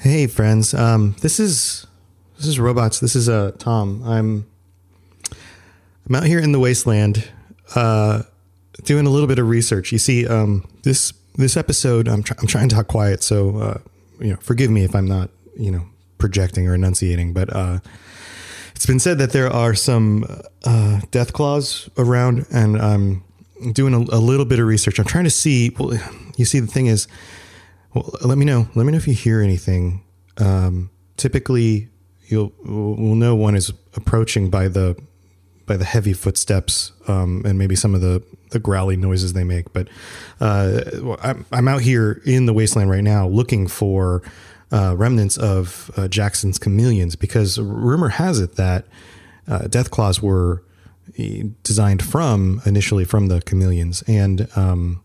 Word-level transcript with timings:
Hey 0.00 0.28
friends, 0.28 0.74
um, 0.74 1.16
this 1.22 1.40
is 1.40 1.84
this 2.36 2.46
is 2.46 2.60
robots. 2.60 3.00
This 3.00 3.16
is 3.16 3.28
uh, 3.28 3.50
Tom. 3.58 4.00
I'm 4.04 4.46
I'm 6.08 6.14
out 6.14 6.22
here 6.22 6.38
in 6.38 6.52
the 6.52 6.60
wasteland, 6.60 7.28
uh, 7.74 8.22
doing 8.84 9.06
a 9.06 9.10
little 9.10 9.26
bit 9.26 9.40
of 9.40 9.48
research. 9.48 9.90
You 9.90 9.98
see, 9.98 10.24
um, 10.24 10.68
this 10.84 11.12
this 11.34 11.56
episode, 11.56 12.06
I'm 12.06 12.22
I'm 12.38 12.46
trying 12.46 12.68
to 12.68 12.76
talk 12.76 12.86
quiet, 12.86 13.24
so 13.24 13.58
uh, 13.58 13.78
you 14.20 14.30
know, 14.30 14.36
forgive 14.36 14.70
me 14.70 14.84
if 14.84 14.94
I'm 14.94 15.08
not 15.08 15.30
you 15.56 15.72
know 15.72 15.84
projecting 16.18 16.68
or 16.68 16.76
enunciating, 16.76 17.32
but 17.32 17.52
uh, 17.52 17.80
it's 18.76 18.86
been 18.86 19.00
said 19.00 19.18
that 19.18 19.32
there 19.32 19.50
are 19.50 19.74
some 19.74 20.24
uh, 20.64 21.00
death 21.10 21.32
claws 21.32 21.90
around, 21.98 22.46
and 22.52 22.80
I'm 22.80 23.24
doing 23.72 23.94
a, 23.94 23.98
a 24.14 24.22
little 24.22 24.46
bit 24.46 24.60
of 24.60 24.68
research. 24.68 25.00
I'm 25.00 25.06
trying 25.06 25.24
to 25.24 25.30
see. 25.30 25.74
Well, 25.76 25.98
you 26.36 26.44
see, 26.44 26.60
the 26.60 26.68
thing 26.68 26.86
is. 26.86 27.08
Well, 27.94 28.10
let 28.22 28.38
me 28.38 28.44
know. 28.44 28.68
Let 28.74 28.84
me 28.84 28.92
know 28.92 28.98
if 28.98 29.08
you 29.08 29.14
hear 29.14 29.40
anything. 29.40 30.04
Um, 30.36 30.90
typically, 31.16 31.88
you'll 32.26 32.52
we'll 32.64 33.14
know 33.14 33.34
one 33.34 33.54
is 33.54 33.72
approaching 33.94 34.50
by 34.50 34.68
the 34.68 34.96
by 35.66 35.76
the 35.76 35.84
heavy 35.84 36.12
footsteps 36.12 36.92
um, 37.06 37.42
and 37.44 37.58
maybe 37.58 37.76
some 37.76 37.94
of 37.94 38.00
the 38.00 38.22
the 38.50 38.58
growly 38.58 38.96
noises 38.96 39.32
they 39.32 39.44
make. 39.44 39.72
But 39.72 39.88
uh, 40.40 40.80
I'm, 41.20 41.44
I'm 41.52 41.68
out 41.68 41.82
here 41.82 42.22
in 42.24 42.46
the 42.46 42.52
wasteland 42.52 42.90
right 42.90 43.04
now 43.04 43.28
looking 43.28 43.66
for 43.66 44.22
uh, 44.72 44.94
remnants 44.96 45.36
of 45.36 45.90
uh, 45.96 46.08
Jackson's 46.08 46.58
chameleons 46.58 47.16
because 47.16 47.58
rumor 47.58 48.08
has 48.08 48.40
it 48.40 48.56
that 48.56 48.86
uh, 49.46 49.66
death 49.68 49.90
claws 49.90 50.22
were 50.22 50.62
eh, 51.18 51.44
designed 51.62 52.02
from 52.02 52.60
initially 52.66 53.04
from 53.04 53.28
the 53.28 53.40
chameleons 53.40 54.02
and. 54.02 54.48
Um, 54.56 55.02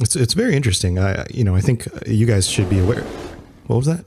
it's 0.00 0.16
it's 0.16 0.34
very 0.34 0.54
interesting. 0.54 0.98
I 0.98 1.26
you 1.30 1.44
know 1.44 1.54
I 1.54 1.60
think 1.60 1.86
you 2.06 2.26
guys 2.26 2.48
should 2.48 2.68
be 2.68 2.78
aware. 2.78 3.02
What 3.66 3.76
was 3.76 3.86
that? 3.86 4.04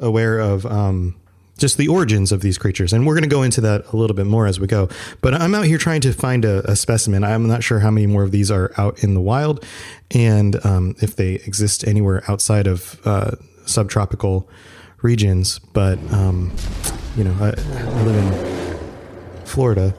Aware 0.00 0.38
of 0.38 0.64
um, 0.66 1.16
just 1.58 1.76
the 1.76 1.88
origins 1.88 2.32
of 2.32 2.40
these 2.40 2.56
creatures, 2.56 2.92
and 2.92 3.06
we're 3.06 3.14
going 3.14 3.24
to 3.24 3.28
go 3.28 3.42
into 3.42 3.60
that 3.62 3.92
a 3.92 3.96
little 3.96 4.14
bit 4.14 4.26
more 4.26 4.46
as 4.46 4.60
we 4.60 4.66
go. 4.66 4.88
But 5.20 5.34
I'm 5.34 5.54
out 5.54 5.64
here 5.64 5.78
trying 5.78 6.00
to 6.02 6.12
find 6.12 6.44
a, 6.44 6.68
a 6.70 6.76
specimen. 6.76 7.24
I'm 7.24 7.46
not 7.48 7.62
sure 7.62 7.80
how 7.80 7.90
many 7.90 8.06
more 8.06 8.22
of 8.22 8.30
these 8.30 8.50
are 8.50 8.72
out 8.76 9.02
in 9.02 9.14
the 9.14 9.20
wild, 9.20 9.64
and 10.10 10.64
um, 10.64 10.94
if 11.00 11.16
they 11.16 11.34
exist 11.34 11.86
anywhere 11.86 12.22
outside 12.28 12.66
of 12.66 13.00
uh, 13.04 13.32
subtropical 13.66 14.48
regions. 15.02 15.58
But 15.58 15.98
um, 16.12 16.52
you 17.16 17.24
know, 17.24 17.34
I, 17.40 17.48
I 17.48 18.02
live 18.02 18.16
in 18.16 19.46
Florida. 19.46 19.94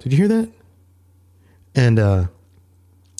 Did 0.00 0.12
you 0.12 0.18
hear 0.18 0.28
that? 0.28 0.52
And 1.74 1.98
uh, 1.98 2.26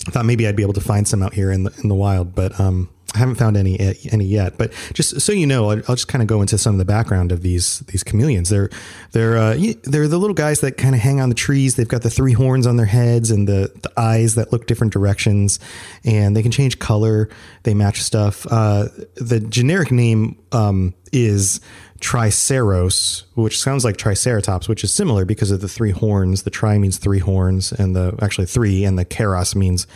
I 0.07 0.11
thought 0.11 0.25
maybe 0.25 0.47
I'd 0.47 0.55
be 0.55 0.63
able 0.63 0.73
to 0.73 0.81
find 0.81 1.07
some 1.07 1.23
out 1.23 1.33
here 1.33 1.51
in 1.51 1.63
the 1.63 1.79
in 1.81 1.89
the 1.89 1.95
wild, 1.95 2.35
but 2.35 2.59
um, 2.59 2.89
I 3.15 3.19
haven't 3.19 3.35
found 3.35 3.55
any 3.55 3.79
any 4.11 4.25
yet. 4.25 4.57
But 4.57 4.73
just 4.93 5.21
so 5.21 5.31
you 5.31 5.47
know, 5.47 5.69
I'll, 5.69 5.81
I'll 5.87 5.95
just 5.95 6.07
kind 6.07 6.21
of 6.21 6.27
go 6.27 6.41
into 6.41 6.57
some 6.57 6.75
of 6.75 6.79
the 6.79 6.85
background 6.85 7.31
of 7.31 7.41
these 7.41 7.79
these 7.81 8.03
chameleons. 8.03 8.49
They're 8.49 8.69
they're 9.13 9.37
uh, 9.37 9.57
they're 9.83 10.07
the 10.07 10.17
little 10.17 10.33
guys 10.33 10.59
that 10.59 10.77
kind 10.77 10.93
of 10.93 11.01
hang 11.01 11.21
on 11.21 11.29
the 11.29 11.35
trees. 11.35 11.75
They've 11.75 11.87
got 11.87 12.01
the 12.01 12.09
three 12.09 12.33
horns 12.33 12.67
on 12.67 12.77
their 12.77 12.85
heads 12.85 13.31
and 13.31 13.47
the, 13.47 13.71
the 13.81 13.91
eyes 13.99 14.35
that 14.35 14.51
look 14.51 14.67
different 14.67 14.93
directions, 14.93 15.59
and 16.03 16.35
they 16.35 16.41
can 16.41 16.51
change 16.51 16.77
color. 16.79 17.29
They 17.63 17.73
match 17.73 18.01
stuff. 18.01 18.45
Uh, 18.49 18.89
the 19.15 19.39
generic 19.39 19.91
name 19.91 20.37
um, 20.51 20.93
is 21.11 21.61
Triceros, 21.99 23.23
which 23.35 23.59
sounds 23.59 23.85
like 23.85 23.97
Triceratops, 23.97 24.67
which 24.67 24.83
is 24.83 24.93
similar 24.93 25.25
because 25.25 25.51
of 25.51 25.61
the 25.61 25.69
three 25.69 25.91
horns. 25.91 26.43
The 26.43 26.49
tri 26.49 26.77
means 26.77 26.97
three 26.97 27.19
horns, 27.19 27.71
and 27.71 27.95
the 27.95 28.17
actually 28.21 28.47
three, 28.47 28.83
and 28.83 28.99
the 28.99 29.05
keros 29.05 29.55
means 29.55 29.87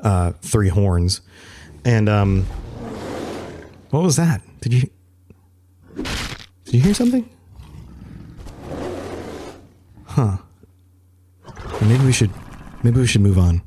uh, 0.00 0.32
three 0.40 0.68
horns. 0.68 1.20
And 1.84 2.08
um, 2.08 2.44
what 3.90 4.02
was 4.02 4.16
that? 4.16 4.42
Did 4.60 4.72
you 4.72 4.90
did 6.64 6.74
you 6.74 6.80
hear 6.80 6.94
something? 6.94 7.28
Huh. 10.06 10.38
Maybe 11.82 12.04
we 12.04 12.12
should 12.12 12.30
maybe 12.82 13.00
we 13.00 13.06
should 13.06 13.20
move 13.20 13.38
on. 13.38 13.62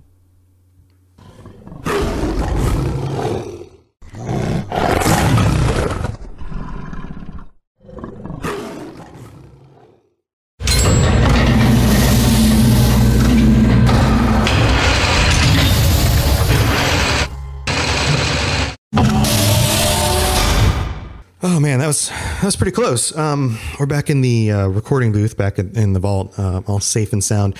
Was 21.89 22.09
that 22.09 22.43
was 22.43 22.55
pretty 22.55 22.71
close. 22.71 23.17
Um, 23.17 23.57
we're 23.79 23.87
back 23.87 24.11
in 24.11 24.21
the 24.21 24.51
uh, 24.51 24.67
recording 24.67 25.11
booth, 25.11 25.35
back 25.35 25.57
in, 25.57 25.75
in 25.75 25.93
the 25.93 25.99
vault, 25.99 26.37
uh, 26.37 26.61
all 26.67 26.79
safe 26.79 27.13
and 27.13 27.23
sound. 27.23 27.57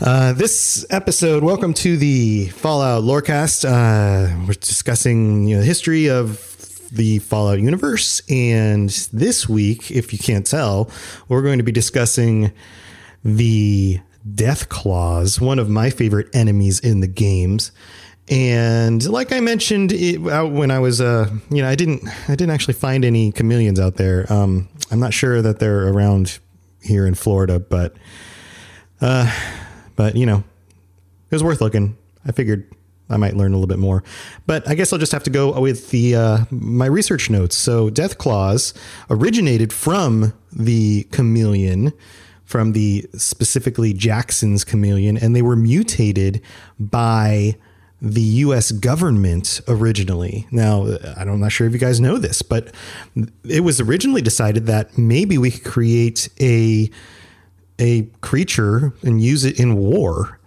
Uh, 0.00 0.32
this 0.32 0.86
episode, 0.90 1.42
welcome 1.42 1.74
to 1.74 1.96
the 1.96 2.50
Fallout 2.50 3.02
Lorecast. 3.02 3.64
Uh, 3.64 4.46
we're 4.46 4.52
discussing 4.54 5.48
you 5.48 5.56
know, 5.56 5.60
the 5.60 5.66
history 5.66 6.08
of 6.08 6.88
the 6.92 7.18
Fallout 7.18 7.58
universe, 7.58 8.22
and 8.30 8.90
this 9.12 9.48
week, 9.48 9.90
if 9.90 10.12
you 10.12 10.20
can't 10.20 10.46
tell, 10.46 10.88
we're 11.28 11.42
going 11.42 11.58
to 11.58 11.64
be 11.64 11.72
discussing 11.72 12.52
the 13.24 13.98
Death 14.36 14.68
Claws, 14.68 15.40
one 15.40 15.58
of 15.58 15.68
my 15.68 15.90
favorite 15.90 16.28
enemies 16.32 16.78
in 16.78 17.00
the 17.00 17.08
games. 17.08 17.72
And 18.28 19.06
like 19.06 19.32
I 19.32 19.40
mentioned 19.40 19.92
it, 19.92 20.18
when 20.18 20.70
I 20.70 20.78
was, 20.78 21.00
uh, 21.00 21.30
you 21.50 21.62
know, 21.62 21.68
I 21.68 21.74
didn't, 21.74 22.08
I 22.28 22.34
didn't 22.34 22.50
actually 22.50 22.74
find 22.74 23.04
any 23.04 23.32
chameleons 23.32 23.78
out 23.78 23.96
there. 23.96 24.32
Um, 24.32 24.68
I'm 24.90 25.00
not 25.00 25.12
sure 25.12 25.42
that 25.42 25.58
they're 25.58 25.88
around 25.88 26.38
here 26.80 27.06
in 27.06 27.14
Florida, 27.14 27.58
but, 27.58 27.94
uh, 29.00 29.30
but 29.96 30.16
you 30.16 30.24
know, 30.24 30.38
it 30.38 31.34
was 31.34 31.44
worth 31.44 31.60
looking. 31.60 31.96
I 32.26 32.32
figured 32.32 32.70
I 33.10 33.18
might 33.18 33.36
learn 33.36 33.52
a 33.52 33.56
little 33.56 33.66
bit 33.66 33.78
more, 33.78 34.02
but 34.46 34.66
I 34.68 34.74
guess 34.74 34.92
I'll 34.92 34.98
just 34.98 35.12
have 35.12 35.24
to 35.24 35.30
go 35.30 35.58
with 35.60 35.90
the 35.90 36.14
uh, 36.16 36.38
my 36.50 36.86
research 36.86 37.28
notes. 37.28 37.54
So, 37.54 37.90
death 37.90 38.16
claws 38.16 38.72
originated 39.10 39.72
from 39.72 40.32
the 40.50 41.04
chameleon, 41.10 41.92
from 42.44 42.72
the 42.72 43.06
specifically 43.14 43.92
Jackson's 43.92 44.64
chameleon, 44.64 45.18
and 45.18 45.36
they 45.36 45.42
were 45.42 45.56
mutated 45.56 46.40
by 46.78 47.56
the 48.04 48.20
US 48.20 48.70
government 48.70 49.62
originally. 49.66 50.46
Now, 50.50 50.98
I'm 51.16 51.40
not 51.40 51.52
sure 51.52 51.66
if 51.66 51.72
you 51.72 51.78
guys 51.78 52.00
know 52.00 52.18
this, 52.18 52.42
but 52.42 52.72
it 53.48 53.60
was 53.60 53.80
originally 53.80 54.20
decided 54.20 54.66
that 54.66 54.98
maybe 54.98 55.38
we 55.38 55.50
could 55.50 55.64
create 55.64 56.28
a 56.40 56.90
a 57.80 58.02
creature 58.20 58.92
and 59.02 59.20
use 59.22 59.44
it 59.44 59.58
in 59.58 59.76
war. 59.76 60.38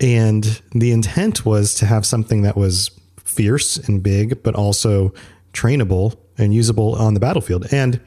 And 0.00 0.60
the 0.72 0.90
intent 0.90 1.44
was 1.44 1.74
to 1.76 1.86
have 1.86 2.04
something 2.04 2.42
that 2.42 2.56
was 2.56 2.90
fierce 3.18 3.76
and 3.76 4.02
big, 4.02 4.42
but 4.42 4.54
also 4.54 5.12
trainable 5.52 6.16
and 6.38 6.52
usable 6.52 6.94
on 6.94 7.14
the 7.14 7.20
battlefield. 7.20 7.72
And 7.72 8.00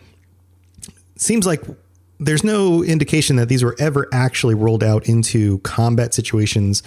seems 1.15 1.45
like 1.45 1.63
there's 2.19 2.43
no 2.43 2.83
indication 2.83 3.35
that 3.35 3.49
these 3.49 3.63
were 3.63 3.75
ever 3.79 4.07
actually 4.11 4.55
rolled 4.55 4.83
out 4.83 5.07
into 5.07 5.59
combat 5.59 6.13
situations 6.13 6.81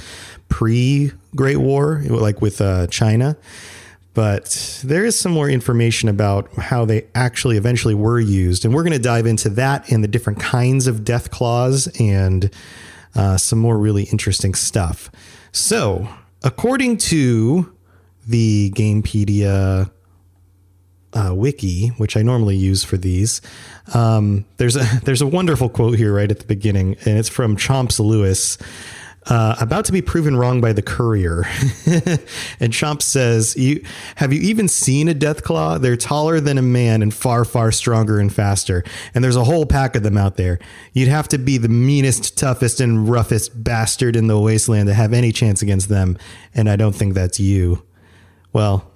pre 0.49 1.13
Great 1.37 1.59
War, 1.59 2.03
like 2.09 2.41
with 2.41 2.61
uh, 2.61 2.87
China. 2.89 3.37
But 4.15 4.81
there 4.83 5.05
is 5.05 5.19
some 5.19 5.31
more 5.31 5.49
information 5.49 6.09
about 6.09 6.53
how 6.55 6.85
they 6.85 7.07
actually 7.15 7.57
eventually 7.57 7.95
were 7.95 8.19
used. 8.19 8.65
And 8.65 8.75
we're 8.75 8.83
going 8.83 8.95
to 8.95 8.99
dive 8.99 9.27
into 9.27 9.49
that 9.51 9.93
and 9.93 10.03
the 10.03 10.09
different 10.09 10.41
kinds 10.41 10.87
of 10.89 11.05
death 11.05 11.31
claws 11.31 11.89
and 12.01 12.51
uh, 13.15 13.37
some 13.37 13.61
more 13.61 13.79
really 13.79 14.05
interesting 14.05 14.55
stuff. 14.55 15.11
So, 15.53 16.09
according 16.43 16.97
to 16.99 17.73
the 18.27 18.73
Gamepedia 18.75 19.91
uh, 21.13 21.33
wiki, 21.35 21.89
which 21.97 22.17
I 22.17 22.23
normally 22.23 22.57
use 22.57 22.85
for 22.85 22.97
these, 22.97 23.41
um, 23.95 24.45
there's 24.57 24.77
a 24.77 24.85
there's 25.05 25.23
a 25.23 25.27
wonderful 25.27 25.69
quote 25.69 25.99
here 25.99 26.15
right 26.15 26.31
at 26.31 26.41
the 26.41 26.47
beginning, 26.47 26.97
and 27.05 27.19
it's 27.19 27.29
from 27.29 27.57
Chomps 27.57 27.99
Lewis. 28.01 28.59
Uh, 29.27 29.55
about 29.61 29.85
to 29.85 29.93
be 29.93 30.01
proven 30.01 30.37
wrong 30.37 30.59
by 30.59 30.73
the 30.73 30.81
courier. 30.81 31.43
and 32.61 32.73
Chomp 32.73 33.03
says, 33.03 33.55
"You 33.57 33.85
have 34.15 34.33
you 34.33 34.41
even 34.41 34.69
seen 34.69 35.07
a 35.07 35.15
Deathclaw? 35.15 35.83
They're 35.83 35.99
taller 35.99 36.41
than 36.41 36.57
a 36.57 36.63
man 36.63 37.03
and 37.03 37.13
far, 37.13 37.45
far 37.45 37.71
stronger 37.71 38.21
and 38.21 38.33
faster. 38.33 38.85
And 39.15 39.23
there's 39.23 39.37
a 39.37 39.45
whole 39.45 39.67
pack 39.67 39.97
of 39.97 40.03
them 40.03 40.17
out 40.17 40.37
there. 40.39 40.59
You'd 40.95 41.09
have 41.09 41.29
to 41.29 41.39
be 41.39 41.59
the 41.59 41.69
meanest, 41.69 42.39
toughest, 42.39 42.81
and 42.81 43.07
roughest 43.07 43.63
bastard 43.63 44.17
in 44.17 44.29
the 44.29 44.41
wasteland 44.41 44.87
to 44.87 44.95
have 44.95 45.13
any 45.13 45.31
chance 45.31 45.61
against 45.61 45.91
them. 45.91 46.17
And 46.55 46.71
I 46.71 46.77
don't 46.77 46.95
think 46.95 47.13
that's 47.13 47.39
you. 47.39 47.83
Well, 48.55 48.91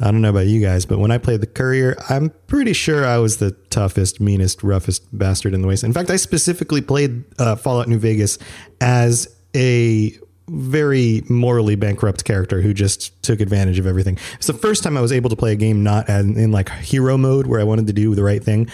I 0.00 0.10
don't 0.10 0.20
know 0.20 0.30
about 0.30 0.46
you 0.46 0.60
guys, 0.60 0.86
but 0.86 0.98
when 0.98 1.10
I 1.10 1.18
played 1.18 1.40
the 1.40 1.46
courier, 1.46 1.96
I'm 2.08 2.30
pretty 2.46 2.72
sure 2.72 3.04
I 3.04 3.18
was 3.18 3.38
the 3.38 3.50
toughest, 3.70 4.20
meanest, 4.20 4.62
roughest 4.62 5.06
bastard 5.16 5.54
in 5.54 5.62
the 5.62 5.68
waste. 5.68 5.82
In 5.84 5.92
fact, 5.92 6.10
I 6.10 6.16
specifically 6.16 6.80
played 6.80 7.24
uh, 7.38 7.56
Fallout 7.56 7.88
New 7.88 7.98
Vegas 7.98 8.38
as 8.80 9.28
a 9.56 10.16
very 10.48 11.22
morally 11.28 11.74
bankrupt 11.74 12.24
character 12.24 12.62
who 12.62 12.72
just 12.72 13.22
took 13.22 13.40
advantage 13.40 13.78
of 13.78 13.86
everything. 13.86 14.18
It's 14.34 14.46
the 14.46 14.54
first 14.54 14.82
time 14.82 14.96
I 14.96 15.00
was 15.00 15.12
able 15.12 15.30
to 15.30 15.36
play 15.36 15.52
a 15.52 15.56
game 15.56 15.82
not 15.82 16.08
in, 16.08 16.38
in 16.38 16.52
like 16.52 16.70
hero 16.70 17.18
mode 17.18 17.46
where 17.46 17.60
I 17.60 17.64
wanted 17.64 17.86
to 17.88 17.92
do 17.92 18.14
the 18.14 18.22
right 18.22 18.42
thing, 18.42 18.70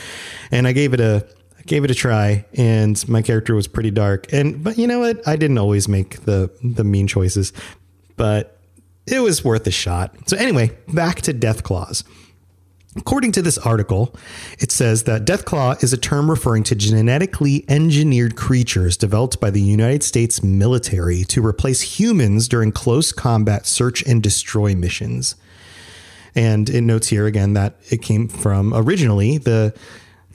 and 0.50 0.66
I 0.66 0.72
gave 0.72 0.94
it 0.94 1.00
a 1.00 1.26
I 1.58 1.62
gave 1.62 1.84
it 1.84 1.90
a 1.90 1.94
try, 1.94 2.44
and 2.54 3.08
my 3.08 3.22
character 3.22 3.54
was 3.54 3.66
pretty 3.66 3.90
dark. 3.90 4.32
And 4.32 4.62
but 4.62 4.78
you 4.78 4.86
know 4.86 5.00
what? 5.00 5.26
I 5.26 5.36
didn't 5.36 5.58
always 5.58 5.88
make 5.88 6.24
the 6.24 6.50
the 6.62 6.84
mean 6.84 7.06
choices, 7.06 7.52
but 8.16 8.53
it 9.06 9.20
was 9.20 9.44
worth 9.44 9.66
a 9.66 9.70
shot. 9.70 10.14
So, 10.28 10.36
anyway, 10.36 10.76
back 10.88 11.20
to 11.22 11.34
Deathclaws. 11.34 12.04
According 12.96 13.32
to 13.32 13.42
this 13.42 13.58
article, 13.58 14.14
it 14.60 14.70
says 14.70 15.02
that 15.02 15.24
Deathclaw 15.24 15.82
is 15.82 15.92
a 15.92 15.96
term 15.96 16.30
referring 16.30 16.62
to 16.64 16.76
genetically 16.76 17.64
engineered 17.68 18.36
creatures 18.36 18.96
developed 18.96 19.40
by 19.40 19.50
the 19.50 19.60
United 19.60 20.04
States 20.04 20.44
military 20.44 21.24
to 21.24 21.44
replace 21.44 21.80
humans 21.80 22.46
during 22.46 22.70
close 22.70 23.10
combat 23.10 23.66
search 23.66 24.02
and 24.06 24.22
destroy 24.22 24.76
missions. 24.76 25.34
And 26.36 26.70
it 26.70 26.82
notes 26.82 27.08
here 27.08 27.26
again 27.26 27.54
that 27.54 27.76
it 27.90 28.00
came 28.00 28.28
from 28.28 28.72
originally 28.72 29.38
the 29.38 29.74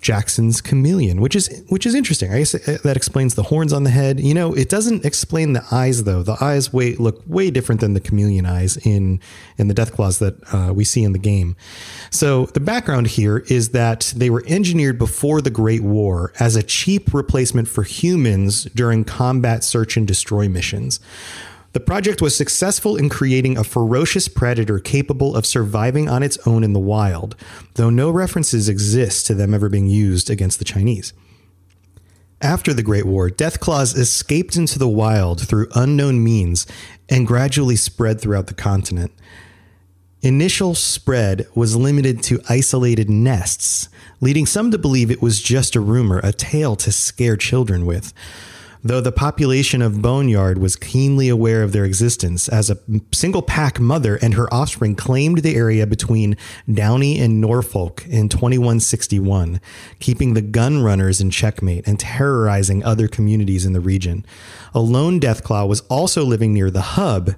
Jackson's 0.01 0.61
chameleon, 0.61 1.19
which 1.19 1.35
is 1.35 1.63
which 1.69 1.85
is 1.85 1.93
interesting. 1.93 2.31
I 2.33 2.39
guess 2.39 2.51
that 2.51 2.95
explains 2.95 3.35
the 3.35 3.43
horns 3.43 3.73
on 3.73 3.83
the 3.83 3.89
head. 3.89 4.19
You 4.19 4.33
know, 4.33 4.53
it 4.53 4.69
doesn't 4.69 5.05
explain 5.05 5.53
the 5.53 5.63
eyes 5.71 6.03
though. 6.03 6.23
The 6.23 6.37
eyes 6.41 6.71
way 6.71 6.95
look 6.95 7.21
way 7.27 7.51
different 7.51 7.81
than 7.81 7.93
the 7.93 7.99
chameleon 7.99 8.45
eyes 8.45 8.77
in 8.77 9.19
in 9.57 9.67
the 9.67 9.73
death 9.73 9.93
claws 9.93 10.19
that 10.19 10.35
uh, 10.53 10.73
we 10.73 10.83
see 10.83 11.03
in 11.03 11.11
the 11.11 11.19
game. 11.19 11.55
So 12.11 12.45
the 12.47 12.59
background 12.59 13.07
here 13.07 13.39
is 13.49 13.69
that 13.69 14.13
they 14.15 14.29
were 14.29 14.43
engineered 14.47 14.97
before 14.97 15.41
the 15.41 15.49
Great 15.49 15.83
War 15.83 16.33
as 16.39 16.55
a 16.55 16.63
cheap 16.63 17.13
replacement 17.13 17.67
for 17.67 17.83
humans 17.83 18.65
during 18.75 19.03
combat 19.03 19.63
search 19.63 19.97
and 19.97 20.07
destroy 20.07 20.47
missions. 20.47 20.99
The 21.71 21.79
project 21.79 22.21
was 22.21 22.35
successful 22.35 22.95
in 22.95 23.09
creating 23.09 23.57
a 23.57 23.63
ferocious 23.63 24.27
predator 24.27 24.79
capable 24.79 25.35
of 25.35 25.45
surviving 25.45 26.09
on 26.09 26.23
its 26.23 26.39
own 26.47 26.63
in 26.63 26.73
the 26.73 26.79
wild, 26.79 27.35
though 27.75 27.91
no 27.91 28.09
references 28.09 28.67
exist 28.67 29.27
to 29.27 29.35
them 29.35 29.53
ever 29.53 29.69
being 29.69 29.87
used 29.87 30.31
against 30.31 30.57
the 30.57 30.65
Chinese. 30.65 31.13
After 32.41 32.73
the 32.73 32.83
Great 32.83 33.05
War, 33.05 33.29
Deathclaws 33.29 33.97
escaped 33.97 34.55
into 34.55 34.79
the 34.79 34.87
wild 34.87 35.47
through 35.47 35.67
unknown 35.75 36.23
means 36.23 36.65
and 37.07 37.27
gradually 37.27 37.75
spread 37.75 38.19
throughout 38.19 38.47
the 38.47 38.53
continent. 38.53 39.11
Initial 40.21 40.73
spread 40.73 41.47
was 41.53 41.75
limited 41.75 42.23
to 42.23 42.41
isolated 42.49 43.09
nests, 43.09 43.89
leading 44.21 44.45
some 44.45 44.71
to 44.71 44.77
believe 44.77 45.11
it 45.11 45.21
was 45.21 45.41
just 45.41 45.75
a 45.75 45.81
rumor, 45.81 46.19
a 46.23 46.33
tale 46.33 46.75
to 46.77 46.91
scare 46.91 47.37
children 47.37 47.85
with 47.85 48.13
though 48.83 49.01
the 49.01 49.11
population 49.11 49.81
of 49.81 50.01
Boneyard 50.01 50.57
was 50.57 50.75
keenly 50.75 51.29
aware 51.29 51.63
of 51.63 51.71
their 51.71 51.85
existence, 51.85 52.47
as 52.47 52.69
a 52.69 52.77
single 53.11 53.41
pack 53.41 53.79
mother 53.79 54.17
and 54.21 54.33
her 54.33 54.51
offspring 54.53 54.95
claimed 54.95 55.39
the 55.39 55.55
area 55.55 55.85
between 55.85 56.37
Downey 56.71 57.19
and 57.19 57.41
Norwalk 57.41 58.05
in 58.07 58.29
2161, 58.29 59.59
keeping 59.99 60.33
the 60.33 60.41
gun 60.41 60.81
runners 60.81 61.19
in 61.19 61.29
checkmate 61.29 61.87
and 61.87 61.99
terrorizing 61.99 62.83
other 62.83 63.07
communities 63.07 63.65
in 63.65 63.73
the 63.73 63.81
region. 63.81 64.25
A 64.73 64.79
lone 64.79 65.19
Deathclaw 65.19 65.67
was 65.67 65.81
also 65.81 66.23
living 66.23 66.53
near 66.53 66.71
the 66.71 66.81
hub, 66.81 67.35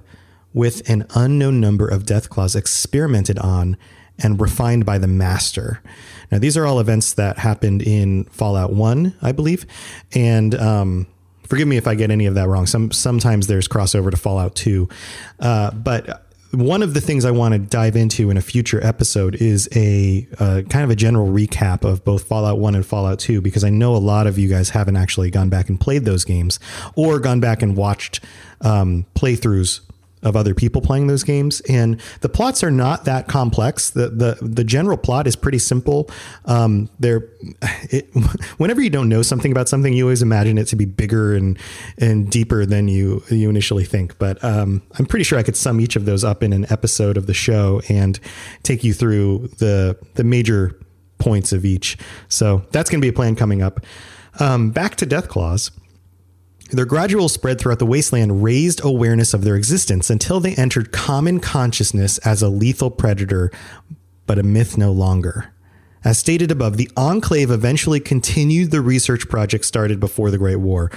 with 0.54 0.88
an 0.88 1.06
unknown 1.14 1.60
number 1.60 1.88
of 1.88 2.04
Deathclaws 2.04 2.54
experimented 2.54 3.38
on 3.38 3.76
and 4.18 4.40
refined 4.40 4.84
by 4.84 4.98
the 4.98 5.06
master. 5.06 5.82
Now, 6.30 6.38
these 6.38 6.56
are 6.56 6.66
all 6.66 6.78
events 6.78 7.14
that 7.14 7.38
happened 7.38 7.82
in 7.82 8.24
Fallout 8.24 8.72
1, 8.72 9.14
I 9.22 9.32
believe. 9.32 9.66
And 10.14 10.54
um, 10.54 11.06
forgive 11.52 11.68
me 11.68 11.76
if 11.76 11.86
I 11.86 11.94
get 11.94 12.10
any 12.10 12.24
of 12.24 12.34
that 12.36 12.48
wrong. 12.48 12.64
Some 12.64 12.90
sometimes 12.92 13.46
there's 13.46 13.68
crossover 13.68 14.10
to 14.10 14.16
Fallout 14.16 14.54
2, 14.54 14.88
uh, 15.40 15.70
but 15.72 16.24
one 16.52 16.82
of 16.82 16.94
the 16.94 17.00
things 17.02 17.26
I 17.26 17.30
want 17.30 17.52
to 17.52 17.58
dive 17.58 17.94
into 17.94 18.30
in 18.30 18.38
a 18.38 18.40
future 18.40 18.82
episode 18.82 19.34
is 19.34 19.68
a 19.76 20.26
uh, 20.38 20.62
kind 20.70 20.82
of 20.82 20.88
a 20.88 20.96
general 20.96 21.28
recap 21.28 21.84
of 21.84 22.06
both 22.06 22.24
Fallout 22.24 22.58
1 22.58 22.74
and 22.74 22.86
Fallout 22.86 23.18
2 23.18 23.42
because 23.42 23.64
I 23.64 23.68
know 23.68 23.94
a 23.94 23.98
lot 23.98 24.26
of 24.26 24.38
you 24.38 24.48
guys 24.48 24.70
haven't 24.70 24.96
actually 24.96 25.30
gone 25.30 25.50
back 25.50 25.68
and 25.68 25.78
played 25.78 26.06
those 26.06 26.24
games 26.24 26.58
or 26.96 27.18
gone 27.18 27.40
back 27.40 27.60
and 27.60 27.76
watched 27.76 28.20
um, 28.62 29.04
playthroughs 29.14 29.80
of 30.22 30.36
other 30.36 30.54
people 30.54 30.80
playing 30.80 31.06
those 31.06 31.24
games. 31.24 31.60
And 31.62 32.00
the 32.20 32.28
plots 32.28 32.62
are 32.62 32.70
not 32.70 33.04
that 33.04 33.28
complex. 33.28 33.90
The 33.90 34.08
the, 34.08 34.38
the 34.40 34.64
general 34.64 34.96
plot 34.96 35.26
is 35.26 35.36
pretty 35.36 35.58
simple. 35.58 36.10
Um, 36.44 36.88
they're 37.00 37.28
it, 37.90 38.04
whenever 38.58 38.80
you 38.80 38.90
don't 38.90 39.08
know 39.08 39.22
something 39.22 39.52
about 39.52 39.68
something 39.68 39.92
you 39.92 40.04
always 40.04 40.22
imagine 40.22 40.58
it 40.58 40.66
to 40.66 40.76
be 40.76 40.84
bigger 40.84 41.34
and 41.34 41.58
and 41.98 42.30
deeper 42.30 42.64
than 42.66 42.88
you 42.88 43.22
you 43.30 43.50
initially 43.50 43.84
think. 43.84 44.18
But 44.18 44.42
um, 44.44 44.82
I'm 44.98 45.06
pretty 45.06 45.24
sure 45.24 45.38
I 45.38 45.42
could 45.42 45.56
sum 45.56 45.80
each 45.80 45.96
of 45.96 46.04
those 46.04 46.24
up 46.24 46.42
in 46.42 46.52
an 46.52 46.66
episode 46.70 47.16
of 47.16 47.26
the 47.26 47.34
show 47.34 47.82
and 47.88 48.18
take 48.62 48.84
you 48.84 48.94
through 48.94 49.48
the 49.58 49.96
the 50.14 50.24
major 50.24 50.78
points 51.18 51.52
of 51.52 51.64
each. 51.64 51.96
So 52.28 52.62
that's 52.72 52.90
going 52.90 53.00
to 53.00 53.04
be 53.04 53.08
a 53.08 53.12
plan 53.12 53.36
coming 53.36 53.62
up. 53.62 53.80
Um, 54.40 54.70
back 54.70 54.96
to 54.96 55.06
Death 55.06 55.28
Deathclaws 55.28 55.70
their 56.72 56.86
gradual 56.86 57.28
spread 57.28 57.60
throughout 57.60 57.78
the 57.78 57.86
wasteland 57.86 58.42
raised 58.42 58.82
awareness 58.82 59.34
of 59.34 59.44
their 59.44 59.56
existence 59.56 60.10
until 60.10 60.40
they 60.40 60.54
entered 60.54 60.90
common 60.90 61.38
consciousness 61.38 62.18
as 62.18 62.42
a 62.42 62.48
lethal 62.48 62.90
predator, 62.90 63.50
but 64.26 64.38
a 64.38 64.42
myth 64.42 64.78
no 64.78 64.90
longer. 64.90 65.52
As 66.04 66.18
stated 66.18 66.50
above, 66.50 66.78
the 66.78 66.90
Enclave 66.96 67.50
eventually 67.50 68.00
continued 68.00 68.70
the 68.70 68.80
research 68.80 69.28
project 69.28 69.64
started 69.64 70.00
before 70.00 70.30
the 70.30 70.38
Great 70.38 70.56
War. 70.56 70.90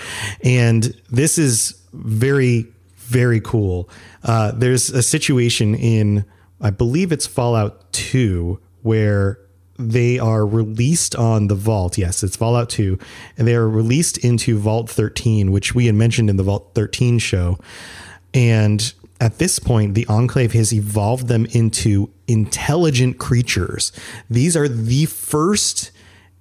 And 0.44 1.00
this 1.12 1.38
is 1.38 1.80
very, 1.94 2.66
very 2.98 3.40
cool. 3.40 3.90
Uh, 4.24 4.52
there's 4.52 4.90
a 4.90 5.04
situation 5.04 5.76
in, 5.76 6.26
I 6.60 6.72
believe 6.72 7.12
it's 7.12 7.28
Fallout 7.28 7.92
2, 7.92 8.60
where 8.82 9.40
they 9.78 10.20
are 10.20 10.46
released 10.46 11.16
on 11.16 11.48
the 11.48 11.56
Vault. 11.56 11.98
Yes, 11.98 12.24
it's 12.24 12.36
Fallout 12.36 12.70
2. 12.70 12.98
And 13.38 13.48
they 13.48 13.56
are 13.56 13.70
released 13.70 14.18
into 14.20 14.58
Vault 14.58 14.90
13, 14.90 15.52
which 15.52 15.76
we 15.76 15.88
had 15.88 15.96
mentioned 15.96 16.30
in 16.30 16.38
the 16.38 16.44
Vault 16.44 16.72
13 16.76 17.20
show. 17.20 17.60
And 18.34 18.94
at 19.20 19.38
this 19.38 19.60
point, 19.60 19.94
the 19.96 20.06
Enclave 20.08 20.54
has 20.54 20.74
evolved 20.74 21.28
them 21.28 21.46
into 21.48 22.10
intelligent 22.28 23.18
creatures. 23.18 23.92
These 24.30 24.58
are 24.58 24.68
the 24.68 25.06
first 25.06 25.92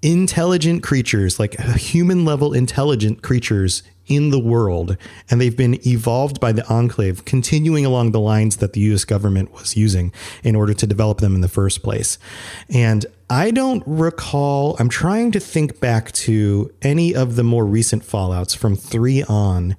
intelligent 0.04 0.82
creatures, 0.82 1.40
like 1.40 1.58
human 1.76 2.25
level 2.26 2.52
intelligent 2.52 3.23
creatures 3.23 3.82
in 4.06 4.28
the 4.28 4.38
world, 4.38 4.99
and 5.30 5.40
they've 5.40 5.56
been 5.56 5.78
evolved 5.87 6.38
by 6.38 6.52
the 6.52 6.66
Enclave, 6.68 7.25
continuing 7.25 7.87
along 7.87 8.12
the 8.12 8.20
lines 8.20 8.58
that 8.58 8.75
the 8.75 8.80
US 8.92 9.04
government 9.04 9.50
was 9.54 9.78
using 9.78 10.12
in 10.42 10.54
order 10.54 10.75
to 10.75 10.87
develop 10.87 11.18
them 11.18 11.34
in 11.34 11.40
the 11.40 11.49
first 11.49 11.82
place. 11.82 12.18
And 12.68 13.06
I 13.30 13.50
don't 13.50 13.82
recall, 13.87 14.76
I'm 14.78 14.90
trying 14.90 15.32
to 15.32 15.40
think 15.40 15.80
back 15.80 16.12
to 16.12 16.70
any 16.82 17.14
of 17.14 17.37
the 17.37 17.42
more 17.42 17.64
recent 17.64 18.02
Fallouts 18.02 18.54
from 18.54 18.76
3 18.76 19.23
on 19.25 19.75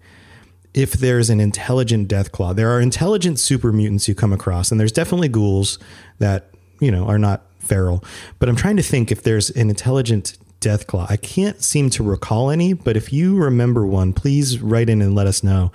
if 0.74 0.94
there's 0.94 1.30
an 1.30 1.40
intelligent 1.40 2.10
Deathclaw. 2.10 2.56
There 2.56 2.72
are 2.72 2.82
intelligent 2.82 3.38
super 3.38 3.72
mutants 3.72 4.08
you 4.08 4.16
come 4.16 4.34
across, 4.34 4.72
and 4.72 4.80
there's 4.80 4.92
definitely 4.92 5.30
ghouls 5.30 5.78
that, 6.18 6.50
you 6.80 6.90
know, 6.90 7.06
are 7.06 7.20
not 7.20 7.44
feral. 7.66 8.04
But 8.40 8.50
I'm 8.50 8.56
trying 8.56 8.78
to 8.78 8.84
think 8.84 9.12
if 9.12 9.24
there's 9.24 9.50
an 9.52 9.70
intelligent 9.70 10.38
death 10.60 10.88
claw. 10.88 11.06
I 11.10 11.18
can't 11.18 11.62
seem 11.62 11.90
to 11.92 12.04
recall 12.04 12.50
any, 12.50 12.74
but 12.74 12.98
if 12.98 13.14
you 13.14 13.38
remember 13.38 13.86
one, 13.86 14.14
please 14.14 14.60
write 14.60 14.90
in 14.90 15.02
and 15.02 15.14
let 15.14 15.28
us 15.28 15.44
know. 15.44 15.72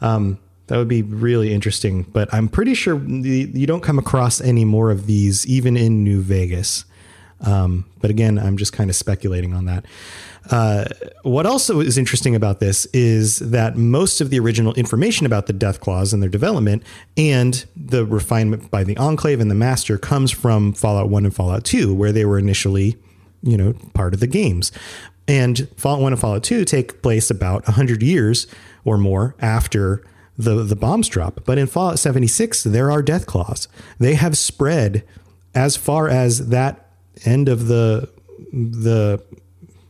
Um, 0.00 0.38
that 0.66 0.78
would 0.78 0.88
be 0.88 1.02
really 1.02 1.52
interesting. 1.52 2.02
But 2.02 2.32
I'm 2.34 2.48
pretty 2.48 2.74
sure 2.74 2.98
the, 2.98 3.50
you 3.52 3.66
don't 3.66 3.82
come 3.82 3.98
across 3.98 4.40
any 4.40 4.64
more 4.64 4.90
of 4.90 5.06
these, 5.06 5.46
even 5.46 5.76
in 5.76 6.02
New 6.02 6.22
Vegas. 6.22 6.84
Um, 7.40 7.84
but 8.00 8.10
again, 8.10 8.38
I'm 8.38 8.56
just 8.56 8.72
kind 8.72 8.88
of 8.88 8.96
speculating 8.96 9.52
on 9.52 9.66
that. 9.66 9.84
Uh, 10.50 10.84
what 11.22 11.44
also 11.44 11.80
is 11.80 11.98
interesting 11.98 12.34
about 12.34 12.60
this 12.60 12.86
is 12.86 13.40
that 13.40 13.76
most 13.76 14.20
of 14.20 14.30
the 14.30 14.38
original 14.38 14.72
information 14.74 15.26
about 15.26 15.46
the 15.46 15.52
Death 15.52 15.80
Deathclaws 15.80 16.12
and 16.12 16.22
their 16.22 16.30
development 16.30 16.82
and 17.16 17.66
the 17.74 18.06
refinement 18.06 18.70
by 18.70 18.84
the 18.84 18.96
Enclave 18.96 19.40
and 19.40 19.50
the 19.50 19.54
Master 19.54 19.98
comes 19.98 20.30
from 20.30 20.72
Fallout 20.72 21.08
1 21.08 21.24
and 21.24 21.34
Fallout 21.34 21.64
2, 21.64 21.92
where 21.94 22.12
they 22.12 22.24
were 22.24 22.38
initially, 22.38 22.96
you 23.42 23.56
know, 23.56 23.74
part 23.94 24.14
of 24.14 24.20
the 24.20 24.26
games. 24.26 24.70
And 25.28 25.68
Fallout 25.76 26.02
1 26.02 26.12
and 26.12 26.20
Fallout 26.20 26.44
2 26.44 26.64
take 26.64 27.02
place 27.02 27.30
about 27.30 27.66
100 27.66 28.02
years 28.02 28.46
or 28.84 28.96
more 28.96 29.34
after 29.40 30.04
the, 30.38 30.62
the 30.62 30.76
bombs 30.76 31.08
drop. 31.08 31.40
But 31.44 31.58
in 31.58 31.66
Fallout 31.66 31.98
76, 31.98 32.62
there 32.64 32.90
are 32.90 33.02
Death 33.02 33.26
Deathclaws. 33.26 33.66
They 33.98 34.14
have 34.14 34.38
spread 34.38 35.02
as 35.54 35.76
far 35.76 36.08
as 36.08 36.50
that 36.50 36.85
end 37.24 37.48
of 37.48 37.68
the 37.68 38.08
the 38.52 39.22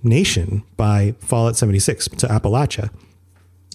nation 0.02 0.62
by 0.76 1.14
Fallout 1.18 1.56
76 1.56 2.08
to 2.08 2.26
Appalachia. 2.28 2.90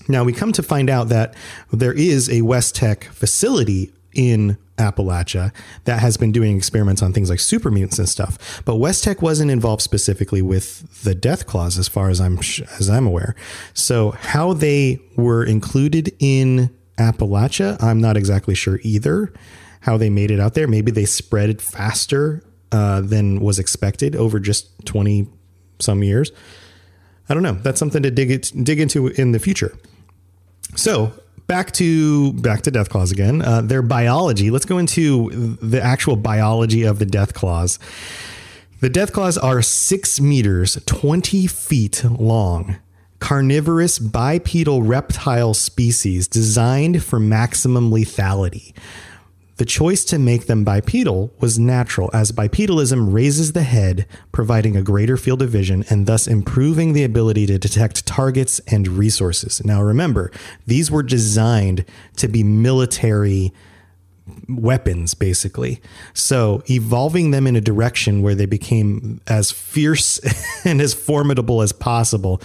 Now 0.08 0.24
we 0.24 0.34
come 0.34 0.52
to 0.54 0.64
find 0.64 0.90
out 0.90 1.10
that 1.10 1.36
there 1.72 1.94
is 1.94 2.30
a 2.30 2.42
West 2.42 2.76
Tek 2.76 3.06
facility 3.06 3.92
in 4.14 4.58
Appalachia 4.78 5.54
that 5.84 6.00
has 6.00 6.18
been 6.18 6.32
doing 6.32 6.58
experiments 6.58 7.02
on 7.02 7.14
things 7.14 7.30
like 7.30 7.40
super 7.40 7.70
mutants 7.70 8.00
and 8.00 8.10
stuff. 8.10 8.62
But 8.66 8.78
West 8.78 9.04
Tek 9.04 9.22
wasn't 9.22 9.52
involved 9.52 9.82
specifically 9.82 10.42
with 10.42 11.04
the 11.04 11.14
death 11.14 11.46
claws, 11.46 11.78
as 11.78 11.88
far 11.88 12.10
as 12.10 12.20
I'm 12.20 12.40
as 12.80 12.90
I'm 12.90 13.06
aware. 13.06 13.36
So 13.74 14.12
how 14.12 14.54
they 14.54 15.00
were 15.16 15.44
included 15.44 16.14
in 16.20 16.76
Appalachia, 16.98 17.82
I'm 17.82 18.02
not 18.02 18.18
exactly 18.18 18.56
sure 18.56 18.80
either. 18.84 19.32
How 19.82 19.98
they 19.98 20.10
made 20.10 20.30
it 20.30 20.40
out 20.40 20.54
there, 20.54 20.68
maybe 20.68 20.92
they 20.92 21.06
spread 21.06 21.62
faster 21.62 22.44
uh, 22.72 23.02
than 23.02 23.40
was 23.40 23.60
expected 23.60 24.16
over 24.16 24.40
just 24.40 24.86
20 24.86 25.28
some 25.80 26.04
years. 26.04 26.32
I 27.30 27.34
don't 27.34 27.44
know. 27.44 27.54
That's 27.54 27.80
something 27.80 28.04
to 28.04 28.12
dig 28.12 28.32
it, 28.32 28.52
dig 28.64 28.80
into 28.80 29.08
in 29.08 29.32
the 29.32 29.40
future. 29.40 29.78
So 30.76 31.14
back 31.48 31.72
to 31.74 32.34
back 32.34 32.62
to 32.62 32.72
death 32.72 32.90
claws 32.90 33.12
again. 33.12 33.42
Uh, 33.42 33.62
their 33.62 33.82
biology. 33.82 34.52
Let's 34.52 34.66
go 34.66 34.78
into 34.78 35.58
the 35.62 35.82
actual 35.82 36.16
biology 36.16 36.84
of 36.84 37.00
the 37.00 37.06
death 37.06 37.34
claws. 37.34 37.80
The 38.80 38.90
death 38.90 39.14
claws 39.14 39.38
are 39.38 39.62
six 39.62 40.20
meters, 40.20 40.82
twenty 40.86 41.48
feet 41.48 42.04
long. 42.06 42.78
Carnivorous 43.20 44.00
bipedal 44.00 44.82
reptile 44.82 45.54
species 45.54 46.28
designed 46.28 47.04
for 47.04 47.20
maximum 47.20 47.92
lethality. 47.92 48.74
The 49.62 49.66
choice 49.66 50.04
to 50.06 50.18
make 50.18 50.48
them 50.48 50.64
bipedal 50.64 51.36
was 51.40 51.60
natural, 51.60 52.10
as 52.16 52.32
bipedalism 52.32 53.14
raises 53.14 53.52
the 53.52 53.62
head, 53.62 54.08
providing 54.32 54.76
a 54.76 54.82
greater 54.82 55.18
field 55.18 55.44
of 55.44 55.52
vision 55.52 55.86
and 55.88 56.08
thus 56.08 56.26
improving 56.26 56.94
the 56.94 57.04
ability 57.04 57.46
to 57.46 57.60
detect 57.60 58.08
targets 58.08 58.60
and 58.66 58.88
resources. 58.88 59.64
Now, 59.64 59.84
remember, 59.84 60.32
these 60.66 60.90
were 60.90 61.04
designed 61.04 61.86
to 62.16 62.28
be 62.28 62.42
military 62.42 63.54
weapons 64.48 65.14
basically 65.14 65.82
so 66.14 66.64
evolving 66.70 67.32
them 67.32 67.48
in 67.48 67.56
a 67.56 67.62
direction 67.62 68.22
where 68.22 68.36
they 68.36 68.46
became 68.46 69.20
as 69.28 69.52
fierce 69.52 70.20
and 70.66 70.80
as 70.80 70.94
formidable 70.94 71.62
as 71.62 71.74
possible 71.74 72.42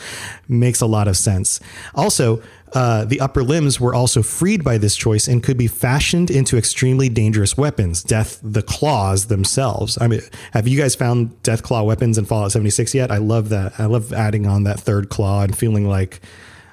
makes 0.49 0.81
a 0.81 0.87
lot 0.87 1.07
of 1.07 1.17
sense 1.17 1.61
also 1.95 2.43
uh, 2.73 3.05
the 3.05 3.21
upper 3.21 3.43
limbs 3.43 3.81
were 3.81 3.95
also 3.95 4.23
freed 4.23 4.65
by 4.65 4.77
this 4.77 4.97
choice 4.97 5.29
and 5.29 5.43
could 5.43 5.57
be 5.57 5.67
fashioned 5.67 6.31
into 6.31 6.59
extremely 6.59 7.09
dangerous 7.09 7.57
weapons 7.57 8.03
death 8.03 8.41
the 8.43 8.63
claws 8.63 9.27
themselves. 9.27 9.97
I 10.01 10.09
mean 10.09 10.21
have 10.53 10.67
you 10.67 10.79
guys 10.79 10.95
found 10.95 11.41
death 11.43 11.63
claw 11.63 11.83
weapons 11.83 12.19
in 12.19 12.25
fallout 12.25 12.53
76 12.53 12.95
yet? 12.95 13.11
I 13.11 13.19
love 13.19 13.51
that. 13.51 13.79
I 13.79 13.87
love 13.87 14.13
adding 14.13 14.47
on 14.47 14.65
that 14.65 14.81
third 14.81 15.09
claw 15.09 15.43
and 15.43 15.57
feeling 15.57 15.89
like 15.89 16.21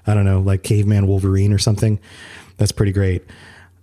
i 0.06 0.14
don't 0.14 0.26
know 0.26 0.42
like 0.42 0.64
caveman 0.64 1.08
wolverine 1.08 1.54
or 1.54 1.60
something. 1.60 2.00
That's 2.58 2.72
pretty 2.72 2.92
great 2.92 3.24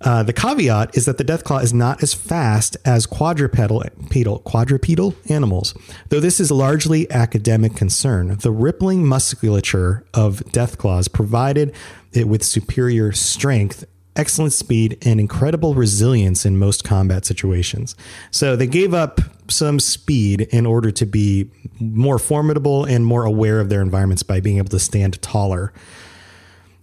uh, 0.02 0.22
the 0.22 0.32
caveat 0.32 0.96
is 0.96 1.04
that 1.04 1.18
the 1.18 1.24
deathclaw 1.24 1.62
is 1.62 1.74
not 1.74 2.02
as 2.02 2.14
fast 2.14 2.76
as 2.84 3.06
quadrupedal 3.06 3.84
pedal, 4.08 4.38
quadrupedal 4.40 5.14
animals. 5.28 5.74
Though 6.08 6.20
this 6.20 6.40
is 6.40 6.50
largely 6.50 7.10
academic 7.10 7.76
concern, 7.76 8.36
the 8.38 8.50
rippling 8.50 9.06
musculature 9.06 10.04
of 10.14 10.38
deathclaws 10.46 11.12
provided 11.12 11.74
it 12.12 12.28
with 12.28 12.42
superior 12.42 13.12
strength, 13.12 13.84
excellent 14.16 14.54
speed, 14.54 14.96
and 15.02 15.20
incredible 15.20 15.74
resilience 15.74 16.46
in 16.46 16.58
most 16.58 16.82
combat 16.82 17.26
situations. 17.26 17.94
So 18.30 18.56
they 18.56 18.66
gave 18.66 18.94
up 18.94 19.20
some 19.48 19.78
speed 19.78 20.42
in 20.50 20.64
order 20.64 20.90
to 20.92 21.04
be 21.04 21.50
more 21.78 22.18
formidable 22.18 22.84
and 22.86 23.04
more 23.04 23.24
aware 23.24 23.60
of 23.60 23.68
their 23.68 23.82
environments 23.82 24.22
by 24.22 24.40
being 24.40 24.56
able 24.56 24.70
to 24.70 24.78
stand 24.78 25.20
taller. 25.20 25.74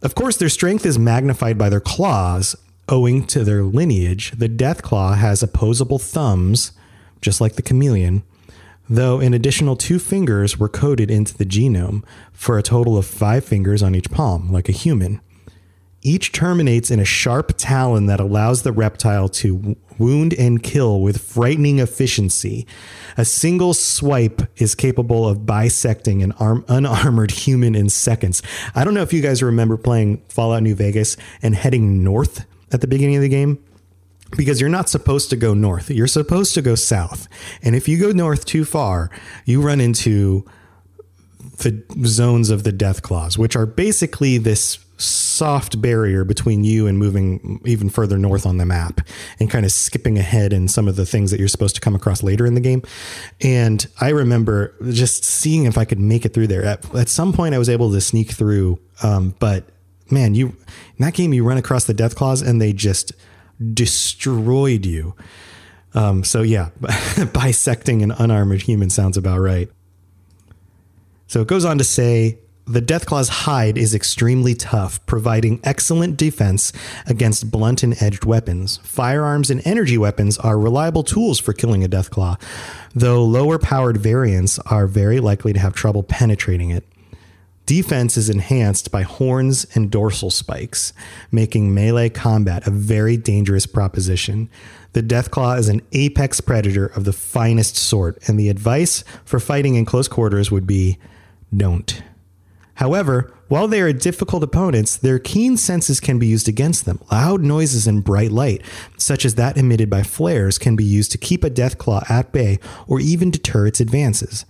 Of 0.03 0.13
course, 0.13 0.37
their 0.37 0.49
strength 0.49 0.85
is 0.85 0.99
magnified 0.99 1.57
by 1.57 1.69
their 1.69 1.79
claws, 1.79 2.55
Owing 2.89 3.25
to 3.27 3.43
their 3.43 3.63
lineage, 3.63 4.31
the 4.31 4.47
Deathclaw 4.47 5.17
has 5.17 5.43
opposable 5.43 5.99
thumbs, 5.99 6.71
just 7.19 7.41
like 7.41 7.55
the 7.55 7.61
chameleon, 7.61 8.23
though 8.89 9.19
an 9.19 9.33
additional 9.33 9.75
two 9.75 9.99
fingers 9.99 10.57
were 10.57 10.69
coded 10.69 11.11
into 11.11 11.37
the 11.37 11.45
genome 11.45 12.05
for 12.31 12.57
a 12.57 12.63
total 12.63 12.97
of 12.97 13.05
five 13.05 13.43
fingers 13.43 13.83
on 13.83 13.93
each 13.93 14.09
palm, 14.09 14.53
like 14.53 14.69
a 14.69 14.71
human. 14.71 15.19
Each 16.01 16.31
terminates 16.31 16.89
in 16.89 17.01
a 17.01 17.05
sharp 17.05 17.55
talon 17.57 18.05
that 18.05 18.21
allows 18.21 18.63
the 18.63 18.71
reptile 18.71 19.27
to 19.29 19.75
wound 19.97 20.33
and 20.35 20.63
kill 20.63 21.01
with 21.01 21.21
frightening 21.21 21.79
efficiency. 21.79 22.65
A 23.17 23.25
single 23.25 23.73
swipe 23.73 24.43
is 24.61 24.75
capable 24.75 25.27
of 25.27 25.45
bisecting 25.45 26.23
an 26.23 26.31
arm, 26.33 26.63
unarmored 26.69 27.31
human 27.31 27.75
in 27.75 27.89
seconds. 27.89 28.41
I 28.73 28.85
don't 28.85 28.93
know 28.93 29.01
if 29.01 29.11
you 29.11 29.21
guys 29.21 29.43
remember 29.43 29.75
playing 29.75 30.21
Fallout 30.29 30.63
New 30.63 30.75
Vegas 30.75 31.17
and 31.41 31.53
heading 31.53 32.01
north 32.01 32.45
at 32.71 32.81
the 32.81 32.87
beginning 32.87 33.15
of 33.15 33.21
the 33.21 33.29
game 33.29 33.63
because 34.35 34.59
you're 34.59 34.69
not 34.69 34.89
supposed 34.89 35.29
to 35.29 35.35
go 35.35 35.53
north. 35.53 35.89
You're 35.89 36.07
supposed 36.07 36.53
to 36.55 36.61
go 36.61 36.75
south. 36.75 37.27
And 37.61 37.75
if 37.75 37.87
you 37.87 37.97
go 37.99 38.11
north 38.11 38.45
too 38.45 38.65
far, 38.65 39.09
you 39.45 39.61
run 39.61 39.79
into 39.79 40.45
the 41.59 41.83
zones 42.05 42.49
of 42.49 42.63
the 42.63 42.71
Deathclaws, 42.71 43.37
which 43.37 43.55
are 43.55 43.65
basically 43.65 44.37
this 44.37 44.79
soft 44.97 45.79
barrier 45.79 46.23
between 46.23 46.63
you 46.63 46.87
and 46.87 46.97
moving 46.97 47.61
even 47.65 47.87
further 47.87 48.17
north 48.17 48.45
on 48.45 48.57
the 48.57 48.65
map 48.65 49.01
and 49.39 49.49
kind 49.49 49.63
of 49.63 49.71
skipping 49.71 50.17
ahead 50.17 50.51
in 50.51 50.67
some 50.67 50.87
of 50.87 50.95
the 50.95 51.05
things 51.05 51.29
that 51.29 51.39
you're 51.39 51.47
supposed 51.47 51.75
to 51.75 51.81
come 51.81 51.95
across 51.95 52.23
later 52.23 52.45
in 52.45 52.55
the 52.55 52.61
game. 52.61 52.81
And 53.41 53.85
I 54.01 54.09
remember 54.09 54.75
just 54.91 55.23
seeing 55.23 55.65
if 55.65 55.77
I 55.77 55.85
could 55.85 55.99
make 55.99 56.25
it 56.25 56.33
through 56.33 56.47
there. 56.47 56.63
At, 56.63 56.95
at 56.95 57.09
some 57.09 57.31
point, 57.31 57.53
I 57.53 57.59
was 57.59 57.69
able 57.69 57.91
to 57.91 58.01
sneak 58.01 58.31
through, 58.31 58.79
um, 59.03 59.35
but 59.39 59.69
man, 60.11 60.35
you 60.35 60.55
in 60.97 61.05
that 61.05 61.13
game 61.13 61.33
you 61.33 61.43
run 61.43 61.57
across 61.57 61.85
the 61.85 61.93
Death 61.93 62.15
Deathclaws 62.15 62.47
and 62.47 62.61
they 62.61 62.73
just 62.73 63.11
destroyed 63.73 64.85
you. 64.85 65.15
Um, 65.93 66.23
so 66.23 66.41
yeah, 66.41 66.69
bisecting 67.33 68.01
an 68.01 68.11
unarmored 68.11 68.63
human 68.63 68.89
sounds 68.89 69.17
about 69.17 69.39
right. 69.39 69.69
So 71.27 71.41
it 71.41 71.47
goes 71.47 71.65
on 71.65 71.77
to 71.77 71.83
say 71.83 72.39
the 72.65 72.81
Deathclaw's 72.81 73.29
hide 73.29 73.77
is 73.77 73.95
extremely 73.95 74.53
tough, 74.53 75.03
providing 75.05 75.59
excellent 75.63 76.17
defense 76.17 76.73
against 77.05 77.49
blunt 77.49 77.81
and 77.81 78.01
edged 78.01 78.25
weapons. 78.25 78.77
Firearms 78.83 79.49
and 79.49 79.65
energy 79.65 79.97
weapons 79.97 80.37
are 80.37 80.59
reliable 80.59 81.03
tools 81.03 81.39
for 81.39 81.53
killing 81.53 81.83
a 81.83 81.89
Deathclaw, 81.89 82.39
though 82.93 83.23
lower 83.23 83.57
powered 83.57 83.97
variants 83.97 84.59
are 84.59 84.85
very 84.85 85.19
likely 85.19 85.53
to 85.53 85.59
have 85.59 85.73
trouble 85.73 86.03
penetrating 86.03 86.69
it. 86.69 86.85
Defense 87.67 88.15
is 88.15 88.29
enhanced 88.29 88.91
by 88.91 89.01
horns 89.01 89.67
and 89.75 89.91
dorsal 89.91 90.31
spikes, 90.31 90.93
making 91.33 91.73
melee 91.73 92.07
combat 92.07 92.65
a 92.65 92.71
very 92.71 93.17
dangerous 93.17 93.65
proposition. 93.65 94.49
The 94.93 95.03
Deathclaw 95.03 95.59
is 95.59 95.67
an 95.67 95.81
apex 95.91 96.39
predator 96.39 96.85
of 96.85 97.03
the 97.03 97.11
finest 97.11 97.75
sort, 97.75 98.17
and 98.25 98.39
the 98.39 98.47
advice 98.47 99.03
for 99.25 99.41
fighting 99.41 99.75
in 99.75 99.83
close 99.83 100.07
quarters 100.07 100.49
would 100.49 100.65
be 100.65 100.97
don't. 101.55 102.01
However, 102.75 103.33
while 103.49 103.67
they 103.67 103.81
are 103.81 103.91
difficult 103.91 104.43
opponents, 104.43 104.95
their 104.95 105.19
keen 105.19 105.57
senses 105.57 105.99
can 105.99 106.17
be 106.17 106.27
used 106.27 106.47
against 106.47 106.85
them. 106.85 107.01
Loud 107.11 107.41
noises 107.41 107.85
and 107.85 108.01
bright 108.01 108.31
light, 108.31 108.61
such 108.95 109.25
as 109.25 109.35
that 109.35 109.57
emitted 109.57 109.89
by 109.89 110.03
flares, 110.03 110.57
can 110.57 110.77
be 110.77 110.85
used 110.85 111.11
to 111.11 111.17
keep 111.17 111.43
a 111.43 111.49
Deathclaw 111.49 112.09
at 112.09 112.31
bay 112.31 112.59
or 112.87 113.01
even 113.01 113.29
deter 113.29 113.67
its 113.67 113.81
advances. 113.81 114.45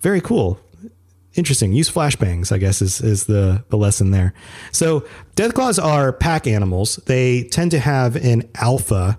Very 0.00 0.20
cool 0.20 0.60
interesting. 1.38 1.72
Use 1.72 1.90
flashbangs, 1.90 2.52
I 2.52 2.58
guess, 2.58 2.82
is, 2.82 3.00
is 3.00 3.26
the, 3.26 3.64
the 3.68 3.76
lesson 3.76 4.10
there. 4.10 4.34
So 4.72 5.06
Deathclaws 5.36 5.82
are 5.82 6.12
pack 6.12 6.46
animals. 6.46 6.96
They 7.06 7.44
tend 7.44 7.70
to 7.70 7.78
have 7.78 8.16
an 8.16 8.48
alpha, 8.56 9.18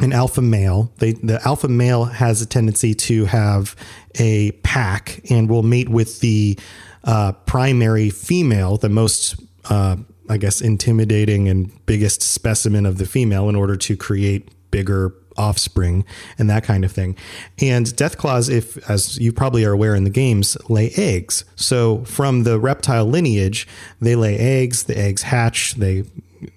an 0.00 0.12
alpha 0.12 0.42
male. 0.42 0.92
They, 0.98 1.12
the 1.12 1.40
alpha 1.46 1.68
male 1.68 2.04
has 2.04 2.42
a 2.42 2.46
tendency 2.46 2.94
to 2.94 3.26
have 3.26 3.76
a 4.18 4.50
pack 4.62 5.20
and 5.30 5.48
will 5.48 5.62
mate 5.62 5.88
with 5.88 6.20
the 6.20 6.58
uh, 7.04 7.32
primary 7.32 8.10
female, 8.10 8.76
the 8.76 8.88
most, 8.88 9.36
uh, 9.70 9.96
I 10.28 10.36
guess, 10.36 10.60
intimidating 10.60 11.48
and 11.48 11.86
biggest 11.86 12.22
specimen 12.22 12.84
of 12.84 12.98
the 12.98 13.06
female 13.06 13.48
in 13.48 13.56
order 13.56 13.76
to 13.76 13.96
create 13.96 14.50
bigger 14.70 15.14
offspring 15.40 16.04
and 16.38 16.50
that 16.50 16.62
kind 16.62 16.84
of 16.84 16.92
thing. 16.92 17.16
And 17.58 17.86
Deathclaws, 17.86 18.50
if 18.50 18.78
as 18.90 19.18
you 19.18 19.32
probably 19.32 19.64
are 19.64 19.72
aware 19.72 19.94
in 19.94 20.04
the 20.04 20.10
games, 20.10 20.56
lay 20.68 20.90
eggs. 20.96 21.44
So 21.56 22.04
from 22.04 22.44
the 22.44 22.60
reptile 22.60 23.06
lineage, 23.06 23.66
they 24.00 24.14
lay 24.14 24.36
eggs. 24.36 24.84
The 24.84 24.98
eggs 24.98 25.22
hatch. 25.22 25.74
They, 25.74 26.04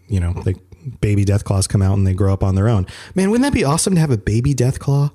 you 0.07 0.19
know, 0.19 0.33
the 0.33 0.59
baby 0.99 1.23
Deathclaws 1.23 1.67
come 1.67 1.81
out 1.81 1.97
and 1.97 2.05
they 2.05 2.13
grow 2.13 2.33
up 2.33 2.43
on 2.43 2.55
their 2.55 2.67
own. 2.67 2.85
Man, 3.15 3.31
wouldn't 3.31 3.45
that 3.45 3.53
be 3.53 3.63
awesome 3.63 3.95
to 3.95 4.01
have 4.01 4.11
a 4.11 4.17
baby 4.17 4.53
Deathclaw? 4.53 5.11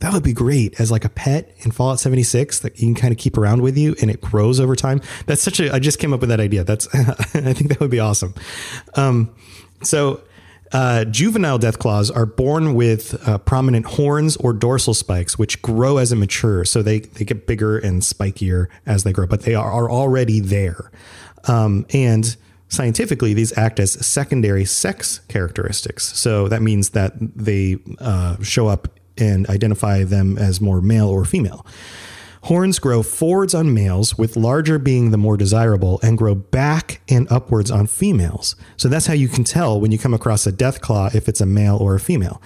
That 0.00 0.12
would 0.12 0.24
be 0.24 0.32
great 0.32 0.80
as 0.80 0.90
like 0.90 1.04
a 1.04 1.08
pet 1.08 1.54
in 1.58 1.70
Fallout 1.70 2.00
76 2.00 2.58
that 2.58 2.80
you 2.80 2.88
can 2.88 2.94
kind 2.96 3.12
of 3.12 3.18
keep 3.18 3.38
around 3.38 3.62
with 3.62 3.78
you 3.78 3.94
and 4.00 4.10
it 4.10 4.20
grows 4.20 4.58
over 4.58 4.74
time. 4.74 5.00
That's 5.26 5.40
such 5.40 5.60
a, 5.60 5.72
I 5.72 5.78
just 5.78 6.00
came 6.00 6.12
up 6.12 6.18
with 6.20 6.28
that 6.30 6.40
idea. 6.40 6.64
That's, 6.64 6.92
I 6.94 7.52
think 7.52 7.68
that 7.68 7.78
would 7.78 7.90
be 7.92 8.00
awesome. 8.00 8.34
Um, 8.94 9.32
so 9.84 10.20
uh, 10.72 11.04
juvenile 11.04 11.58
deathclaws 11.58 12.14
are 12.14 12.26
born 12.26 12.74
with 12.74 13.26
uh, 13.28 13.38
prominent 13.38 13.86
horns 13.86 14.36
or 14.36 14.52
dorsal 14.52 14.94
spikes, 14.94 15.38
which 15.38 15.60
grow 15.60 15.98
as 15.98 16.12
it 16.12 16.16
matures. 16.16 16.70
So 16.70 16.82
they, 16.82 17.00
they 17.00 17.24
get 17.24 17.46
bigger 17.46 17.78
and 17.78 18.02
spikier 18.02 18.68
as 18.86 19.04
they 19.04 19.12
grow, 19.12 19.26
but 19.26 19.42
they 19.42 19.54
are, 19.54 19.70
are 19.70 19.90
already 19.90 20.40
there. 20.40 20.90
Um, 21.46 21.86
and 21.92 22.36
scientifically, 22.68 23.34
these 23.34 23.56
act 23.58 23.80
as 23.80 23.92
secondary 24.04 24.64
sex 24.64 25.20
characteristics. 25.28 26.18
So 26.18 26.48
that 26.48 26.62
means 26.62 26.90
that 26.90 27.12
they 27.18 27.76
uh, 27.98 28.42
show 28.42 28.68
up 28.68 28.88
and 29.18 29.46
identify 29.48 30.04
them 30.04 30.38
as 30.38 30.60
more 30.60 30.80
male 30.80 31.08
or 31.08 31.24
female. 31.24 31.66
Horns 32.46 32.80
grow 32.80 33.04
forwards 33.04 33.54
on 33.54 33.72
males, 33.72 34.18
with 34.18 34.36
larger 34.36 34.78
being 34.78 35.12
the 35.12 35.16
more 35.16 35.36
desirable, 35.36 36.00
and 36.02 36.18
grow 36.18 36.34
back 36.34 37.00
and 37.08 37.30
upwards 37.30 37.70
on 37.70 37.86
females. 37.86 38.56
So 38.76 38.88
that's 38.88 39.06
how 39.06 39.14
you 39.14 39.28
can 39.28 39.44
tell 39.44 39.80
when 39.80 39.92
you 39.92 39.98
come 39.98 40.12
across 40.12 40.44
a 40.44 40.52
death 40.52 40.80
claw 40.80 41.08
if 41.14 41.28
it's 41.28 41.40
a 41.40 41.46
male 41.46 41.76
or 41.76 41.94
a 41.94 42.00
female. 42.00 42.42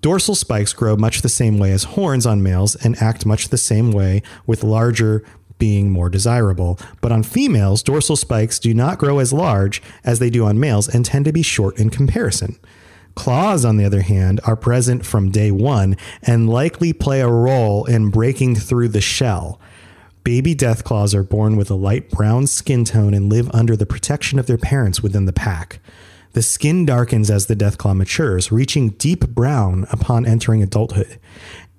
Dorsal 0.00 0.34
spikes 0.34 0.72
grow 0.72 0.96
much 0.96 1.20
the 1.20 1.28
same 1.28 1.58
way 1.58 1.72
as 1.72 1.84
horns 1.84 2.26
on 2.26 2.42
males 2.42 2.74
and 2.76 3.00
act 3.02 3.26
much 3.26 3.48
the 3.48 3.58
same 3.58 3.92
way, 3.92 4.22
with 4.46 4.64
larger 4.64 5.22
being 5.58 5.90
more 5.90 6.08
desirable. 6.08 6.78
But 7.02 7.12
on 7.12 7.22
females, 7.22 7.82
dorsal 7.82 8.16
spikes 8.16 8.58
do 8.58 8.72
not 8.72 8.98
grow 8.98 9.18
as 9.18 9.32
large 9.32 9.82
as 10.04 10.18
they 10.18 10.30
do 10.30 10.44
on 10.46 10.58
males 10.58 10.88
and 10.88 11.04
tend 11.04 11.26
to 11.26 11.32
be 11.32 11.42
short 11.42 11.78
in 11.78 11.90
comparison. 11.90 12.58
Claws, 13.14 13.64
on 13.64 13.76
the 13.76 13.84
other 13.84 14.02
hand, 14.02 14.40
are 14.44 14.56
present 14.56 15.04
from 15.04 15.30
day 15.30 15.50
one 15.50 15.96
and 16.22 16.48
likely 16.48 16.92
play 16.92 17.20
a 17.20 17.28
role 17.28 17.84
in 17.84 18.10
breaking 18.10 18.56
through 18.56 18.88
the 18.88 19.00
shell. 19.00 19.60
Baby 20.24 20.54
death 20.54 20.84
claws 20.84 21.14
are 21.14 21.24
born 21.24 21.56
with 21.56 21.70
a 21.70 21.74
light 21.74 22.10
brown 22.10 22.46
skin 22.46 22.84
tone 22.84 23.12
and 23.12 23.28
live 23.28 23.50
under 23.52 23.76
the 23.76 23.86
protection 23.86 24.38
of 24.38 24.46
their 24.46 24.58
parents 24.58 25.02
within 25.02 25.26
the 25.26 25.32
pack. 25.32 25.80
The 26.32 26.42
skin 26.42 26.86
darkens 26.86 27.30
as 27.30 27.46
the 27.46 27.56
death 27.56 27.76
claw 27.76 27.92
matures, 27.92 28.50
reaching 28.50 28.90
deep 28.90 29.26
brown 29.28 29.86
upon 29.90 30.24
entering 30.24 30.62
adulthood, 30.62 31.18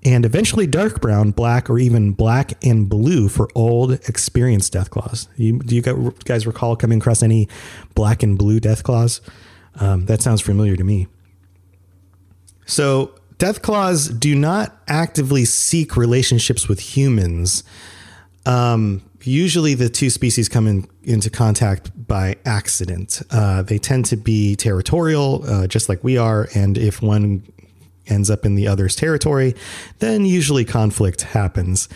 and 0.06 0.26
eventually 0.26 0.68
dark 0.68 1.02
brown, 1.02 1.32
black, 1.32 1.70
or 1.70 1.80
even 1.80 2.12
black 2.12 2.64
and 2.64 2.90
blue 2.90 3.30
for 3.30 3.50
old, 3.56 3.94
experienced 3.94 4.74
deathclaws. 4.74 5.28
You, 5.38 5.60
do 5.60 5.76
you 5.76 6.14
guys 6.26 6.46
recall 6.46 6.76
coming 6.76 7.00
across 7.00 7.24
any 7.24 7.48
black 7.96 8.22
and 8.22 8.38
blue 8.38 8.60
deathclaws? 8.60 9.22
Um, 9.80 10.06
that 10.06 10.22
sounds 10.22 10.42
familiar 10.42 10.76
to 10.76 10.84
me. 10.84 11.08
So 12.66 13.16
Deathclaws 13.38 14.20
do 14.20 14.36
not 14.36 14.78
actively 14.88 15.46
seek 15.46 15.98
relationships 15.98 16.68
with 16.70 16.80
humans. 16.80 17.64
Um, 18.46 19.02
usually, 19.22 19.74
the 19.74 19.90
two 19.90 20.10
species 20.10 20.48
come 20.48 20.68
in, 20.68 20.88
into 21.04 21.30
contact 21.30 21.92
by 22.08 22.38
accident. 22.46 23.22
Uh, 23.32 23.62
they 23.64 23.78
tend 23.78 24.06
to 24.06 24.18
be 24.18 24.56
territorial, 24.56 25.44
uh, 25.46 25.68
just 25.68 25.90
like 25.90 26.04
we 26.04 26.18
are. 26.18 26.48
And 26.56 26.78
if 26.78 27.02
one 27.02 27.44
ends 28.08 28.30
up 28.30 28.46
in 28.46 28.56
the 28.56 28.68
other's 28.68 28.96
territory, 28.96 29.56
then 30.00 30.26
usually 30.26 30.66
conflict 30.66 31.24
happens. 31.24 31.90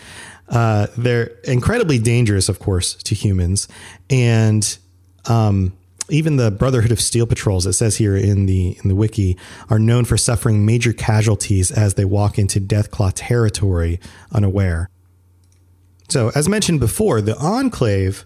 Uh, 0.48 0.86
they're 0.96 1.26
incredibly 1.44 1.98
dangerous, 1.98 2.48
of 2.48 2.58
course, 2.58 2.94
to 2.94 3.14
humans. 3.14 3.68
And 4.08 4.78
um, 5.26 5.72
even 6.10 6.36
the 6.36 6.50
Brotherhood 6.50 6.92
of 6.92 7.00
Steel 7.00 7.26
patrols, 7.26 7.66
it 7.66 7.74
says 7.74 7.96
here 7.96 8.16
in 8.16 8.46
the 8.46 8.78
in 8.82 8.88
the 8.88 8.94
wiki, 8.94 9.36
are 9.68 9.78
known 9.78 10.04
for 10.04 10.16
suffering 10.16 10.64
major 10.64 10.92
casualties 10.92 11.70
as 11.70 11.94
they 11.94 12.04
walk 12.04 12.38
into 12.38 12.60
Deathclaw 12.60 13.12
territory 13.14 14.00
unaware. 14.32 14.90
So, 16.08 16.30
as 16.34 16.48
mentioned 16.48 16.80
before, 16.80 17.20
the 17.20 17.36
Enclave 17.36 18.24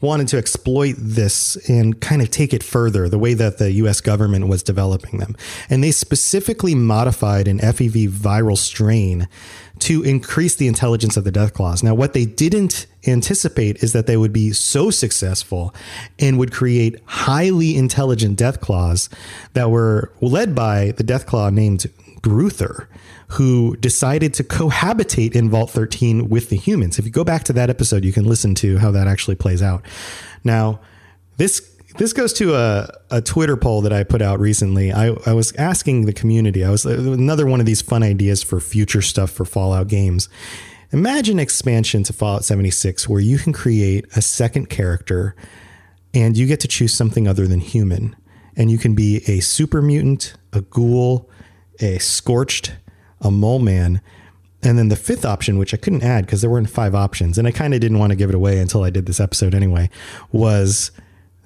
wanted 0.00 0.26
to 0.26 0.36
exploit 0.36 0.96
this 0.98 1.56
and 1.68 2.00
kind 2.00 2.20
of 2.20 2.30
take 2.30 2.52
it 2.52 2.62
further, 2.62 3.08
the 3.08 3.18
way 3.18 3.34
that 3.34 3.58
the 3.58 3.70
US 3.72 4.00
government 4.00 4.48
was 4.48 4.62
developing 4.62 5.20
them. 5.20 5.36
And 5.70 5.82
they 5.82 5.92
specifically 5.92 6.74
modified 6.74 7.46
an 7.46 7.58
FEV 7.60 8.08
viral 8.08 8.58
strain 8.58 9.28
to 9.82 10.02
increase 10.04 10.54
the 10.54 10.68
intelligence 10.68 11.16
of 11.16 11.24
the 11.24 11.32
Deathclaws. 11.32 11.82
Now, 11.82 11.94
what 11.94 12.12
they 12.12 12.24
didn't 12.24 12.86
anticipate 13.04 13.82
is 13.82 13.92
that 13.92 14.06
they 14.06 14.16
would 14.16 14.32
be 14.32 14.52
so 14.52 14.90
successful 14.90 15.74
and 16.20 16.38
would 16.38 16.52
create 16.52 17.00
highly 17.04 17.76
intelligent 17.76 18.38
Deathclaws 18.38 19.08
that 19.54 19.70
were 19.70 20.12
led 20.20 20.54
by 20.54 20.92
the 20.92 21.02
Deathclaw 21.02 21.52
named 21.52 21.86
Gruthar, 22.20 22.86
who 23.28 23.76
decided 23.76 24.32
to 24.34 24.44
cohabitate 24.44 25.34
in 25.34 25.50
Vault 25.50 25.70
13 25.70 26.28
with 26.28 26.48
the 26.48 26.56
humans. 26.56 27.00
If 27.00 27.04
you 27.04 27.10
go 27.10 27.24
back 27.24 27.42
to 27.44 27.52
that 27.54 27.68
episode, 27.68 28.04
you 28.04 28.12
can 28.12 28.24
listen 28.24 28.54
to 28.56 28.78
how 28.78 28.92
that 28.92 29.08
actually 29.08 29.34
plays 29.34 29.62
out. 29.62 29.84
Now, 30.44 30.78
this 31.38 31.71
this 31.98 32.12
goes 32.12 32.32
to 32.34 32.54
a, 32.54 32.88
a 33.10 33.20
Twitter 33.20 33.56
poll 33.56 33.80
that 33.82 33.92
I 33.92 34.04
put 34.04 34.22
out 34.22 34.40
recently. 34.40 34.92
I, 34.92 35.14
I 35.26 35.32
was 35.32 35.54
asking 35.56 36.06
the 36.06 36.12
community, 36.12 36.64
I 36.64 36.70
was 36.70 36.86
uh, 36.86 36.90
another 36.90 37.46
one 37.46 37.60
of 37.60 37.66
these 37.66 37.82
fun 37.82 38.02
ideas 38.02 38.42
for 38.42 38.60
future 38.60 39.02
stuff 39.02 39.30
for 39.30 39.44
Fallout 39.44 39.88
games. 39.88 40.28
Imagine 40.92 41.38
expansion 41.38 42.02
to 42.04 42.12
Fallout 42.12 42.44
76 42.44 43.08
where 43.08 43.20
you 43.20 43.38
can 43.38 43.52
create 43.52 44.06
a 44.14 44.22
second 44.22 44.68
character 44.68 45.34
and 46.14 46.36
you 46.36 46.46
get 46.46 46.60
to 46.60 46.68
choose 46.68 46.94
something 46.94 47.26
other 47.26 47.46
than 47.46 47.60
human. 47.60 48.14
And 48.56 48.70
you 48.70 48.78
can 48.78 48.94
be 48.94 49.22
a 49.26 49.40
super 49.40 49.80
mutant, 49.80 50.34
a 50.52 50.60
ghoul, 50.60 51.30
a 51.80 51.98
scorched, 51.98 52.74
a 53.22 53.30
mole 53.30 53.58
man. 53.58 54.02
And 54.62 54.78
then 54.78 54.88
the 54.88 54.96
fifth 54.96 55.24
option, 55.24 55.58
which 55.58 55.72
I 55.72 55.78
couldn't 55.78 56.02
add 56.04 56.26
because 56.26 56.42
there 56.42 56.50
weren't 56.50 56.68
five 56.70 56.94
options, 56.94 57.38
and 57.38 57.48
I 57.48 57.50
kind 57.50 57.74
of 57.74 57.80
didn't 57.80 57.98
want 57.98 58.10
to 58.10 58.16
give 58.16 58.28
it 58.28 58.34
away 58.34 58.58
until 58.58 58.84
I 58.84 58.90
did 58.90 59.06
this 59.06 59.18
episode 59.18 59.54
anyway, 59.54 59.90
was 60.30 60.92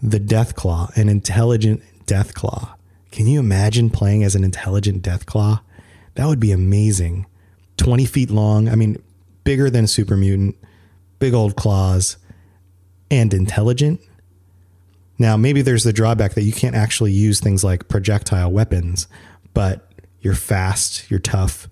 the 0.03 0.21
Deathclaw, 0.21 0.97
an 0.97 1.09
intelligent 1.09 1.83
Deathclaw. 2.07 2.75
Can 3.11 3.27
you 3.27 3.41
imagine 3.41 3.91
playing 3.91 4.25
as 4.25 4.35
an 4.35 4.45
intelligent 4.45 5.03
Deathclaw? 5.03 5.61
That 6.15 6.27
would 6.27 6.41
be 6.41 6.53
amazing. 6.53 7.27
20 7.79 8.05
feet 8.07 8.31
long. 8.31 8.69
I 8.69 8.75
mean, 8.75 9.03
bigger 9.45 9.71
than 9.71 9.85
a 9.85 9.89
super 9.89 10.17
mutant, 10.17 10.57
big 11.19 11.35
old 11.35 11.57
claws, 11.57 12.17
and 13.11 13.33
intelligent. 13.33 14.01
Now, 15.19 15.37
maybe 15.37 15.63
there's 15.63 15.85
the 15.85 15.93
drawback 15.93 16.35
that 16.35 16.43
you 16.43 16.53
can't 16.53 16.75
actually 16.75 17.13
use 17.13 17.41
things 17.41 17.65
like 17.65 17.89
projectile 17.89 18.53
weapons, 18.53 19.09
but 19.55 19.91
you're 20.21 20.35
fast, 20.35 21.11
you're 21.11 21.21
tough. 21.21 21.69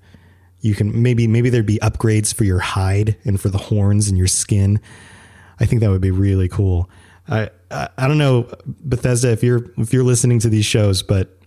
You 0.61 0.75
can 0.75 1.03
maybe 1.03 1.27
maybe 1.27 1.51
there'd 1.51 1.67
be 1.67 1.79
upgrades 1.81 2.33
for 2.33 2.45
your 2.45 2.61
hide 2.61 3.17
and 3.25 3.39
for 3.39 3.51
the 3.51 3.59
horns 3.59 4.09
and 4.09 4.17
your 4.17 4.29
skin. 4.29 4.81
I 5.61 5.67
think 5.67 5.83
that 5.83 5.91
would 5.91 6.01
be 6.01 6.11
really 6.11 6.49
cool. 6.49 6.89
I 7.29 7.51
I, 7.71 7.89
I 7.99 8.09
don't 8.09 8.19
know 8.19 8.49
Bethesda 8.67 9.31
if 9.33 9.43
you're 9.43 9.71
if 9.79 9.93
you're 9.93 10.05
listening 10.05 10.39
to 10.41 10.49
these 10.49 10.67
shows, 10.67 11.03
but 11.03 11.39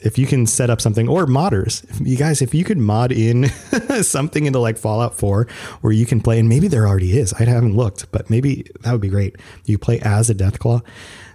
if 0.00 0.18
you 0.18 0.26
can 0.26 0.46
set 0.46 0.68
up 0.70 0.80
something 0.80 1.08
or 1.08 1.26
modders, 1.26 1.84
you 2.04 2.16
guys, 2.16 2.42
if 2.42 2.52
you 2.54 2.64
could 2.64 2.78
mod 2.78 3.12
in 3.12 3.48
something 4.02 4.46
into 4.46 4.58
like 4.58 4.76
Fallout 4.76 5.14
4 5.14 5.46
where 5.80 5.92
you 5.92 6.06
can 6.06 6.20
play, 6.20 6.38
and 6.38 6.48
maybe 6.48 6.68
there 6.68 6.88
already 6.88 7.16
is, 7.16 7.32
I 7.34 7.44
haven't 7.44 7.76
looked, 7.76 8.10
but 8.10 8.28
maybe 8.28 8.66
that 8.80 8.92
would 8.92 9.00
be 9.00 9.08
great. 9.08 9.36
You 9.64 9.78
play 9.78 10.00
as 10.00 10.28
a 10.28 10.34
Deathclaw. 10.34 10.82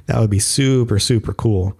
That 0.08 0.20
would 0.20 0.30
be 0.30 0.40
super, 0.40 1.00
super 1.00 1.34
cool. 1.34 1.78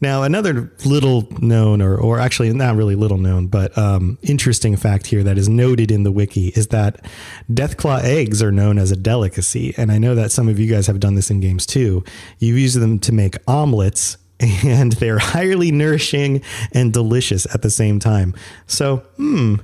Now, 0.00 0.22
another 0.22 0.72
little 0.86 1.28
known, 1.40 1.82
or, 1.82 1.96
or 1.96 2.18
actually 2.18 2.52
not 2.54 2.74
really 2.74 2.94
little 2.94 3.18
known, 3.18 3.48
but 3.48 3.76
um, 3.76 4.18
interesting 4.22 4.76
fact 4.76 5.06
here 5.06 5.22
that 5.22 5.36
is 5.36 5.48
noted 5.48 5.90
in 5.90 6.04
the 6.04 6.12
wiki 6.12 6.48
is 6.48 6.68
that 6.68 7.04
Deathclaw 7.50 8.02
eggs 8.02 8.42
are 8.42 8.52
known 8.52 8.78
as 8.78 8.90
a 8.90 8.96
delicacy. 8.96 9.74
And 9.76 9.92
I 9.92 9.98
know 9.98 10.14
that 10.14 10.32
some 10.32 10.48
of 10.48 10.58
you 10.58 10.66
guys 10.72 10.86
have 10.86 11.00
done 11.00 11.16
this 11.16 11.30
in 11.30 11.40
games 11.40 11.66
too. 11.66 12.02
You 12.38 12.54
use 12.54 12.74
them 12.74 12.98
to 13.00 13.12
make 13.12 13.36
omelets, 13.46 14.16
and 14.40 14.92
they're 14.92 15.18
highly 15.18 15.70
nourishing 15.70 16.42
and 16.72 16.92
delicious 16.92 17.46
at 17.54 17.60
the 17.60 17.70
same 17.70 17.98
time. 17.98 18.34
So, 18.66 18.98
hmm, 19.16 19.56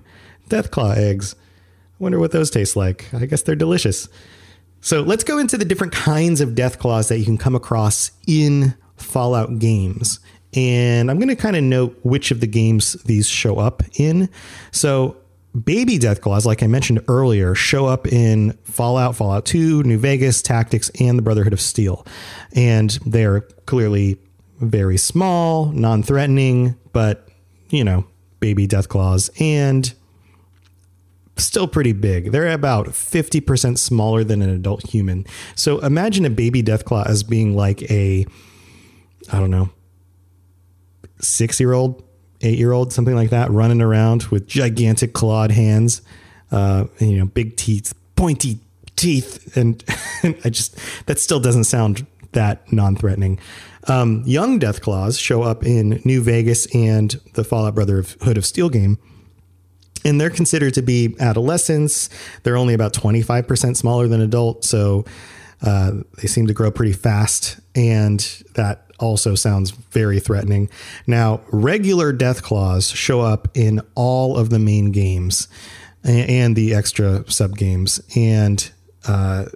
Deathclaw 0.51 0.96
eggs. 0.96 1.35
I 1.35 2.03
wonder 2.03 2.18
what 2.18 2.33
those 2.33 2.51
taste 2.51 2.77
like. 2.77 3.12
I 3.14 3.25
guess 3.25 3.40
they're 3.40 3.57
delicious. 3.57 4.07
So 4.83 5.01
let's 5.01 5.25
go 5.25 5.38
into 5.38 5.57
the 5.57 5.64
different 5.64 5.94
kinds 5.94 6.42
of 6.42 6.55
death 6.55 6.79
Deathclaws 6.79 7.09
that 7.09 7.18
you 7.18 7.25
can 7.25 7.38
come 7.38 7.55
across 7.55 8.11
in 8.27 8.75
Fallout 8.97 9.59
games. 9.59 10.21
And 10.55 11.11
I'm 11.11 11.19
going 11.19 11.29
to 11.29 11.37
kind 11.37 11.57
of 11.57 11.63
note 11.63 11.99
which 12.03 12.31
of 12.31 12.41
the 12.41 12.47
games 12.47 12.95
these 13.05 13.29
show 13.29 13.59
up 13.59 13.83
in. 13.99 14.29
So, 14.71 15.17
baby 15.65 15.99
Deathclaws, 15.99 16.47
like 16.47 16.63
I 16.63 16.67
mentioned 16.67 17.03
earlier, 17.09 17.55
show 17.55 17.87
up 17.87 18.07
in 18.07 18.53
Fallout, 18.65 19.17
Fallout 19.17 19.45
2, 19.45 19.83
New 19.83 19.99
Vegas, 19.99 20.41
Tactics, 20.41 20.91
and 21.01 21.19
the 21.19 21.23
Brotherhood 21.23 21.53
of 21.53 21.61
Steel. 21.61 22.07
And 22.55 22.91
they're 23.05 23.43
clearly 23.67 24.19
very 24.61 24.97
small, 24.97 25.67
non 25.67 26.03
threatening, 26.03 26.77
but, 26.93 27.29
you 27.69 27.85
know, 27.85 28.07
baby 28.41 28.67
Deathclaws. 28.67 29.31
And 29.41 29.93
still 31.37 31.69
pretty 31.69 31.93
big. 31.93 32.33
They're 32.33 32.51
about 32.51 32.87
50% 32.87 33.79
smaller 33.79 34.25
than 34.25 34.43
an 34.43 34.49
adult 34.49 34.89
human. 34.89 35.27
So 35.55 35.79
imagine 35.81 36.25
a 36.25 36.31
baby 36.31 36.63
Deathclaw 36.63 37.07
as 37.07 37.23
being 37.23 37.55
like 37.55 37.83
a 37.91 38.27
I 39.33 39.39
don't 39.39 39.51
know, 39.51 39.71
six 41.21 41.61
year 41.61 41.73
old, 41.73 42.03
eight 42.43 42.59
year 42.59 42.73
old, 42.73 42.93
something 42.93 43.15
like 43.15 43.31
that, 43.31 43.51
running 43.51 43.81
around 43.81 44.25
with 44.25 44.47
gigantic 44.47 45.12
clawed 45.12 45.51
hands, 45.51 46.03
uh, 46.53 46.85
and, 47.01 47.11
you 47.11 47.19
know, 47.19 47.27
big 47.27 47.57
teeth, 47.57 47.95
pointy 48.15 48.61
teeth. 48.97 49.57
And 49.57 49.83
I 50.45 50.51
just, 50.51 50.79
that 51.07 51.19
still 51.19 51.41
doesn't 51.41 51.65
sound 51.65 52.07
that 52.33 52.71
non 52.73 52.97
threatening. 52.97 53.39
Um, 53.89 54.23
young 54.27 54.59
Deathclaws 54.59 55.21
show 55.21 55.43
up 55.43 55.65
in 55.65 56.01
New 56.05 56.21
Vegas 56.23 56.67
and 56.75 57.11
the 57.35 57.45
Fallout 57.45 57.75
Brotherhood 57.75 58.37
of 58.37 58.45
Steel 58.45 58.69
game. 58.69 58.99
And 60.05 60.21
they're 60.21 60.31
considered 60.31 60.75
to 60.75 60.83
be 60.83 61.17
adolescents. 61.19 62.09
They're 62.43 62.57
only 62.57 62.75
about 62.75 62.93
25% 62.93 63.77
smaller 63.77 64.07
than 64.07 64.21
adults. 64.21 64.69
So 64.69 65.05
uh, 65.62 65.93
they 66.21 66.29
seem 66.29 66.47
to 66.47 66.53
grow 66.55 66.71
pretty 66.71 66.93
fast. 66.93 67.59
And 67.75 68.21
that 68.55 68.86
also 68.99 69.35
sounds 69.35 69.71
very 69.71 70.21
threatening. 70.21 70.71
Now, 71.07 71.41
regular 71.51 72.13
death 72.13 72.43
claws 72.43 72.91
show 72.91 73.21
up 73.21 73.49
in 73.55 73.81
all 73.95 74.37
of 74.37 74.51
the 74.51 74.59
main 74.59 74.93
games 74.93 75.49
and 76.05 76.55
the 76.55 76.75
extra 76.75 77.29
sub 77.31 77.57
games. 77.57 78.01
And 78.15 78.71
uh, 79.07 79.47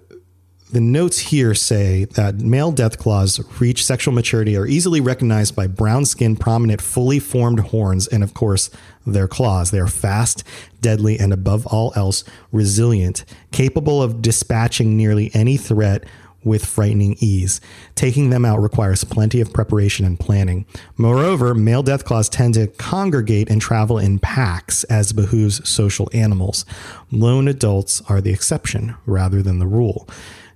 the 0.71 0.81
notes 0.81 1.19
here 1.19 1.53
say 1.53 2.05
that 2.05 2.39
male 2.39 2.71
death 2.71 2.97
claws 2.97 3.41
reach 3.59 3.85
sexual 3.85 4.13
maturity 4.13 4.55
are 4.55 4.65
easily 4.65 5.01
recognized 5.01 5.55
by 5.55 5.67
brown 5.67 6.05
skin, 6.05 6.35
prominent, 6.37 6.81
fully 6.81 7.19
formed 7.19 7.59
horns, 7.59 8.07
and 8.07 8.23
of 8.23 8.33
course, 8.33 8.69
their 9.05 9.27
claws. 9.27 9.71
They 9.71 9.79
are 9.79 9.87
fast, 9.87 10.43
deadly, 10.79 11.19
and 11.19 11.33
above 11.33 11.67
all 11.67 11.91
else, 11.95 12.23
resilient, 12.51 13.25
capable 13.51 14.01
of 14.01 14.21
dispatching 14.21 14.95
nearly 14.95 15.29
any 15.33 15.57
threat 15.57 16.05
with 16.43 16.65
frightening 16.65 17.15
ease. 17.19 17.61
Taking 17.95 18.29
them 18.29 18.45
out 18.45 18.61
requires 18.61 19.03
plenty 19.03 19.41
of 19.41 19.53
preparation 19.53 20.05
and 20.05 20.19
planning. 20.19 20.65
Moreover, 20.97 21.53
male 21.53 21.83
deathclaws 21.83 22.29
tend 22.29 22.55
to 22.55 22.67
congregate 22.67 23.49
and 23.49 23.61
travel 23.61 23.97
in 23.97 24.19
packs, 24.19 24.83
as 24.85 25.13
behooves 25.13 25.67
social 25.67 26.09
animals. 26.13 26.65
Lone 27.11 27.47
adults 27.47 28.01
are 28.09 28.21
the 28.21 28.31
exception 28.31 28.95
rather 29.05 29.41
than 29.41 29.59
the 29.59 29.67
rule. 29.67 30.07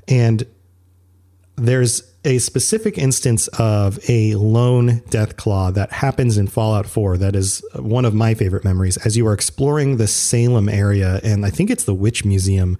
And 0.07 0.45
there's 1.57 2.03
a 2.25 2.39
specific 2.39 2.97
instance 2.97 3.47
of 3.59 3.99
a 4.09 4.33
lone 4.35 5.03
death 5.09 5.37
claw 5.37 5.71
that 5.71 5.91
happens 5.91 6.37
in 6.37 6.47
Fallout 6.47 6.87
4 6.87 7.17
that 7.19 7.35
is 7.35 7.63
one 7.75 8.03
of 8.03 8.13
my 8.13 8.33
favorite 8.33 8.65
memories. 8.65 8.97
As 8.97 9.15
you 9.15 9.27
are 9.27 9.33
exploring 9.33 9.97
the 9.97 10.07
Salem 10.07 10.67
area, 10.67 11.21
and 11.23 11.45
I 11.45 11.51
think 11.51 11.69
it's 11.69 11.83
the 11.83 11.93
Witch 11.93 12.25
Museum, 12.25 12.77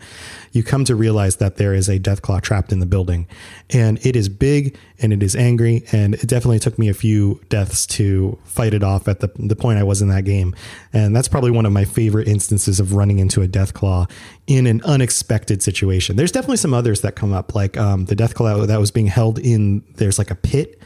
you 0.55 0.63
come 0.63 0.85
to 0.85 0.95
realize 0.95 1.35
that 1.37 1.57
there 1.57 1.73
is 1.73 1.89
a 1.89 1.99
death 1.99 2.21
claw 2.21 2.39
trapped 2.39 2.71
in 2.71 2.79
the 2.79 2.85
building. 2.85 3.27
And 3.71 4.03
it 4.05 4.15
is 4.15 4.29
big 4.29 4.77
and 4.99 5.11
it 5.11 5.21
is 5.21 5.35
angry. 5.35 5.83
And 5.91 6.15
it 6.15 6.27
definitely 6.27 6.59
took 6.59 6.79
me 6.79 6.87
a 6.87 6.93
few 6.93 7.41
deaths 7.49 7.85
to 7.87 8.39
fight 8.45 8.73
it 8.73 8.81
off 8.81 9.09
at 9.09 9.19
the, 9.19 9.29
the 9.35 9.55
point 9.55 9.79
I 9.79 9.83
was 9.83 10.01
in 10.01 10.07
that 10.07 10.23
game. 10.23 10.55
And 10.93 11.13
that's 11.13 11.27
probably 11.27 11.51
one 11.51 11.65
of 11.65 11.73
my 11.73 11.83
favorite 11.83 12.29
instances 12.29 12.79
of 12.79 12.93
running 12.93 13.19
into 13.19 13.41
a 13.41 13.47
death 13.47 13.73
claw 13.73 14.07
in 14.47 14.65
an 14.65 14.81
unexpected 14.83 15.61
situation. 15.61 16.15
There's 16.15 16.31
definitely 16.31 16.57
some 16.57 16.73
others 16.73 17.01
that 17.01 17.17
come 17.17 17.33
up, 17.33 17.53
like 17.53 17.77
um, 17.77 18.05
the 18.05 18.15
death 18.15 18.33
claw 18.33 18.65
that 18.65 18.79
was 18.79 18.91
being 18.91 19.07
held 19.07 19.39
in 19.39 19.83
there's 19.95 20.17
like 20.17 20.31
a 20.31 20.35
pit 20.35 20.81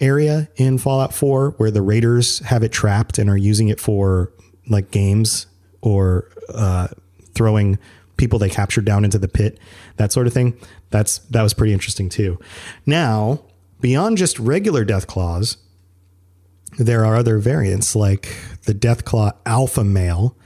area 0.00 0.48
in 0.56 0.78
Fallout 0.78 1.14
4 1.14 1.52
where 1.58 1.70
the 1.70 1.82
raiders 1.82 2.40
have 2.40 2.64
it 2.64 2.72
trapped 2.72 3.18
and 3.18 3.30
are 3.30 3.36
using 3.36 3.68
it 3.68 3.78
for 3.78 4.32
like 4.68 4.90
games 4.90 5.46
or 5.80 6.28
uh, 6.52 6.88
throwing 7.34 7.78
people 8.22 8.38
they 8.38 8.48
captured 8.48 8.84
down 8.84 9.04
into 9.04 9.18
the 9.18 9.26
pit, 9.26 9.58
that 9.96 10.12
sort 10.12 10.28
of 10.28 10.32
thing. 10.32 10.56
That's 10.90 11.18
that 11.30 11.42
was 11.42 11.54
pretty 11.54 11.72
interesting 11.72 12.08
too. 12.08 12.38
Now, 12.86 13.42
beyond 13.80 14.16
just 14.16 14.38
regular 14.38 14.84
death 14.84 15.08
claws, 15.08 15.56
there 16.78 17.04
are 17.04 17.16
other 17.16 17.38
variants 17.38 17.96
like 17.96 18.32
the 18.64 18.74
death 18.74 19.04
claw 19.04 19.32
Alpha 19.44 19.82
Male, 19.82 20.36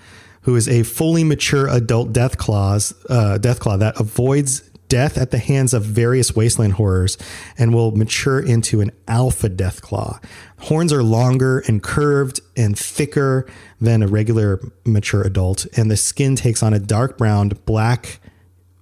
who 0.43 0.57
is 0.57 0.71
a 0.71 0.85
fully 0.85 1.23
mature 1.23 1.69
adult 1.69 2.15
Deathclaws 2.15 2.95
uh, 3.11 3.37
Deathclaw 3.39 3.79
that 3.79 4.01
avoids 4.01 4.63
death 4.89 5.19
at 5.19 5.31
the 5.31 5.39
hands 5.39 5.75
of 5.75 5.85
various 5.85 6.35
wasteland 6.35 6.75
horrors 6.75 7.19
and 7.59 7.75
will 7.75 7.93
mature 7.93 8.41
into 8.41 8.81
an 8.81 8.91
alpha 9.09 9.49
deathclaw. 9.49 10.23
Horns 10.61 10.93
are 10.93 11.03
longer 11.03 11.61
and 11.67 11.83
curved 11.83 12.41
and 12.57 12.79
thicker 12.79 13.47
than 13.81 14.03
a 14.03 14.09
regular 14.09 14.61
mature 14.85 15.23
adult, 15.23 15.67
and 15.77 15.91
the 15.91 15.97
skin 15.97 16.37
takes 16.37 16.63
on 16.63 16.73
a 16.73 16.79
dark 16.79 17.19
brown, 17.19 17.51
black, 17.67 18.21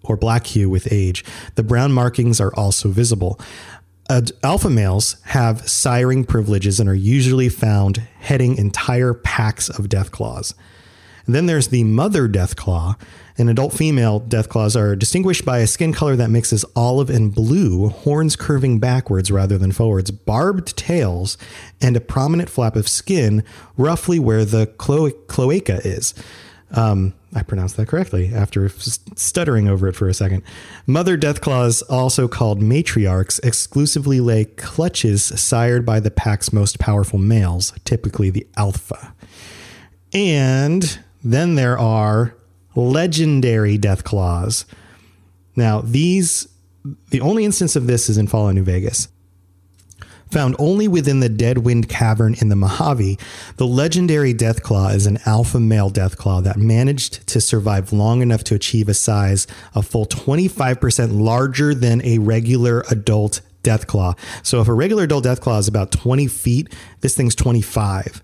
or 0.03 0.17
black 0.17 0.47
hue 0.47 0.69
with 0.69 0.93
age. 0.93 1.25
The 1.55 1.63
brown 1.63 1.93
markings 1.93 2.41
are 2.41 2.55
also 2.55 2.91
visible. 2.91 3.41
Alpha 4.43 4.69
males 4.69 5.17
have 5.25 5.63
siring 5.63 6.29
privileges 6.29 6.79
and 6.79 6.91
are 6.91 6.95
usually 6.95 7.49
found 7.49 8.07
heading 8.19 8.59
entire 8.59 9.15
packs 9.15 9.71
of 9.71 9.87
deathclaws. 9.87 10.53
And 11.25 11.35
then 11.35 11.47
there's 11.47 11.69
the 11.69 11.85
mother 11.85 12.29
deathclaw, 12.29 13.01
and 13.37 13.51
adult 13.51 13.73
female 13.73 14.21
deathclaws 14.21 14.79
are 14.79 14.95
distinguished 14.95 15.45
by 15.45 15.59
a 15.59 15.67
skin 15.67 15.93
color 15.93 16.17
that 16.17 16.31
mixes 16.31 16.65
olive 16.77 17.11
and 17.11 17.35
blue, 17.35 17.89
horns 17.89 18.37
curving 18.37 18.79
backwards 18.79 19.31
rather 19.31 19.59
than 19.59 19.73
forwards, 19.73 20.11
barbed 20.11 20.77
tails, 20.77 21.37
and 21.81 21.97
a 21.97 22.01
prominent 22.01 22.49
flap 22.49 22.77
of 22.77 22.89
skin 22.89 23.43
roughly 23.77 24.19
where 24.19 24.45
the 24.45 24.67
clo- 24.67 25.11
cloaca 25.11 25.81
is. 25.85 26.15
Um, 26.71 27.15
I 27.35 27.43
pronounced 27.43 27.77
that 27.77 27.89
correctly 27.89 28.33
after 28.33 28.69
stuttering 28.69 29.69
over 29.69 29.89
it 29.89 29.97
for 29.97 30.09
a 30.09 30.15
second. 30.15 30.43
Mother 30.87 31.17
deathclaws, 31.17 31.83
also 31.89 32.29
called 32.29 32.61
matriarchs, 32.61 33.45
exclusively 33.45 34.21
lay 34.21 34.45
clutches 34.45 35.25
sired 35.25 35.85
by 35.85 36.01
the 36.01 36.11
pack's 36.11 36.53
most 36.53 36.79
powerful 36.79 37.19
males, 37.19 37.73
typically 37.85 38.31
the 38.31 38.47
alpha. 38.57 39.15
And 40.13 40.99
then 41.25 41.57
there 41.57 41.79
are 41.79 42.37
legendary 42.75 43.79
Deathclaws. 43.79 44.65
Now, 45.57 45.81
these, 45.81 46.49
the 47.11 47.21
only 47.21 47.45
instance 47.45 47.77
of 47.77 47.87
this 47.87 48.09
is 48.09 48.19
in 48.19 48.27
Fallout 48.27 48.55
New 48.55 48.65
Vegas. 48.65 49.09
Found 50.31 50.57
only 50.59 50.89
within 50.89 51.21
the 51.21 51.29
Deadwind 51.29 51.89
Cavern 51.89 52.35
in 52.41 52.49
the 52.49 52.57
Mojave, 52.57 53.19
the 53.57 53.67
legendary 53.67 54.35
Deathclaw 54.35 54.93
is 54.93 55.07
an 55.07 55.19
alpha 55.27 55.61
male 55.61 55.91
Deathclaw 55.91 56.43
that 56.43 56.57
managed 56.57 57.27
to 57.29 57.41
survive 57.41 57.93
long 57.93 58.21
enough 58.21 58.43
to 58.45 58.55
achieve 58.55 58.89
a 58.89 58.95
size 58.95 59.47
a 59.75 59.83
full 59.83 60.07
25% 60.07 61.21
larger 61.21 61.73
than 61.73 62.05
a 62.05 62.19
regular 62.19 62.85
adult 62.91 63.43
Deathclaw. 63.63 64.19
So 64.43 64.61
if 64.61 64.67
a 64.67 64.75
regular 64.75 65.05
adult 65.05 65.25
Deathclaw 65.25 65.61
is 65.61 65.69
about 65.69 65.93
20 65.93 66.27
feet, 66.27 66.75
this 67.01 67.15
thing's 67.15 67.35
25 67.37 68.23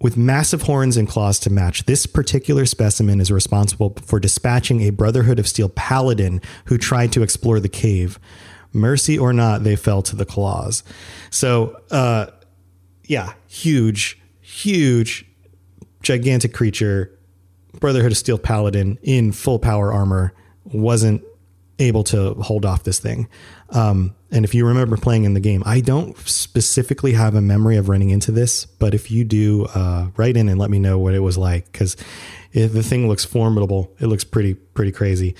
with 0.00 0.16
massive 0.16 0.62
horns 0.62 0.96
and 0.96 1.08
claws 1.08 1.38
to 1.40 1.50
match. 1.50 1.84
This 1.86 2.06
particular 2.06 2.66
specimen 2.66 3.20
is 3.20 3.32
responsible 3.32 3.96
for 4.02 4.20
dispatching 4.20 4.82
a 4.82 4.90
Brotherhood 4.90 5.38
of 5.38 5.48
Steel 5.48 5.68
paladin 5.68 6.40
who 6.66 6.78
tried 6.78 7.12
to 7.12 7.22
explore 7.22 7.58
the 7.60 7.68
cave. 7.68 8.18
Mercy 8.72 9.18
or 9.18 9.32
not, 9.32 9.64
they 9.64 9.76
fell 9.76 10.02
to 10.02 10.14
the 10.14 10.26
claws. 10.26 10.84
So, 11.30 11.80
uh, 11.90 12.26
yeah, 13.04 13.32
huge, 13.48 14.20
huge, 14.40 15.26
gigantic 16.02 16.52
creature. 16.52 17.18
Brotherhood 17.80 18.12
of 18.12 18.18
Steel 18.18 18.38
Paladin 18.38 18.98
in 19.02 19.32
full 19.32 19.58
power 19.58 19.92
armor 19.92 20.32
wasn't 20.64 21.22
able 21.78 22.04
to 22.04 22.34
hold 22.34 22.64
off 22.64 22.84
this 22.84 22.98
thing. 22.98 23.28
Um, 23.70 24.14
and 24.30 24.44
if 24.44 24.54
you 24.54 24.66
remember 24.66 24.96
playing 24.96 25.24
in 25.24 25.34
the 25.34 25.40
game, 25.40 25.62
I 25.64 25.80
don't 25.80 26.16
specifically 26.28 27.12
have 27.12 27.34
a 27.34 27.40
memory 27.40 27.76
of 27.76 27.88
running 27.88 28.10
into 28.10 28.30
this, 28.30 28.66
but 28.66 28.94
if 28.94 29.10
you 29.10 29.24
do, 29.24 29.66
uh, 29.74 30.08
write 30.16 30.36
in 30.36 30.48
and 30.48 30.58
let 30.58 30.70
me 30.70 30.78
know 30.78 30.98
what 30.98 31.14
it 31.14 31.20
was 31.20 31.38
like 31.38 31.70
because 31.72 31.96
the 32.52 32.82
thing 32.82 33.08
looks 33.08 33.24
formidable. 33.24 33.94
It 34.00 34.06
looks 34.06 34.24
pretty 34.24 34.54
pretty 34.54 34.92
crazy. 34.92 35.34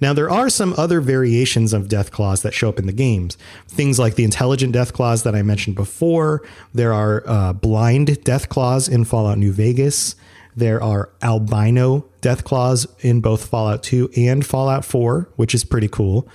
Now 0.00 0.12
there 0.12 0.30
are 0.30 0.48
some 0.48 0.74
other 0.76 1.00
variations 1.00 1.72
of 1.72 1.88
death 1.88 2.10
claws 2.10 2.42
that 2.42 2.54
show 2.54 2.68
up 2.68 2.78
in 2.78 2.86
the 2.86 2.92
games. 2.92 3.36
Things 3.68 3.98
like 3.98 4.16
the 4.16 4.24
intelligent 4.24 4.72
death 4.72 4.92
claws 4.92 5.22
that 5.22 5.34
I 5.34 5.42
mentioned 5.42 5.76
before. 5.76 6.42
There 6.74 6.92
are 6.92 7.22
uh, 7.26 7.52
blind 7.52 8.22
death 8.24 8.48
claws 8.48 8.88
in 8.88 9.04
Fallout 9.04 9.38
New 9.38 9.52
Vegas. 9.52 10.16
There 10.54 10.82
are 10.82 11.10
albino 11.22 12.06
death 12.20 12.44
claws 12.44 12.86
in 13.00 13.20
both 13.20 13.46
Fallout 13.46 13.82
2 13.82 14.10
and 14.16 14.44
Fallout 14.44 14.84
4, 14.84 15.30
which 15.36 15.54
is 15.54 15.64
pretty 15.64 15.88
cool. 15.88 16.28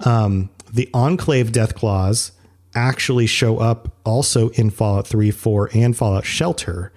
Um, 0.00 0.50
the 0.72 0.88
Enclave 0.94 1.52
death 1.52 1.74
claws 1.74 2.32
actually 2.74 3.26
show 3.26 3.58
up 3.58 3.92
also 4.04 4.50
in 4.50 4.70
Fallout 4.70 5.06
3, 5.06 5.30
4, 5.30 5.70
and 5.74 5.96
Fallout 5.96 6.24
Shelter. 6.24 6.92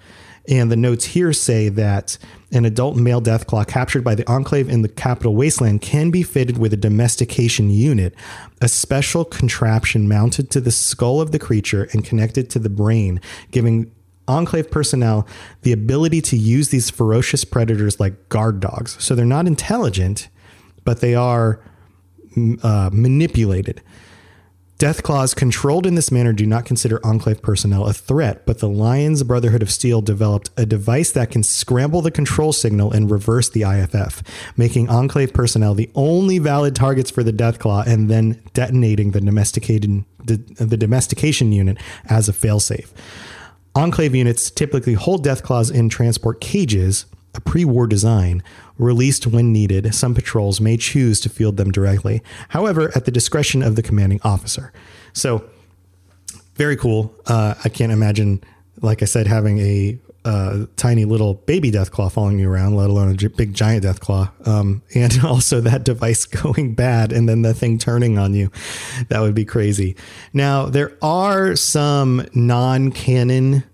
And 0.48 0.70
the 0.70 0.76
notes 0.76 1.06
here 1.06 1.32
say 1.32 1.68
that 1.68 2.18
an 2.50 2.64
adult 2.64 2.96
male 2.96 3.20
death 3.20 3.46
deathclaw 3.46 3.66
captured 3.66 4.04
by 4.04 4.14
the 4.14 4.28
Enclave 4.28 4.68
in 4.68 4.82
the 4.82 4.88
capital 4.88 5.34
wasteland 5.34 5.80
can 5.80 6.10
be 6.10 6.22
fitted 6.22 6.58
with 6.58 6.72
a 6.72 6.76
domestication 6.76 7.70
unit, 7.70 8.14
a 8.60 8.68
special 8.68 9.24
contraption 9.24 10.08
mounted 10.08 10.50
to 10.50 10.60
the 10.60 10.70
skull 10.70 11.20
of 11.20 11.32
the 11.32 11.38
creature 11.38 11.88
and 11.92 12.04
connected 12.04 12.50
to 12.50 12.58
the 12.58 12.68
brain, 12.68 13.20
giving 13.50 13.90
Enclave 14.28 14.70
personnel 14.70 15.26
the 15.62 15.72
ability 15.72 16.20
to 16.20 16.36
use 16.36 16.68
these 16.68 16.90
ferocious 16.90 17.44
predators 17.44 17.98
like 17.98 18.28
guard 18.28 18.60
dogs. 18.60 18.96
So 19.02 19.14
they're 19.14 19.24
not 19.24 19.46
intelligent, 19.46 20.28
but 20.84 21.00
they 21.00 21.14
are 21.14 21.60
uh, 22.62 22.90
manipulated. 22.92 23.82
Death 24.82 25.04
Claws 25.04 25.32
controlled 25.32 25.86
in 25.86 25.94
this 25.94 26.10
manner 26.10 26.32
do 26.32 26.44
not 26.44 26.64
consider 26.64 26.98
Enclave 27.06 27.40
personnel 27.40 27.86
a 27.86 27.92
threat, 27.92 28.44
but 28.46 28.58
the 28.58 28.68
Lyons 28.68 29.22
Brotherhood 29.22 29.62
of 29.62 29.70
Steel 29.70 30.00
developed 30.02 30.50
a 30.56 30.66
device 30.66 31.12
that 31.12 31.30
can 31.30 31.44
scramble 31.44 32.02
the 32.02 32.10
control 32.10 32.52
signal 32.52 32.90
and 32.90 33.08
reverse 33.08 33.48
the 33.48 33.62
IFF, 33.62 34.24
making 34.56 34.88
Enclave 34.88 35.32
personnel 35.32 35.74
the 35.74 35.88
only 35.94 36.40
valid 36.40 36.74
targets 36.74 37.12
for 37.12 37.22
the 37.22 37.30
Death 37.30 37.60
Claw 37.60 37.84
and 37.86 38.10
then 38.10 38.42
detonating 38.54 39.12
the 39.12 39.20
domesticated 39.20 40.04
the, 40.24 40.38
the 40.56 40.76
domestication 40.76 41.52
unit 41.52 41.78
as 42.06 42.28
a 42.28 42.32
failsafe. 42.32 42.90
Enclave 43.76 44.16
units 44.16 44.50
typically 44.50 44.94
hold 44.94 45.22
Death 45.22 45.44
Claws 45.44 45.70
in 45.70 45.90
transport 45.90 46.40
cages, 46.40 47.06
a 47.36 47.40
pre 47.40 47.64
war 47.64 47.86
design, 47.86 48.42
released 48.82 49.26
when 49.26 49.52
needed. 49.52 49.94
Some 49.94 50.14
patrols 50.14 50.60
may 50.60 50.76
choose 50.76 51.20
to 51.20 51.28
field 51.28 51.56
them 51.56 51.70
directly, 51.70 52.22
however, 52.50 52.90
at 52.94 53.04
the 53.04 53.10
discretion 53.10 53.62
of 53.62 53.76
the 53.76 53.82
commanding 53.82 54.20
officer. 54.22 54.72
So, 55.12 55.48
very 56.54 56.76
cool. 56.76 57.14
Uh, 57.26 57.54
I 57.64 57.68
can't 57.68 57.92
imagine, 57.92 58.42
like 58.80 59.02
I 59.02 59.06
said, 59.06 59.26
having 59.26 59.58
a 59.58 59.98
uh, 60.24 60.66
tiny 60.76 61.04
little 61.04 61.34
baby 61.34 61.70
deathclaw 61.70 62.10
following 62.10 62.38
you 62.38 62.50
around, 62.50 62.76
let 62.76 62.90
alone 62.90 63.10
a 63.10 63.28
big 63.30 63.54
giant 63.54 63.84
deathclaw. 63.84 64.46
Um, 64.46 64.82
and 64.94 65.20
also 65.24 65.60
that 65.60 65.84
device 65.84 66.24
going 66.42 66.74
bad 66.74 67.12
and 67.12 67.28
then 67.28 67.42
the 67.42 67.54
thing 67.54 67.78
turning 67.78 68.18
on 68.18 68.34
you. 68.34 68.50
That 69.08 69.20
would 69.20 69.34
be 69.34 69.44
crazy. 69.44 69.96
Now, 70.32 70.66
there 70.66 70.96
are 71.02 71.56
some 71.56 72.26
non 72.34 72.92
canon 72.92 73.64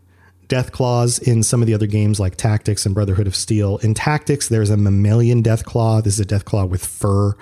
death 0.49 0.73
claws 0.73 1.19
in 1.19 1.43
some 1.43 1.63
of 1.63 1.67
the 1.67 1.75
other 1.75 1.87
games 1.87 2.19
like 2.19 2.37
Tactics 2.37 2.87
and 2.87 2.95
Brotherhood 2.95 3.27
of 3.27 3.37
Steel. 3.37 3.79
In 3.79 3.95
Tactics, 3.95 4.49
there's 4.49 4.71
a 4.71 4.77
mammalian 4.77 5.43
death 5.43 5.65
claw. 5.65 6.01
This 6.01 6.15
is 6.15 6.21
a 6.21 6.25
death 6.25 6.45
claw 6.45 6.65
with 6.65 6.85
fur. 6.85 7.37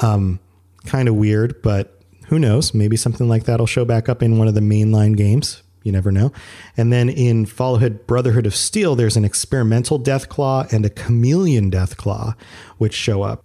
Um, 0.00 0.40
kind 0.84 1.08
of 1.08 1.14
weird, 1.14 1.62
but 1.62 2.00
who 2.26 2.38
knows? 2.38 2.74
Maybe 2.74 2.96
something 2.96 3.28
like 3.28 3.44
that 3.44 3.60
will 3.60 3.66
show 3.66 3.84
back 3.84 4.08
up 4.08 4.22
in 4.22 4.38
one 4.38 4.48
of 4.48 4.54
the 4.54 4.60
mainline 4.60 5.16
games. 5.16 5.62
You 5.82 5.92
never 5.92 6.10
know. 6.10 6.32
And 6.76 6.92
then 6.92 7.10
in 7.10 7.44
Fallout 7.44 8.06
Brotherhood 8.06 8.46
of 8.46 8.54
Steel, 8.54 8.96
there's 8.96 9.16
an 9.16 9.24
experimental 9.24 9.98
death 9.98 10.28
claw 10.30 10.66
and 10.72 10.84
a 10.84 10.90
chameleon 10.90 11.68
death 11.68 11.96
claw, 11.98 12.34
which 12.78 12.94
show 12.94 13.22
up. 13.22 13.44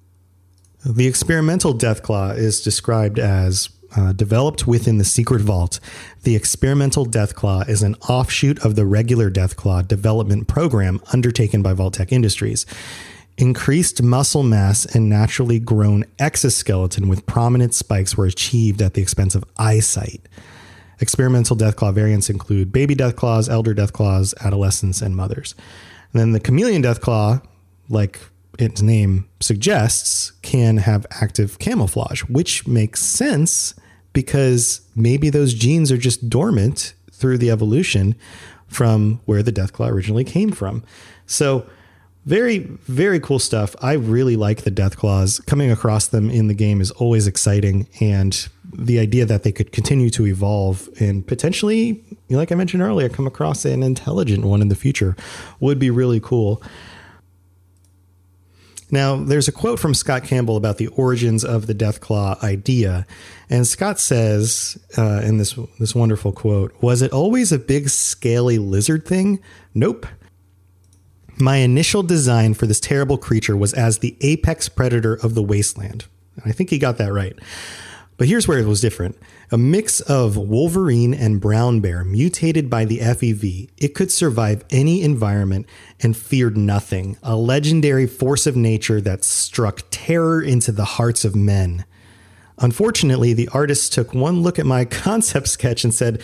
The 0.86 1.08
experimental 1.08 1.73
death 1.73 2.02
claw 2.02 2.30
is 2.30 2.62
described 2.62 3.19
as 3.19 3.69
uh, 3.95 4.13
developed 4.13 4.67
within 4.67 4.97
the 4.97 5.04
secret 5.04 5.41
vault, 5.41 5.80
the 6.23 6.36
experimental 6.36 7.06
Deathclaw 7.06 7.67
is 7.67 7.82
an 7.82 7.95
offshoot 8.08 8.63
of 8.65 8.75
the 8.75 8.86
regular 8.86 9.30
Deathclaw 9.32 9.88
development 9.88 10.47
program 10.47 11.02
undertaken 11.13 11.62
by 11.62 11.73
Vault-Tec 11.73 12.12
Industries. 12.12 12.65
Increased 13.38 14.04
muscle 14.04 14.43
mass 14.43 14.86
and 14.86 15.10
naturally 15.10 15.60
grown 15.60 16.04
exoskeleton 16.19 17.08
with 17.08 17.25
prominent 17.25 17.73
spikes 17.73 18.17
were 18.17 18.25
achieved 18.25 18.82
at 18.82 18.93
the 18.95 19.02
expense 19.02 19.34
of 19.34 19.45
eyesight. 19.58 20.28
Experimental 20.99 21.56
Deathclaw 21.56 21.93
variants 21.93 22.30
include 22.30 22.73
baby 22.73 22.95
Deathclaws, 22.95 23.49
elder 23.49 23.73
Deathclaws, 23.73 24.34
adolescents, 24.41 25.02
and 25.02 25.15
mothers. 25.15 25.56
And 26.12 26.19
then 26.19 26.32
the 26.34 26.39
chameleon 26.39 26.84
Deathclaw, 26.84 27.41
like 27.88 28.19
its 28.61 28.81
name 28.81 29.27
suggests, 29.39 30.31
can 30.41 30.77
have 30.77 31.05
active 31.11 31.59
camouflage, 31.59 32.21
which 32.23 32.67
makes 32.67 33.01
sense 33.01 33.73
because 34.13 34.81
maybe 34.95 35.29
those 35.29 35.53
genes 35.53 35.91
are 35.91 35.97
just 35.97 36.29
dormant 36.29 36.93
through 37.11 37.37
the 37.37 37.49
evolution 37.51 38.15
from 38.67 39.19
where 39.25 39.43
the 39.43 39.51
Deathclaw 39.51 39.89
originally 39.89 40.23
came 40.23 40.51
from. 40.51 40.83
So, 41.25 41.65
very, 42.25 42.59
very 42.59 43.19
cool 43.19 43.39
stuff. 43.39 43.75
I 43.81 43.93
really 43.93 44.35
like 44.35 44.63
the 44.63 44.71
Deathclaws. 44.71 45.43
Coming 45.47 45.71
across 45.71 46.07
them 46.07 46.29
in 46.29 46.47
the 46.47 46.53
game 46.53 46.81
is 46.81 46.91
always 46.91 47.25
exciting. 47.27 47.87
And 48.01 48.47
the 48.71 48.99
idea 48.99 49.25
that 49.25 49.43
they 49.43 49.51
could 49.51 49.71
continue 49.71 50.09
to 50.11 50.27
evolve 50.27 50.89
and 50.99 51.25
potentially, 51.25 52.03
like 52.29 52.51
I 52.51 52.55
mentioned 52.55 52.83
earlier, 52.83 53.09
come 53.09 53.25
across 53.25 53.65
an 53.65 53.81
intelligent 53.81 54.43
one 54.45 54.61
in 54.61 54.67
the 54.67 54.75
future 54.75 55.15
would 55.59 55.79
be 55.79 55.89
really 55.89 56.19
cool. 56.19 56.61
Now, 58.91 59.17
there's 59.17 59.47
a 59.47 59.52
quote 59.52 59.80
from 59.80 59.93
Scott 59.93 60.23
Campbell 60.23 60.58
about 60.58 60.78
the 60.78 60.88
origins 60.88 61.45
of 61.45 61.67
the 61.67 61.75
Deathclaw 61.75 62.41
idea, 62.43 63.06
and 63.49 63.67
Scott 63.67 63.99
says 63.99 64.78
uh, 64.97 65.21
in 65.23 65.38
this 65.38 65.58
this 65.80 65.93
wonderful 65.93 66.32
quote, 66.32 66.73
"Was 66.82 67.02
it 67.02 67.12
always 67.12 67.52
a 67.52 67.60
big, 67.60 67.89
scaly 67.89 68.58
lizard 68.58 69.06
thing? 69.06 69.39
Nope." 69.73 70.08
My 71.38 71.58
initial 71.58 72.04
design 72.04 72.54
for 72.54 72.67
this 72.67 72.82
terrible 72.82 73.17
creature 73.17 73.56
was 73.56 73.73
as 73.73 73.99
the 73.99 74.17
apex 74.19 74.67
predator 74.67 75.13
of 75.13 75.36
the 75.36 75.43
wasteland. 75.43 76.06
I 76.43 76.52
think 76.52 76.69
he 76.69 76.78
got 76.78 76.97
that 76.97 77.13
right. 77.13 77.38
But 78.19 78.27
here's 78.27 78.49
where 78.49 78.60
it 78.60 78.67
was 78.67 78.82
different. 78.82 79.17
A 79.49 79.58
mix 79.58 80.01
of 80.01 80.36
Wolverine 80.36 81.13
and 81.13 81.39
brown 81.39 81.79
bear 81.79 82.03
mutated 82.03 82.69
by 82.69 82.84
the 82.84 82.99
FEV, 82.99 83.69
it 83.77 83.95
could 83.95 84.12
survive 84.12 84.65
any 84.69 85.01
environment 85.03 85.67
and 86.01 86.17
feared 86.17 86.58
nothing. 86.58 87.15
A 87.23 87.38
legendary 87.38 88.05
force 88.05 88.45
of 88.45 88.58
nature 88.58 88.99
that 88.99 89.23
struck 89.23 89.84
terror 89.89 90.41
into 90.41 90.73
the 90.73 90.84
hearts 90.84 91.23
of 91.23 91.34
men. 91.34 91.86
Unfortunately, 92.58 93.32
the 93.32 93.47
artist 93.53 93.93
took 93.93 94.13
one 94.13 94.43
look 94.43 94.60
at 94.60 94.65
my 94.65 94.84
concept 95.05 95.47
sketch 95.47 95.86
and 95.86 95.93
said, 95.93 96.21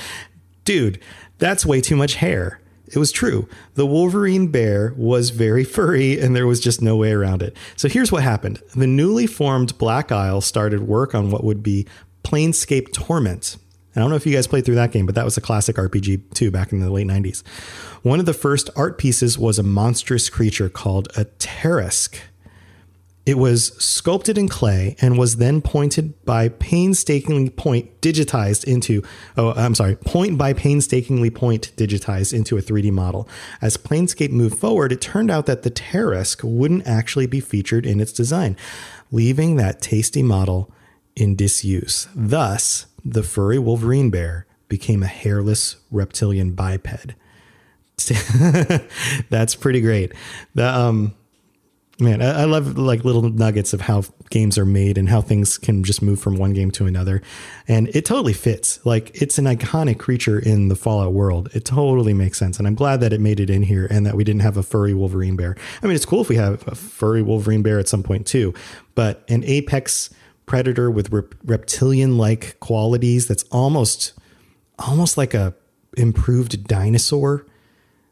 Dude, 0.66 1.00
that's 1.38 1.66
way 1.66 1.80
too 1.80 1.96
much 1.96 2.16
hair. 2.16 2.60
It 2.88 2.98
was 2.98 3.12
true. 3.12 3.48
The 3.74 3.86
Wolverine 3.86 4.48
bear 4.48 4.94
was 4.96 5.32
very 5.32 5.64
furry 5.64 6.20
and 6.20 6.36
there 6.36 6.48
was 6.48 6.60
just 6.60 6.82
no 6.82 6.96
way 6.96 7.12
around 7.12 7.42
it. 7.42 7.56
So 7.76 7.88
here's 7.90 8.12
what 8.12 8.24
happened 8.24 8.62
the 8.76 8.88
newly 8.88 9.28
formed 9.28 9.78
Black 9.78 10.12
Isle 10.12 10.42
started 10.42 10.88
work 10.88 11.16
on 11.16 11.32
what 11.32 11.44
would 11.44 11.64
be 11.64 11.88
Planescape 12.24 12.92
Torment. 12.94 13.58
I 13.96 14.02
don't 14.02 14.10
know 14.10 14.18
if 14.18 14.26
you 14.26 14.34
guys 14.34 14.46
played 14.46 14.66
through 14.66 14.76
that 14.76 14.92
game, 14.92 15.06
but 15.06 15.16
that 15.16 15.24
was 15.24 15.38
a 15.38 15.42
classic 15.42 15.78
RPG 15.78 16.34
too 16.34 16.52
back 16.52 16.74
in 16.74 16.80
the 16.80 16.90
late 16.90 17.08
90s. 17.08 17.44
One 18.04 18.20
of 18.20 18.26
the 18.26 18.34
first 18.34 18.70
art 18.76 18.98
pieces 18.98 19.40
was 19.40 19.58
a 19.58 19.64
monstrous 19.64 20.30
creature 20.30 20.68
called 20.68 21.08
a 21.16 21.26
Tarrasque. 21.26 22.20
It 23.26 23.40
was 23.40 23.74
sculpted 23.84 24.38
in 24.38 24.50
clay 24.50 24.96
and 25.02 25.18
was 25.18 25.38
then 25.38 25.60
pointed 25.62 26.24
by 26.26 26.50
painstakingly 26.50 27.50
point 27.50 28.00
digitized 28.00 28.66
into 28.66 29.02
oh 29.36 29.54
I'm 29.54 29.74
sorry, 29.74 29.96
point 29.96 30.38
by 30.38 30.54
painstakingly 30.54 31.32
point 31.32 31.72
digitized 31.76 32.34
into 32.34 32.56
a 32.58 32.62
3D 32.62 32.92
model. 32.92 33.28
As 33.62 33.78
Planescape 33.78 34.30
moved 34.30 34.60
forward, 34.60 34.92
it 34.92 35.02
turned 35.02 35.32
out 35.32 35.48
that 35.48 35.64
the 35.64 35.72
Tarrasque 35.72 36.44
wouldn't 36.44 36.86
actually 36.86 37.26
be 37.26 37.40
featured 37.40 37.86
in 37.86 38.00
its 38.00 38.12
design, 38.12 38.56
leaving 39.12 39.56
that 39.56 39.82
tasty 39.82 40.22
model 40.22 40.72
in 41.16 41.36
disuse. 41.36 42.08
Thus, 42.14 42.86
the 43.04 43.24
furry 43.24 43.58
Wolverine 43.58 44.12
bear 44.12 44.46
became 44.68 45.02
a 45.02 45.08
hairless 45.08 45.78
reptilian 45.90 46.52
biped. 46.52 47.16
That's 49.30 49.56
pretty 49.56 49.82
great. 49.82 50.12
The 50.54 50.68
um 50.68 51.16
Man, 51.98 52.22
I, 52.22 52.42
I 52.42 52.44
love 52.44 52.78
like 52.78 53.06
little 53.06 53.22
nuggets 53.22 53.72
of 53.72 53.82
how 53.82 54.04
games 54.30 54.58
are 54.58 54.66
made 54.66 54.98
and 54.98 55.08
how 55.08 55.22
things 55.22 55.58
can 55.58 55.84
just 55.84 56.02
move 56.02 56.20
from 56.20 56.36
one 56.36 56.52
game 56.52 56.70
to 56.72 56.86
another. 56.86 57.22
And 57.70 57.88
it 57.96 58.04
totally 58.04 58.34
fits. 58.34 58.86
Like 58.86 59.22
it's 59.22 59.38
an 59.38 59.46
iconic 59.46 59.98
creature 59.98 60.38
in 60.38 60.68
the 60.68 60.76
Fallout 60.76 61.14
world. 61.14 61.50
It 61.54 61.64
totally 61.64 62.14
makes 62.14 62.38
sense. 62.38 62.60
And 62.60 62.68
I'm 62.68 62.76
glad 62.76 63.00
that 63.00 63.14
it 63.14 63.22
made 63.22 63.40
it 63.40 63.50
in 63.50 63.64
here 63.64 63.88
and 63.90 64.06
that 64.06 64.16
we 64.16 64.26
didn't 64.26 64.42
have 64.42 64.58
a 64.58 64.64
furry 64.64 64.94
Wolverine 64.94 65.38
bear. 65.38 65.56
I 65.82 65.88
mean, 65.88 65.96
it's 65.96 66.06
cool 66.06 66.22
if 66.22 66.28
we 66.28 66.36
have 66.36 66.68
a 66.68 66.76
furry 66.76 67.22
Wolverine 67.22 67.62
bear 67.62 67.80
at 67.80 67.88
some 67.88 68.04
point 68.04 68.28
too, 68.28 68.54
but 68.94 69.24
an 69.30 69.46
apex 69.46 70.10
predator 70.46 70.92
with 70.92 71.12
rep- 71.12 71.36
reptilian 71.46 72.18
like 72.18 72.60
qualities 72.60 73.28
that's 73.28 73.44
almost 73.52 74.14
almost 74.78 75.18
like 75.18 75.34
a 75.34 75.56
improved 75.98 76.68
dinosaur 76.68 77.46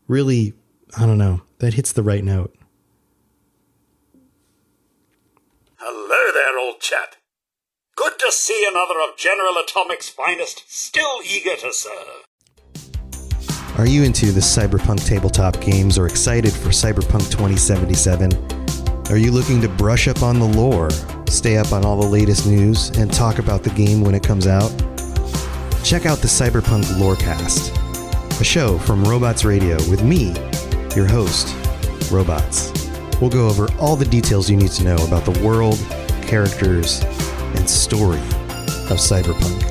really 0.08 0.54
i 0.98 1.06
don't 1.06 1.17
know 1.17 1.41
that 1.60 1.74
hits 1.74 1.91
the 1.91 2.02
right 2.02 2.24
note 2.24 2.56
there, 6.34 6.58
old 6.60 6.80
chap. 6.80 7.15
Good 7.96 8.17
to 8.19 8.32
see 8.32 8.67
another 8.69 9.00
of 9.00 9.17
General 9.17 9.54
Atomic's 9.54 10.10
finest 10.10 10.63
still 10.67 11.19
eager 11.24 11.56
to 11.58 11.72
serve. 11.72 12.26
Are 13.78 13.88
you 13.88 14.04
into 14.04 14.32
the 14.32 14.39
cyberpunk 14.39 15.06
tabletop 15.06 15.60
games 15.62 15.98
or 15.98 16.08
excited 16.08 16.54
for 16.54 16.69
Cyberpunk 16.69 17.32
2077? 17.32 18.32
Are 19.12 19.17
you 19.17 19.32
looking 19.32 19.62
to 19.62 19.69
brush 19.69 20.08
up 20.08 20.24
on 20.24 20.39
the 20.39 20.46
lore, 20.46 20.89
stay 21.28 21.58
up 21.58 21.72
on 21.72 21.86
all 21.86 22.00
the 22.00 22.08
latest 22.08 22.48
news, 22.48 22.89
and 22.98 23.12
talk 23.12 23.39
about 23.39 23.63
the 23.63 23.69
game 23.72 24.02
when 24.02 24.15
it 24.15 24.24
comes 24.24 24.48
out? 24.48 24.69
Check 25.84 26.06
out 26.06 26.19
the 26.19 26.28
Cyberpunk 26.28 26.86
Lorecast, 26.98 28.39
a 28.39 28.43
show 28.43 28.78
from 28.80 29.04
Robots 29.04 29.43
Radio 29.43 29.76
with 29.89 30.04
me, 30.04 30.34
your 30.96 31.08
host, 31.08 31.56
Robots. 32.12 32.72
We'll 33.19 33.30
go 33.30 33.48
over 33.48 33.72
all 33.80 33.96
the 33.96 34.06
details 34.06 34.50
you 34.50 34.58
need 34.58 34.72
to 34.72 34.84
know 34.84 34.96
about 35.06 35.26
the 35.26 35.39
world, 35.46 35.78
characters, 36.34 37.04
and 37.54 37.69
story 37.69 38.17
of 38.89 38.98
Cyberpunk. 38.98 39.62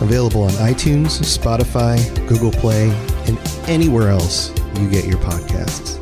Available 0.00 0.44
on 0.44 0.50
iTunes, 0.52 1.20
Spotify, 1.20 1.98
Google 2.26 2.50
Play, 2.50 2.88
and 3.26 3.38
anywhere 3.68 4.08
else 4.08 4.54
you 4.80 4.88
get 4.88 5.04
your 5.04 5.18
podcasts. 5.18 6.01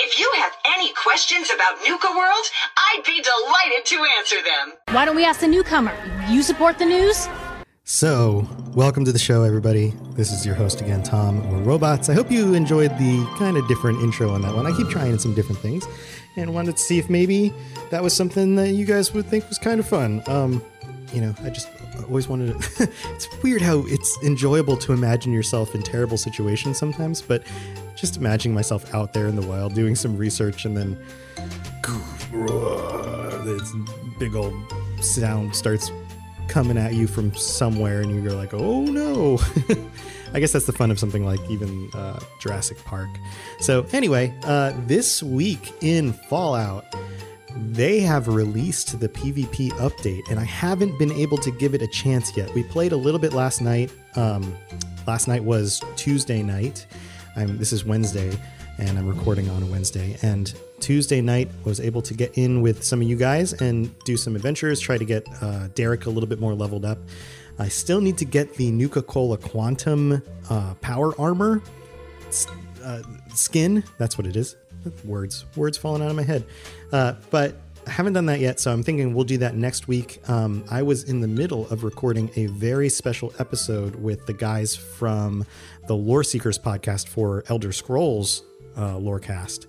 If 0.00 0.16
you 0.16 0.30
have 0.36 0.52
any 0.76 0.92
questions 0.92 1.50
about 1.52 1.78
Nuka 1.84 2.06
World, 2.16 2.44
I'd 2.76 3.02
be 3.04 3.20
delighted 3.20 3.84
to 3.86 4.06
answer 4.16 4.36
them. 4.36 4.74
Why 4.94 5.04
don't 5.04 5.16
we 5.16 5.24
ask 5.24 5.40
the 5.40 5.48
newcomer? 5.48 5.92
You 6.28 6.44
support 6.44 6.78
the 6.78 6.84
news? 6.84 7.28
So, 7.82 8.48
welcome 8.76 9.04
to 9.06 9.10
the 9.10 9.18
show, 9.18 9.42
everybody. 9.42 9.92
This 10.10 10.30
is 10.30 10.46
your 10.46 10.54
host 10.54 10.80
again, 10.80 11.02
Tom 11.02 11.44
or 11.52 11.58
Robots. 11.64 12.08
I 12.08 12.14
hope 12.14 12.30
you 12.30 12.54
enjoyed 12.54 12.92
the 12.92 13.28
kind 13.38 13.56
of 13.56 13.66
different 13.66 14.00
intro 14.00 14.30
on 14.30 14.40
that 14.42 14.54
one. 14.54 14.66
I 14.66 14.76
keep 14.76 14.88
trying 14.88 15.18
some 15.18 15.34
different 15.34 15.60
things 15.60 15.84
and 16.36 16.54
wanted 16.54 16.76
to 16.76 16.82
see 16.82 17.00
if 17.00 17.10
maybe 17.10 17.52
that 17.90 18.00
was 18.00 18.14
something 18.14 18.54
that 18.54 18.74
you 18.74 18.84
guys 18.84 19.12
would 19.14 19.26
think 19.26 19.48
was 19.48 19.58
kind 19.58 19.80
of 19.80 19.88
fun. 19.88 20.22
Um, 20.28 20.62
you 21.12 21.20
know, 21.20 21.34
I 21.42 21.50
just 21.50 21.68
always 22.04 22.28
wanted 22.28 22.60
to. 22.60 22.88
it's 23.14 23.42
weird 23.42 23.62
how 23.62 23.84
it's 23.86 24.16
enjoyable 24.22 24.76
to 24.76 24.92
imagine 24.92 25.32
yourself 25.32 25.74
in 25.74 25.82
terrible 25.82 26.16
situations 26.16 26.78
sometimes, 26.78 27.20
but 27.20 27.42
just 27.98 28.16
imagining 28.16 28.54
myself 28.54 28.94
out 28.94 29.12
there 29.12 29.26
in 29.26 29.36
the 29.36 29.46
wild 29.46 29.74
doing 29.74 29.94
some 29.94 30.16
research 30.16 30.64
and 30.64 30.76
then 30.76 30.96
this 33.44 33.72
big 34.18 34.34
old 34.34 34.54
sound 35.00 35.54
starts 35.54 35.90
coming 36.48 36.78
at 36.78 36.94
you 36.94 37.06
from 37.06 37.34
somewhere 37.34 38.00
and 38.00 38.22
you're 38.22 38.32
like, 38.32 38.54
oh 38.54 38.82
no. 38.82 39.38
I 40.34 40.40
guess 40.40 40.52
that's 40.52 40.66
the 40.66 40.72
fun 40.72 40.90
of 40.90 40.98
something 40.98 41.24
like 41.24 41.40
even 41.48 41.90
uh, 41.94 42.20
Jurassic 42.40 42.82
Park. 42.84 43.08
So, 43.60 43.86
anyway, 43.92 44.34
uh, 44.44 44.72
this 44.86 45.22
week 45.22 45.72
in 45.80 46.12
Fallout, 46.12 46.84
they 47.56 48.00
have 48.00 48.28
released 48.28 49.00
the 49.00 49.08
PvP 49.08 49.70
update, 49.72 50.28
and 50.30 50.38
I 50.38 50.44
haven't 50.44 50.98
been 50.98 51.12
able 51.12 51.38
to 51.38 51.50
give 51.52 51.74
it 51.74 51.80
a 51.80 51.86
chance 51.86 52.36
yet. 52.36 52.52
We 52.54 52.62
played 52.62 52.92
a 52.92 52.96
little 52.96 53.18
bit 53.18 53.32
last 53.32 53.62
night. 53.62 53.90
Um, 54.16 54.54
last 55.06 55.28
night 55.28 55.42
was 55.42 55.82
Tuesday 55.96 56.42
night. 56.42 56.86
I'm, 57.38 57.56
this 57.56 57.72
is 57.72 57.84
Wednesday, 57.84 58.36
and 58.78 58.98
I'm 58.98 59.06
recording 59.06 59.48
on 59.48 59.62
a 59.62 59.66
Wednesday. 59.66 60.16
And 60.22 60.52
Tuesday 60.80 61.20
night 61.20 61.48
I 61.64 61.68
was 61.68 61.78
able 61.78 62.02
to 62.02 62.12
get 62.12 62.36
in 62.36 62.62
with 62.62 62.82
some 62.82 63.00
of 63.00 63.06
you 63.06 63.14
guys 63.14 63.52
and 63.52 63.96
do 64.04 64.16
some 64.16 64.34
adventures, 64.34 64.80
try 64.80 64.98
to 64.98 65.04
get 65.04 65.24
uh, 65.40 65.68
Derek 65.76 66.06
a 66.06 66.10
little 66.10 66.28
bit 66.28 66.40
more 66.40 66.52
leveled 66.52 66.84
up. 66.84 66.98
I 67.60 67.68
still 67.68 68.00
need 68.00 68.18
to 68.18 68.24
get 68.24 68.54
the 68.54 68.72
Nuka 68.72 69.02
Cola 69.02 69.38
Quantum 69.38 70.20
uh, 70.50 70.74
Power 70.80 71.14
Armor 71.20 71.62
uh, 72.82 73.02
skin. 73.32 73.84
That's 73.98 74.18
what 74.18 74.26
it 74.26 74.34
is. 74.34 74.56
Words, 75.04 75.44
words 75.54 75.78
falling 75.78 76.02
out 76.02 76.10
of 76.10 76.16
my 76.16 76.24
head. 76.24 76.44
Uh, 76.90 77.14
but 77.30 77.54
I 77.86 77.90
haven't 77.90 78.12
done 78.12 78.26
that 78.26 78.40
yet, 78.40 78.60
so 78.60 78.72
I'm 78.72 78.82
thinking 78.82 79.14
we'll 79.14 79.24
do 79.24 79.38
that 79.38 79.54
next 79.54 79.88
week. 79.88 80.20
Um, 80.28 80.64
I 80.70 80.82
was 80.82 81.04
in 81.04 81.20
the 81.20 81.28
middle 81.28 81.66
of 81.68 81.84
recording 81.84 82.30
a 82.36 82.46
very 82.46 82.88
special 82.88 83.32
episode 83.38 83.94
with 83.96 84.26
the 84.26 84.34
guys 84.34 84.76
from 84.76 85.46
the 85.86 85.94
Lore 85.94 86.22
Seekers 86.22 86.58
podcast 86.58 87.08
for 87.08 87.44
Elder 87.48 87.72
Scrolls 87.72 88.42
uh, 88.76 88.94
Lorecast. 88.94 89.66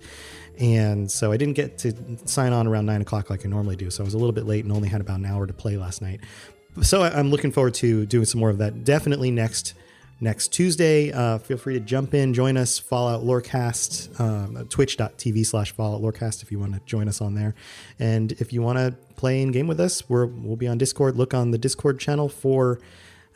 And 0.58 1.10
so 1.10 1.32
I 1.32 1.38
didn't 1.38 1.54
get 1.54 1.78
to 1.78 1.94
sign 2.26 2.52
on 2.52 2.66
around 2.66 2.84
nine 2.84 3.00
o'clock 3.00 3.30
like 3.30 3.46
I 3.46 3.48
normally 3.48 3.76
do. 3.76 3.90
So 3.90 4.02
I 4.02 4.04
was 4.04 4.12
a 4.14 4.18
little 4.18 4.32
bit 4.32 4.44
late 4.44 4.64
and 4.64 4.72
only 4.72 4.88
had 4.88 5.00
about 5.00 5.18
an 5.18 5.24
hour 5.24 5.46
to 5.46 5.54
play 5.54 5.78
last 5.78 6.02
night. 6.02 6.20
So 6.82 7.02
I'm 7.02 7.30
looking 7.30 7.50
forward 7.50 7.74
to 7.74 8.04
doing 8.06 8.26
some 8.26 8.40
more 8.40 8.50
of 8.50 8.58
that. 8.58 8.84
Definitely 8.84 9.30
next 9.30 9.74
next 10.20 10.48
Tuesday. 10.48 11.12
Uh, 11.12 11.38
feel 11.38 11.56
free 11.56 11.74
to 11.74 11.80
jump 11.80 12.14
in, 12.14 12.34
join 12.34 12.56
us, 12.56 12.78
Fallout 12.78 13.22
Lorecast, 13.22 14.20
um, 14.20 14.66
twitch.tv 14.68 15.46
slash 15.46 15.72
Fallout 15.72 16.02
Lorecast 16.02 16.42
if 16.42 16.52
you 16.52 16.58
want 16.58 16.74
to 16.74 16.80
join 16.86 17.08
us 17.08 17.20
on 17.20 17.34
there. 17.34 17.54
And 17.98 18.32
if 18.32 18.52
you 18.52 18.62
want 18.62 18.78
to 18.78 18.94
play 19.16 19.40
in 19.40 19.50
game 19.50 19.66
with 19.66 19.80
us, 19.80 20.08
we're, 20.08 20.26
we'll 20.26 20.56
be 20.56 20.68
on 20.68 20.78
Discord. 20.78 21.16
Look 21.16 21.34
on 21.34 21.50
the 21.50 21.58
Discord 21.58 21.98
channel 21.98 22.28
for 22.28 22.80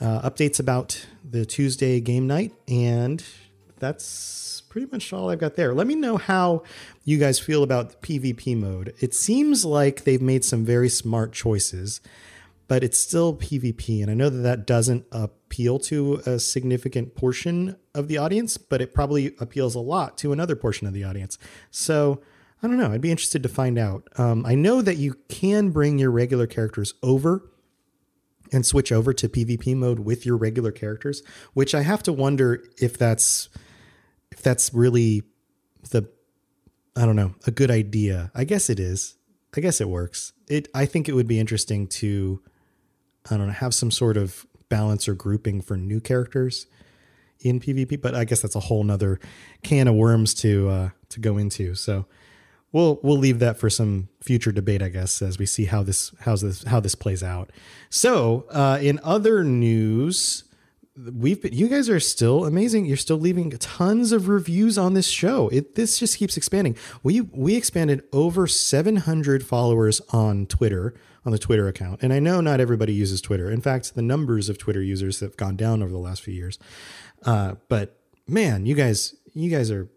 uh, 0.00 0.28
updates 0.28 0.60
about 0.60 1.06
the 1.28 1.46
Tuesday 1.46 2.00
game 2.00 2.26
night. 2.26 2.52
And 2.68 3.24
that's 3.78 4.62
pretty 4.68 4.88
much 4.90 5.12
all 5.12 5.30
I've 5.30 5.38
got 5.38 5.56
there. 5.56 5.72
Let 5.74 5.86
me 5.86 5.94
know 5.94 6.16
how 6.16 6.64
you 7.04 7.18
guys 7.18 7.38
feel 7.38 7.62
about 7.62 8.02
PvP 8.02 8.56
mode. 8.56 8.94
It 9.00 9.14
seems 9.14 9.64
like 9.64 10.04
they've 10.04 10.22
made 10.22 10.44
some 10.44 10.64
very 10.64 10.88
smart 10.88 11.32
choices 11.32 12.00
but 12.66 12.82
it's 12.82 12.98
still 12.98 13.34
PvP. 13.34 14.02
And 14.02 14.10
I 14.10 14.14
know 14.14 14.30
that 14.30 14.38
that 14.38 14.66
doesn't 14.66 15.04
appeal 15.54 15.78
to 15.78 16.20
a 16.26 16.36
significant 16.36 17.14
portion 17.14 17.76
of 17.94 18.08
the 18.08 18.18
audience, 18.18 18.56
but 18.56 18.82
it 18.82 18.92
probably 18.92 19.36
appeals 19.38 19.76
a 19.76 19.80
lot 19.80 20.18
to 20.18 20.32
another 20.32 20.56
portion 20.56 20.84
of 20.84 20.92
the 20.92 21.04
audience. 21.04 21.38
So 21.70 22.20
I 22.60 22.66
don't 22.66 22.76
know. 22.76 22.90
I'd 22.90 23.00
be 23.00 23.12
interested 23.12 23.44
to 23.44 23.48
find 23.48 23.78
out. 23.78 24.08
Um, 24.16 24.44
I 24.44 24.56
know 24.56 24.82
that 24.82 24.96
you 24.96 25.14
can 25.28 25.70
bring 25.70 25.96
your 25.96 26.10
regular 26.10 26.48
characters 26.48 26.94
over 27.04 27.48
and 28.52 28.66
switch 28.66 28.90
over 28.90 29.12
to 29.12 29.28
PvP 29.28 29.76
mode 29.76 30.00
with 30.00 30.26
your 30.26 30.36
regular 30.36 30.72
characters, 30.72 31.22
which 31.52 31.72
I 31.72 31.82
have 31.82 32.02
to 32.02 32.12
wonder 32.12 32.64
if 32.80 32.98
that's 32.98 33.48
if 34.32 34.42
that's 34.42 34.74
really 34.74 35.22
the 35.90 36.10
I 36.96 37.06
don't 37.06 37.16
know, 37.16 37.36
a 37.46 37.52
good 37.52 37.70
idea. 37.70 38.32
I 38.34 38.42
guess 38.42 38.68
it 38.68 38.80
is. 38.80 39.16
I 39.56 39.60
guess 39.60 39.80
it 39.80 39.88
works. 39.88 40.32
It 40.48 40.66
I 40.74 40.84
think 40.84 41.08
it 41.08 41.12
would 41.12 41.28
be 41.28 41.38
interesting 41.38 41.86
to 42.00 42.42
I 43.30 43.36
don't 43.36 43.46
know, 43.46 43.52
have 43.52 43.72
some 43.72 43.92
sort 43.92 44.16
of 44.16 44.44
balance 44.74 45.06
or 45.06 45.14
grouping 45.14 45.60
for 45.60 45.76
new 45.76 46.00
characters 46.00 46.66
in 47.40 47.60
PvP, 47.60 48.00
but 48.00 48.14
I 48.14 48.24
guess 48.24 48.42
that's 48.42 48.56
a 48.56 48.66
whole 48.68 48.82
nother 48.82 49.20
can 49.62 49.86
of 49.86 49.94
worms 49.94 50.34
to 50.34 50.68
uh 50.68 50.88
to 51.10 51.20
go 51.20 51.38
into. 51.38 51.76
So 51.76 52.06
we'll 52.72 52.98
we'll 53.02 53.18
leave 53.18 53.38
that 53.38 53.56
for 53.56 53.70
some 53.70 54.08
future 54.20 54.52
debate, 54.52 54.82
I 54.82 54.88
guess, 54.88 55.22
as 55.22 55.38
we 55.38 55.46
see 55.46 55.66
how 55.66 55.82
this 55.82 56.12
how's 56.20 56.40
this 56.42 56.64
how 56.64 56.80
this 56.80 56.96
plays 56.96 57.22
out. 57.22 57.50
So, 57.88 58.46
uh, 58.50 58.78
in 58.82 58.98
other 59.04 59.44
news, 59.44 60.44
we've 60.96 61.40
been, 61.40 61.52
you 61.52 61.68
guys 61.68 61.88
are 61.88 62.00
still 62.00 62.44
amazing. 62.44 62.86
You're 62.86 62.96
still 62.96 63.18
leaving 63.18 63.50
tons 63.50 64.10
of 64.12 64.28
reviews 64.28 64.76
on 64.76 64.94
this 64.94 65.06
show. 65.08 65.48
It 65.48 65.76
this 65.76 65.98
just 66.00 66.18
keeps 66.18 66.36
expanding. 66.36 66.76
We 67.02 67.20
we 67.20 67.54
expanded 67.56 68.02
over 68.12 68.46
700 68.48 69.46
followers 69.46 70.00
on 70.10 70.46
Twitter 70.46 70.94
on 71.24 71.32
the 71.32 71.38
Twitter 71.38 71.68
account, 71.68 72.02
and 72.02 72.12
I 72.12 72.18
know 72.18 72.40
not 72.40 72.60
everybody 72.60 72.92
uses 72.92 73.20
Twitter. 73.20 73.50
In 73.50 73.60
fact, 73.60 73.94
the 73.94 74.02
numbers 74.02 74.48
of 74.48 74.58
Twitter 74.58 74.82
users 74.82 75.20
have 75.20 75.36
gone 75.36 75.56
down 75.56 75.82
over 75.82 75.90
the 75.90 75.98
last 75.98 76.22
few 76.22 76.34
years. 76.34 76.58
Uh, 77.24 77.54
but 77.68 77.98
man, 78.26 78.66
you 78.66 78.74
guys 78.74 79.14
you 79.32 79.50
guys 79.50 79.70
are 79.70 79.88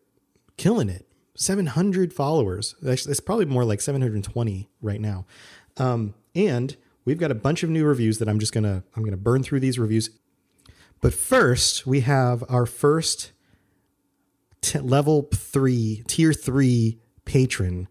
killing 0.57 0.89
it 0.89 1.05
700 1.35 2.13
followers. 2.13 2.75
Actually, 2.87 3.11
it's 3.11 3.19
probably 3.19 3.45
more 3.45 3.63
like 3.63 3.81
720 3.81 4.69
right 4.81 4.99
now. 4.99 5.25
Um, 5.77 6.15
and 6.35 6.75
we've 7.05 7.19
got 7.19 7.31
a 7.31 7.35
bunch 7.35 7.63
of 7.63 7.69
new 7.69 7.85
reviews 7.85 8.17
that 8.19 8.27
I'm 8.27 8.39
just 8.39 8.53
gonna 8.53 8.83
I'm 8.95 9.03
gonna 9.03 9.17
burn 9.17 9.43
through 9.43 9.59
these 9.59 9.77
reviews. 9.77 10.09
But 11.01 11.13
first, 11.13 11.85
we 11.85 11.99
have 12.01 12.43
our 12.49 12.65
first 12.65 13.31
t- 14.61 14.79
level 14.79 15.29
three, 15.33 16.03
tier 16.07 16.33
three 16.33 16.99
patron, 17.25 17.87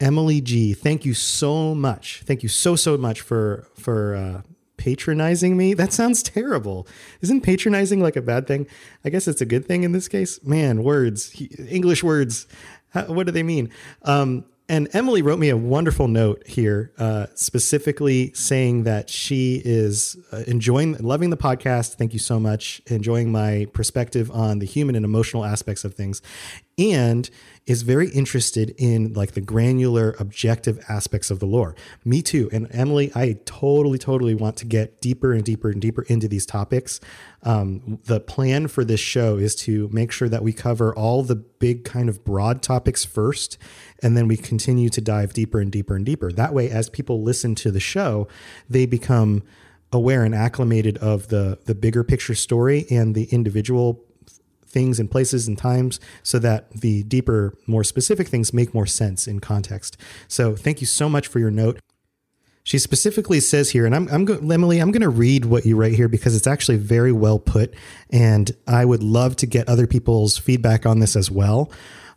Emily 0.00 0.40
G. 0.40 0.74
Thank 0.74 1.04
you 1.04 1.14
so 1.14 1.74
much. 1.74 2.22
Thank 2.24 2.42
you 2.42 2.48
so 2.48 2.76
so 2.76 2.96
much 2.96 3.20
for 3.20 3.68
for 3.74 4.14
uh, 4.14 4.42
patronizing 4.76 5.56
me. 5.56 5.74
That 5.74 5.92
sounds 5.92 6.22
terrible. 6.22 6.86
Isn't 7.20 7.40
patronizing 7.42 8.00
like 8.00 8.16
a 8.16 8.22
bad 8.22 8.46
thing? 8.46 8.66
I 9.04 9.10
guess 9.10 9.28
it's 9.28 9.40
a 9.40 9.46
good 9.46 9.66
thing 9.66 9.82
in 9.82 9.92
this 9.92 10.08
case. 10.08 10.42
Man, 10.44 10.82
words, 10.82 11.34
English 11.68 12.02
words. 12.02 12.46
How, 12.90 13.04
what 13.04 13.26
do 13.26 13.32
they 13.32 13.42
mean? 13.42 13.70
Um, 14.02 14.44
and 14.66 14.88
Emily 14.94 15.20
wrote 15.20 15.38
me 15.38 15.50
a 15.50 15.56
wonderful 15.58 16.08
note 16.08 16.42
here, 16.46 16.90
uh, 16.96 17.26
specifically 17.34 18.32
saying 18.32 18.84
that 18.84 19.10
she 19.10 19.60
is 19.62 20.16
uh, 20.32 20.42
enjoying, 20.46 20.96
loving 20.98 21.28
the 21.28 21.36
podcast. 21.36 21.96
Thank 21.96 22.14
you 22.14 22.18
so 22.18 22.40
much. 22.40 22.80
Enjoying 22.86 23.30
my 23.30 23.66
perspective 23.74 24.30
on 24.30 24.60
the 24.60 24.66
human 24.66 24.94
and 24.94 25.04
emotional 25.04 25.44
aspects 25.44 25.84
of 25.84 25.94
things, 25.94 26.22
and 26.78 27.28
is 27.66 27.80
very 27.80 28.10
interested 28.10 28.74
in 28.76 29.12
like 29.14 29.32
the 29.32 29.40
granular, 29.40 30.14
objective 30.18 30.78
aspects 30.88 31.30
of 31.30 31.38
the 31.38 31.46
lore. 31.46 31.74
Me 32.04 32.20
too. 32.20 32.50
And 32.52 32.68
Emily, 32.70 33.10
I 33.14 33.38
totally, 33.46 33.96
totally 33.96 34.34
want 34.34 34.56
to 34.58 34.66
get 34.66 35.00
deeper 35.00 35.32
and 35.32 35.42
deeper 35.42 35.70
and 35.70 35.80
deeper 35.80 36.02
into 36.02 36.28
these 36.28 36.44
topics. 36.44 37.00
Um, 37.42 38.00
the 38.04 38.20
plan 38.20 38.68
for 38.68 38.84
this 38.84 39.00
show 39.00 39.38
is 39.38 39.54
to 39.56 39.88
make 39.90 40.12
sure 40.12 40.28
that 40.28 40.42
we 40.42 40.52
cover 40.52 40.94
all 40.94 41.22
the 41.22 41.36
big 41.36 41.84
kind 41.84 42.10
of 42.10 42.22
broad 42.22 42.62
topics 42.62 43.04
first, 43.04 43.56
and 44.02 44.14
then 44.16 44.28
we 44.28 44.36
continue 44.36 44.90
to 44.90 45.00
dive 45.00 45.32
deeper 45.32 45.58
and 45.58 45.72
deeper 45.72 45.96
and 45.96 46.04
deeper. 46.04 46.30
That 46.32 46.52
way, 46.52 46.68
as 46.70 46.90
people 46.90 47.22
listen 47.22 47.54
to 47.56 47.70
the 47.70 47.80
show, 47.80 48.28
they 48.68 48.84
become 48.84 49.42
aware 49.92 50.24
and 50.24 50.34
acclimated 50.34 50.98
of 50.98 51.28
the 51.28 51.58
the 51.66 51.74
bigger 51.74 52.02
picture 52.02 52.34
story 52.34 52.84
and 52.90 53.14
the 53.14 53.24
individual 53.24 54.03
things 54.74 55.00
and 55.00 55.10
places 55.10 55.48
and 55.48 55.56
times 55.56 55.98
so 56.22 56.38
that 56.40 56.70
the 56.72 57.02
deeper, 57.04 57.56
more 57.66 57.84
specific 57.84 58.28
things 58.28 58.52
make 58.52 58.74
more 58.74 58.86
sense 58.86 59.26
in 59.26 59.40
context. 59.40 59.96
So 60.28 60.54
thank 60.54 60.82
you 60.82 60.86
so 60.86 61.08
much 61.08 61.26
for 61.26 61.38
your 61.38 61.50
note. 61.50 61.80
She 62.64 62.78
specifically 62.78 63.40
says 63.40 63.70
here, 63.70 63.84
and 63.86 63.94
I'm, 63.94 64.08
I'm 64.08 64.50
Emily, 64.50 64.78
I'm 64.78 64.90
going 64.90 65.02
to 65.02 65.08
read 65.10 65.44
what 65.44 65.66
you 65.66 65.76
write 65.76 65.92
here 65.92 66.08
because 66.08 66.34
it's 66.34 66.46
actually 66.46 66.78
very 66.78 67.12
well 67.12 67.38
put, 67.38 67.74
and 68.10 68.50
I 68.66 68.86
would 68.86 69.02
love 69.02 69.36
to 69.36 69.46
get 69.46 69.68
other 69.68 69.86
people's 69.86 70.38
feedback 70.38 70.86
on 70.86 70.98
this 70.98 71.14
as 71.14 71.30
well. 71.30 71.70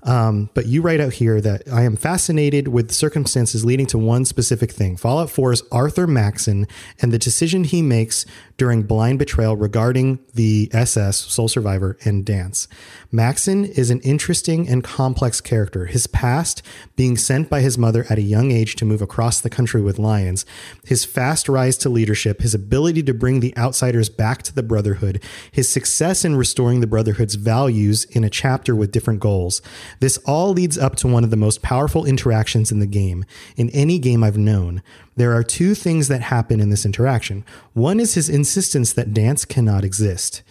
Um, 0.03 0.49
but 0.53 0.67
you 0.67 0.81
write 0.81 1.01
out 1.01 1.13
here 1.13 1.41
that 1.41 1.63
I 1.71 1.83
am 1.83 1.97
fascinated 1.97 2.69
with 2.69 2.91
circumstances 2.91 3.65
leading 3.65 3.87
to 3.87 3.97
one 3.97 4.23
specific 4.25 4.71
thing 4.71 4.95
Fallout 4.95 5.29
4's 5.29 5.63
Arthur 5.71 6.07
Maxon 6.07 6.67
and 7.01 7.11
the 7.11 7.19
decision 7.19 7.65
he 7.65 7.81
makes 7.81 8.25
during 8.57 8.83
blind 8.83 9.19
betrayal 9.19 9.55
regarding 9.55 10.19
the 10.33 10.69
SS, 10.73 11.17
Sole 11.17 11.47
Survivor, 11.47 11.97
and 12.03 12.25
Danse. 12.25 12.67
Maxon 13.11 13.65
is 13.65 13.89
an 13.89 14.01
interesting 14.01 14.67
and 14.67 14.83
complex 14.83 15.39
character. 15.39 15.85
His 15.85 16.07
past, 16.07 16.63
being 16.95 17.17
sent 17.17 17.49
by 17.49 17.61
his 17.61 17.77
mother 17.77 18.05
at 18.09 18.17
a 18.17 18.23
young 18.23 18.51
age 18.51 18.75
to 18.77 18.85
move 18.85 19.01
across 19.01 19.39
the 19.39 19.49
country 19.49 19.81
with 19.81 19.99
Lyons, 19.99 20.45
his 20.83 21.05
fast 21.05 21.47
rise 21.47 21.77
to 21.77 21.89
leadership, 21.89 22.41
his 22.41 22.55
ability 22.55 23.03
to 23.03 23.13
bring 23.13 23.39
the 23.39 23.55
outsiders 23.57 24.09
back 24.09 24.41
to 24.43 24.53
the 24.53 24.63
Brotherhood, 24.63 25.21
his 25.51 25.69
success 25.69 26.25
in 26.25 26.35
restoring 26.35 26.81
the 26.81 26.87
Brotherhood's 26.87 27.35
values 27.35 28.05
in 28.05 28.23
a 28.23 28.29
chapter 28.29 28.75
with 28.75 28.91
different 28.91 29.19
goals. 29.19 29.61
This 29.99 30.17
all 30.25 30.51
leads 30.51 30.77
up 30.77 30.95
to 30.97 31.07
one 31.07 31.23
of 31.23 31.29
the 31.29 31.37
most 31.37 31.61
powerful 31.61 32.05
interactions 32.05 32.71
in 32.71 32.79
the 32.79 32.87
game, 32.87 33.23
in 33.55 33.69
any 33.69 33.99
game 33.99 34.23
I've 34.23 34.37
known. 34.37 34.81
There 35.17 35.33
are 35.33 35.43
two 35.43 35.73
things 35.73 36.07
that 36.07 36.21
happen 36.21 36.59
in 36.59 36.69
this 36.69 36.85
interaction. 36.85 37.43
One 37.73 37.99
is 37.99 38.13
his 38.13 38.29
insistence 38.29 38.93
that 38.93 39.15
Danse 39.15 39.45
cannot 39.45 39.83
exist. 39.83 40.43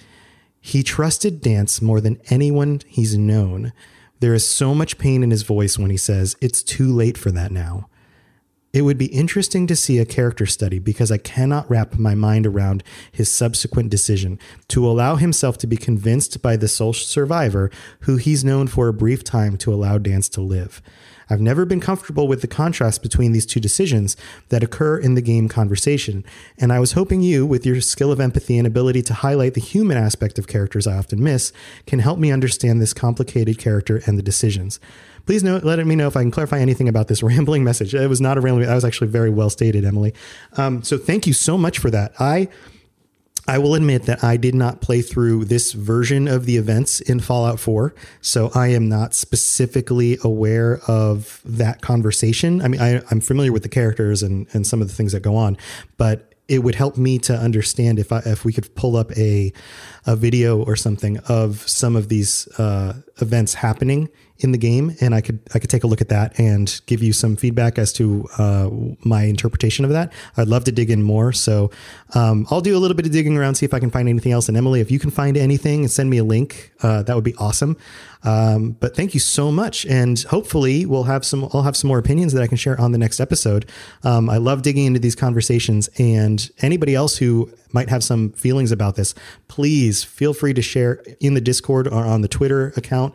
He 0.60 0.82
trusted 0.82 1.40
Danse 1.40 1.80
more 1.80 2.00
than 2.00 2.20
anyone 2.30 2.80
he's 2.86 3.16
known. 3.16 3.72
There 4.18 4.34
is 4.34 4.48
so 4.48 4.74
much 4.74 4.98
pain 4.98 5.22
in 5.22 5.30
his 5.30 5.44
voice 5.44 5.78
when 5.78 5.90
he 5.90 5.96
says, 5.96 6.36
It's 6.40 6.64
too 6.64 6.92
late 6.92 7.16
for 7.16 7.30
that 7.30 7.52
now. 7.52 7.88
It 8.72 8.82
would 8.82 8.98
be 8.98 9.06
interesting 9.06 9.68
to 9.68 9.76
see 9.76 9.98
a 9.98 10.04
character 10.04 10.44
study 10.44 10.80
because 10.80 11.12
I 11.12 11.18
cannot 11.18 11.70
wrap 11.70 11.94
my 11.94 12.16
mind 12.16 12.44
around 12.44 12.82
his 13.12 13.30
subsequent 13.30 13.90
decision 13.90 14.38
to 14.68 14.86
allow 14.86 15.14
himself 15.14 15.56
to 15.58 15.68
be 15.68 15.76
convinced 15.76 16.42
by 16.42 16.56
the 16.56 16.68
sole 16.68 16.92
survivor 16.92 17.70
who 18.00 18.16
he's 18.16 18.44
known 18.44 18.66
for 18.66 18.88
a 18.88 18.92
brief 18.92 19.22
time 19.22 19.56
to 19.58 19.72
allow 19.72 19.96
Danse 19.96 20.28
to 20.30 20.40
live. 20.40 20.82
I've 21.28 21.40
never 21.40 21.64
been 21.64 21.80
comfortable 21.80 22.28
with 22.28 22.40
the 22.40 22.46
contrast 22.46 23.02
between 23.02 23.32
these 23.32 23.46
two 23.46 23.60
decisions 23.60 24.16
that 24.48 24.62
occur 24.62 24.98
in 24.98 25.14
the 25.14 25.22
game 25.22 25.48
conversation, 25.48 26.24
and 26.58 26.72
I 26.72 26.78
was 26.78 26.92
hoping 26.92 27.20
you, 27.22 27.44
with 27.44 27.66
your 27.66 27.80
skill 27.80 28.12
of 28.12 28.20
empathy 28.20 28.58
and 28.58 28.66
ability 28.66 29.02
to 29.02 29.14
highlight 29.14 29.54
the 29.54 29.60
human 29.60 29.96
aspect 29.96 30.38
of 30.38 30.46
characters 30.46 30.86
I 30.86 30.96
often 30.96 31.22
miss, 31.22 31.52
can 31.86 31.98
help 31.98 32.18
me 32.18 32.30
understand 32.30 32.80
this 32.80 32.92
complicated 32.92 33.58
character 33.58 34.02
and 34.06 34.18
the 34.18 34.22
decisions. 34.22 34.78
Please 35.26 35.42
know, 35.42 35.56
let 35.62 35.84
me 35.84 35.96
know 35.96 36.06
if 36.06 36.16
I 36.16 36.22
can 36.22 36.30
clarify 36.30 36.60
anything 36.60 36.88
about 36.88 37.08
this 37.08 37.22
rambling 37.22 37.64
message. 37.64 37.94
It 37.94 38.08
was 38.08 38.20
not 38.20 38.38
a 38.38 38.40
rambling. 38.40 38.66
That 38.66 38.74
was 38.74 38.84
actually 38.84 39.08
very 39.08 39.30
well 39.30 39.50
stated, 39.50 39.84
Emily. 39.84 40.14
Um, 40.56 40.82
so 40.82 40.96
thank 40.96 41.26
you 41.26 41.32
so 41.32 41.58
much 41.58 41.78
for 41.78 41.90
that. 41.90 42.12
I 42.20 42.48
I 43.48 43.58
will 43.58 43.74
admit 43.74 44.04
that 44.04 44.24
I 44.24 44.36
did 44.36 44.54
not 44.54 44.80
play 44.80 45.02
through 45.02 45.44
this 45.44 45.72
version 45.72 46.26
of 46.26 46.46
the 46.46 46.56
events 46.56 47.00
in 47.00 47.20
Fallout 47.20 47.60
4, 47.60 47.94
so 48.20 48.50
I 48.54 48.68
am 48.68 48.88
not 48.88 49.14
specifically 49.14 50.18
aware 50.22 50.80
of 50.88 51.40
that 51.44 51.80
conversation. 51.80 52.60
I 52.60 52.68
mean, 52.68 52.80
I, 52.80 53.02
am 53.10 53.20
familiar 53.20 53.52
with 53.52 53.62
the 53.62 53.68
characters 53.68 54.22
and, 54.22 54.46
and 54.52 54.66
some 54.66 54.82
of 54.82 54.88
the 54.88 54.94
things 54.94 55.12
that 55.12 55.20
go 55.20 55.36
on, 55.36 55.56
but 55.96 56.34
it 56.48 56.60
would 56.60 56.74
help 56.74 56.96
me 56.96 57.18
to 57.18 57.34
understand 57.34 57.98
if 57.98 58.12
I, 58.12 58.18
if 58.20 58.44
we 58.44 58.52
could 58.52 58.74
pull 58.74 58.96
up 58.96 59.10
a 59.16 59.52
a 60.06 60.14
video 60.14 60.62
or 60.62 60.76
something 60.76 61.18
of 61.28 61.68
some 61.68 61.96
of 61.96 62.08
these 62.08 62.46
uh, 62.58 62.94
events 63.20 63.54
happening 63.54 64.08
in 64.38 64.52
the 64.52 64.58
game, 64.58 64.94
and 65.00 65.14
I 65.14 65.20
could 65.20 65.40
I 65.54 65.58
could 65.58 65.70
take 65.70 65.84
a 65.84 65.86
look 65.86 66.00
at 66.00 66.08
that 66.08 66.38
and 66.38 66.80
give 66.86 67.02
you 67.02 67.12
some 67.12 67.36
feedback 67.36 67.78
as 67.78 67.92
to 67.94 68.28
uh, 68.38 68.68
my 69.04 69.24
interpretation 69.24 69.84
of 69.84 69.90
that. 69.92 70.12
I'd 70.36 70.48
love 70.48 70.64
to 70.64 70.72
dig 70.72 70.90
in 70.90 71.02
more, 71.02 71.32
so 71.32 71.70
um, 72.14 72.46
I'll 72.50 72.60
do 72.60 72.76
a 72.76 72.80
little 72.80 72.96
bit 72.96 73.06
of 73.06 73.12
digging 73.12 73.36
around, 73.36 73.54
see 73.54 73.66
if 73.66 73.74
I 73.74 73.80
can 73.80 73.90
find 73.90 74.08
anything 74.08 74.32
else. 74.32 74.48
And 74.48 74.56
Emily, 74.56 74.80
if 74.80 74.90
you 74.90 74.98
can 74.98 75.10
find 75.10 75.36
anything 75.36 75.86
send 75.88 76.10
me 76.10 76.18
a 76.18 76.24
link, 76.24 76.72
uh, 76.82 77.02
that 77.04 77.14
would 77.14 77.24
be 77.24 77.34
awesome. 77.36 77.76
Um, 78.22 78.72
but 78.72 78.96
thank 78.96 79.14
you 79.14 79.20
so 79.20 79.52
much, 79.52 79.86
and 79.86 80.20
hopefully 80.24 80.84
we'll 80.84 81.04
have 81.04 81.24
some. 81.24 81.48
I'll 81.52 81.62
have 81.62 81.76
some 81.76 81.88
more 81.88 81.98
opinions 81.98 82.32
that 82.32 82.42
I 82.42 82.46
can 82.46 82.56
share 82.56 82.80
on 82.80 82.92
the 82.92 82.98
next 82.98 83.20
episode. 83.20 83.66
Um, 84.02 84.28
I 84.28 84.38
love 84.38 84.62
digging 84.62 84.84
into 84.84 84.98
these 84.98 85.14
conversations, 85.14 85.88
and 85.98 86.50
anybody 86.60 86.94
else 86.94 87.18
who 87.18 87.50
might 87.72 87.88
have 87.88 88.02
some 88.02 88.32
feelings 88.32 88.72
about 88.72 88.96
this, 88.96 89.14
please 89.48 90.02
feel 90.02 90.34
free 90.34 90.54
to 90.54 90.62
share 90.62 91.02
in 91.20 91.34
the 91.34 91.40
Discord 91.40 91.86
or 91.86 92.04
on 92.04 92.22
the 92.22 92.28
Twitter 92.28 92.72
account. 92.76 93.14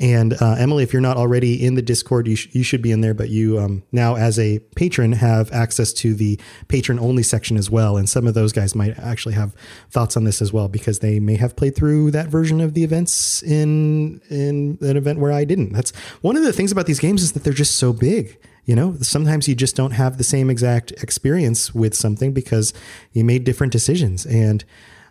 And 0.00 0.32
uh, 0.40 0.56
Emily, 0.58 0.82
if 0.82 0.94
you're 0.94 1.02
not 1.02 1.18
already 1.18 1.64
in 1.64 1.74
the 1.74 1.82
Discord, 1.82 2.26
you, 2.26 2.34
sh- 2.34 2.48
you 2.52 2.62
should 2.62 2.80
be 2.80 2.90
in 2.90 3.02
there. 3.02 3.12
But 3.12 3.28
you 3.28 3.58
um, 3.58 3.82
now, 3.92 4.16
as 4.16 4.38
a 4.38 4.58
patron, 4.74 5.12
have 5.12 5.52
access 5.52 5.92
to 5.94 6.14
the 6.14 6.40
patron 6.68 6.98
only 6.98 7.22
section 7.22 7.58
as 7.58 7.70
well. 7.70 7.98
And 7.98 8.08
some 8.08 8.26
of 8.26 8.32
those 8.32 8.52
guys 8.52 8.74
might 8.74 8.98
actually 8.98 9.34
have 9.34 9.54
thoughts 9.90 10.16
on 10.16 10.24
this 10.24 10.40
as 10.40 10.52
well 10.52 10.68
because 10.68 11.00
they 11.00 11.20
may 11.20 11.36
have 11.36 11.54
played 11.54 11.76
through 11.76 12.12
that 12.12 12.28
version 12.28 12.62
of 12.62 12.72
the 12.72 12.82
events 12.82 13.42
in 13.42 14.22
in 14.30 14.78
an 14.80 14.96
event 14.96 15.18
where 15.18 15.32
I 15.32 15.44
didn't. 15.44 15.72
That's 15.74 15.94
one 16.22 16.36
of 16.36 16.44
the 16.44 16.52
things 16.52 16.72
about 16.72 16.86
these 16.86 17.00
games 17.00 17.22
is 17.22 17.32
that 17.32 17.44
they're 17.44 17.52
just 17.52 17.76
so 17.76 17.92
big. 17.92 18.38
You 18.64 18.76
know, 18.76 18.96
sometimes 19.00 19.48
you 19.48 19.54
just 19.54 19.74
don't 19.74 19.92
have 19.92 20.16
the 20.16 20.24
same 20.24 20.48
exact 20.48 20.92
experience 21.02 21.74
with 21.74 21.94
something 21.94 22.32
because 22.32 22.72
you 23.12 23.24
made 23.24 23.44
different 23.44 23.72
decisions 23.72 24.24
and 24.24 24.64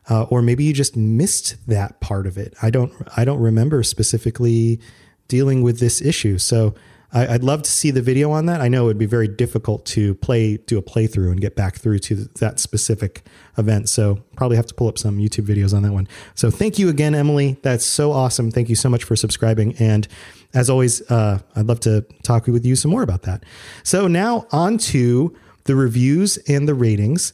uh, 0.09 0.23
or 0.23 0.41
maybe 0.41 0.63
you 0.63 0.73
just 0.73 0.97
missed 0.97 1.55
that 1.67 1.99
part 2.01 2.27
of 2.27 2.37
it. 2.37 2.53
I 2.61 2.69
don't 2.69 2.91
I 3.15 3.25
don't 3.25 3.39
remember 3.39 3.83
specifically 3.83 4.79
dealing 5.27 5.61
with 5.61 5.79
this 5.79 6.01
issue. 6.01 6.37
So 6.37 6.73
I, 7.11 7.27
would 7.27 7.43
love 7.43 7.63
to 7.63 7.71
see 7.71 7.89
the 7.89 8.03
video 8.03 8.31
on 8.31 8.45
that. 8.47 8.61
I 8.61 8.67
know 8.67 8.83
it 8.83 8.87
would 8.87 8.97
be 8.99 9.07
very 9.07 9.27
difficult 9.27 9.85
to 9.87 10.13
play 10.15 10.57
do 10.57 10.77
a 10.77 10.81
playthrough 10.81 11.31
and 11.31 11.41
get 11.41 11.55
back 11.55 11.75
through 11.75 11.99
to 11.99 12.15
that 12.39 12.59
specific 12.59 13.23
event. 13.57 13.89
So 13.89 14.19
probably 14.35 14.57
have 14.57 14.67
to 14.67 14.75
pull 14.75 14.87
up 14.87 14.97
some 14.97 15.17
YouTube 15.17 15.45
videos 15.45 15.73
on 15.73 15.83
that 15.83 15.91
one. 15.91 16.07
So 16.35 16.51
thank 16.51 16.77
you 16.77 16.89
again, 16.89 17.15
Emily. 17.15 17.57
That's 17.63 17.85
so 17.85 18.11
awesome. 18.11 18.51
Thank 18.51 18.69
you 18.69 18.75
so 18.75 18.89
much 18.89 19.03
for 19.03 19.15
subscribing. 19.15 19.75
And 19.79 20.07
as 20.53 20.69
always, 20.69 21.01
uh, 21.09 21.39
I'd 21.55 21.65
love 21.65 21.79
to 21.81 22.05
talk 22.23 22.45
with 22.47 22.65
you 22.65 22.75
some 22.75 22.91
more 22.91 23.03
about 23.03 23.23
that. 23.23 23.43
So 23.83 24.07
now 24.07 24.45
on 24.51 24.77
to 24.77 25.35
the 25.63 25.75
reviews 25.75 26.37
and 26.47 26.67
the 26.67 26.75
ratings. 26.75 27.33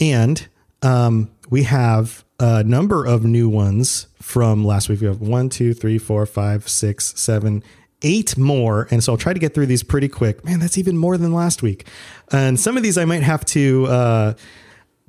And 0.00 0.44
um, 0.82 1.30
we 1.52 1.64
have 1.64 2.24
a 2.40 2.64
number 2.64 3.04
of 3.04 3.26
new 3.26 3.46
ones 3.46 4.06
from 4.22 4.64
last 4.64 4.88
week. 4.88 5.02
We 5.02 5.06
have 5.06 5.20
one, 5.20 5.50
two, 5.50 5.74
three, 5.74 5.98
four, 5.98 6.24
five, 6.24 6.66
six, 6.66 7.12
seven, 7.20 7.62
eight 8.00 8.38
more. 8.38 8.88
And 8.90 9.04
so 9.04 9.12
I'll 9.12 9.18
try 9.18 9.34
to 9.34 9.38
get 9.38 9.52
through 9.52 9.66
these 9.66 9.82
pretty 9.82 10.08
quick. 10.08 10.46
Man, 10.46 10.60
that's 10.60 10.78
even 10.78 10.96
more 10.96 11.18
than 11.18 11.34
last 11.34 11.62
week. 11.62 11.86
And 12.32 12.58
some 12.58 12.78
of 12.78 12.82
these 12.82 12.96
I 12.96 13.04
might 13.04 13.22
have 13.22 13.44
to 13.46 13.86
uh, 13.86 14.34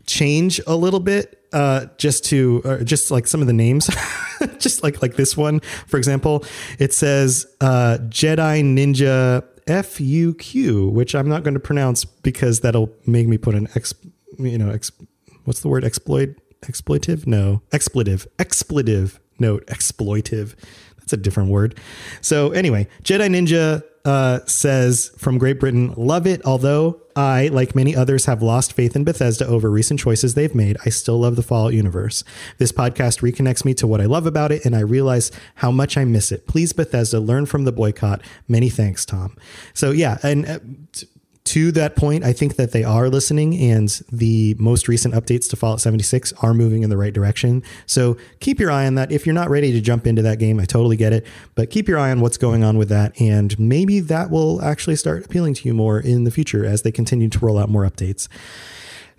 change 0.06 0.60
a 0.68 0.76
little 0.76 1.00
bit. 1.00 1.40
Uh, 1.54 1.86
just 1.98 2.26
to 2.26 2.62
uh, 2.66 2.78
just 2.84 3.12
like 3.12 3.28
some 3.28 3.40
of 3.40 3.46
the 3.46 3.54
names, 3.54 3.88
just 4.58 4.82
like 4.82 5.04
like 5.04 5.16
this 5.16 5.38
one, 5.38 5.60
for 5.88 5.98
example, 5.98 6.44
it 6.80 6.92
says 6.92 7.46
uh, 7.62 8.00
Jedi 8.10 8.64
Ninja 8.64 9.44
FUQ, 9.68 10.92
which 10.92 11.14
I'm 11.14 11.30
not 11.30 11.44
going 11.44 11.54
to 11.54 11.60
pronounce 11.60 12.06
because 12.06 12.62
that'll 12.62 12.92
make 13.06 13.28
me 13.28 13.38
put 13.38 13.54
an 13.54 13.70
X, 13.76 13.94
you 14.40 14.58
know, 14.58 14.72
X, 14.72 14.92
what's 15.44 15.62
the 15.62 15.68
word? 15.68 15.84
Exploit, 15.84 16.36
exploitive? 16.62 17.28
No, 17.28 17.62
expletive, 17.72 18.28
expletive 18.40 19.20
note, 19.40 19.66
exploitive. 19.68 20.56
That's 20.98 21.14
a 21.14 21.18
different 21.18 21.50
word. 21.50 21.78
So 22.22 22.52
anyway, 22.52 22.88
Jedi 23.04 23.28
Ninja 23.30 23.84
uh, 24.06 24.40
says 24.46 25.12
from 25.18 25.38
Great 25.38 25.60
Britain, 25.60 25.94
love 25.98 26.26
it. 26.26 26.42
Although 26.46 27.02
I, 27.16 27.50
like 27.50 27.76
many 27.76 27.96
others, 27.96 28.26
have 28.26 28.42
lost 28.42 28.74
faith 28.74 28.96
in 28.96 29.04
Bethesda 29.04 29.46
over 29.46 29.70
recent 29.70 30.00
choices 30.00 30.34
they've 30.34 30.56
made, 30.56 30.78
I 30.86 30.90
still 30.90 31.20
love 31.20 31.36
the 31.36 31.44
Fallout 31.44 31.74
universe. 31.74 32.24
This 32.58 32.72
podcast 32.72 33.22
reconnects 33.22 33.66
me 33.66 33.74
to 33.76 33.88
what 33.88 34.02
I 34.02 34.06
love 34.06 34.26
about 34.26 34.52
it, 34.52 34.66
and 34.66 34.76
I 34.76 34.80
realize 34.80 35.32
how 35.56 35.72
much 35.72 35.98
I 35.98 36.06
miss 36.06 36.32
it. 36.32 36.48
Please, 36.48 36.74
Bethesda, 36.74 37.20
learn 37.20 37.46
from 37.46 37.66
the 37.66 37.72
boycott. 37.72 38.22
Many 38.48 38.70
thanks, 38.70 39.06
Tom. 39.06 39.36
So 39.74 39.92
yeah, 39.92 40.18
and. 40.24 40.46
Uh, 40.46 40.60
to 41.46 41.72
that 41.74 41.96
point, 41.96 42.24
I 42.24 42.32
think 42.32 42.56
that 42.56 42.72
they 42.72 42.84
are 42.84 43.10
listening, 43.10 43.58
and 43.58 43.90
the 44.12 44.56
most 44.58 44.88
recent 44.88 45.14
updates 45.14 45.50
to 45.50 45.56
Fallout 45.56 45.82
76 45.82 46.32
are 46.42 46.54
moving 46.54 46.84
in 46.84 46.90
the 46.90 46.98
right 46.98 47.14
direction. 47.14 47.64
So 47.86 48.18
keep 48.40 48.60
your 48.60 48.72
eye 48.72 48.86
on 48.86 48.96
that. 48.96 49.12
If 49.12 49.26
you're 49.26 49.36
not 49.36 49.50
ready 49.50 49.72
to 49.74 49.82
jump 49.82 50.08
into 50.08 50.22
that 50.22 50.40
game, 50.40 50.60
I 50.60 50.66
totally 50.66 50.96
get 50.96 51.12
it, 51.12 51.28
but 51.56 51.70
keep 51.70 51.88
your 51.88 52.00
eye 52.00 52.12
on 52.12 52.22
what's 52.22 52.38
going 52.38 52.64
on 52.64 52.78
with 52.78 52.90
that, 52.90 53.20
and 53.20 53.58
maybe 53.60 54.00
that 54.00 54.30
will 54.30 54.62
actually 54.62 54.96
start 54.96 55.26
appealing 55.26 55.54
to 55.56 55.68
you 55.68 55.74
more 55.74 56.00
in 56.00 56.24
the 56.24 56.32
future 56.32 56.66
as 56.66 56.84
they 56.84 56.92
continue 56.92 57.30
to 57.30 57.40
roll 57.40 57.58
out 57.58 57.70
more 57.70 57.84
updates. 57.84 58.30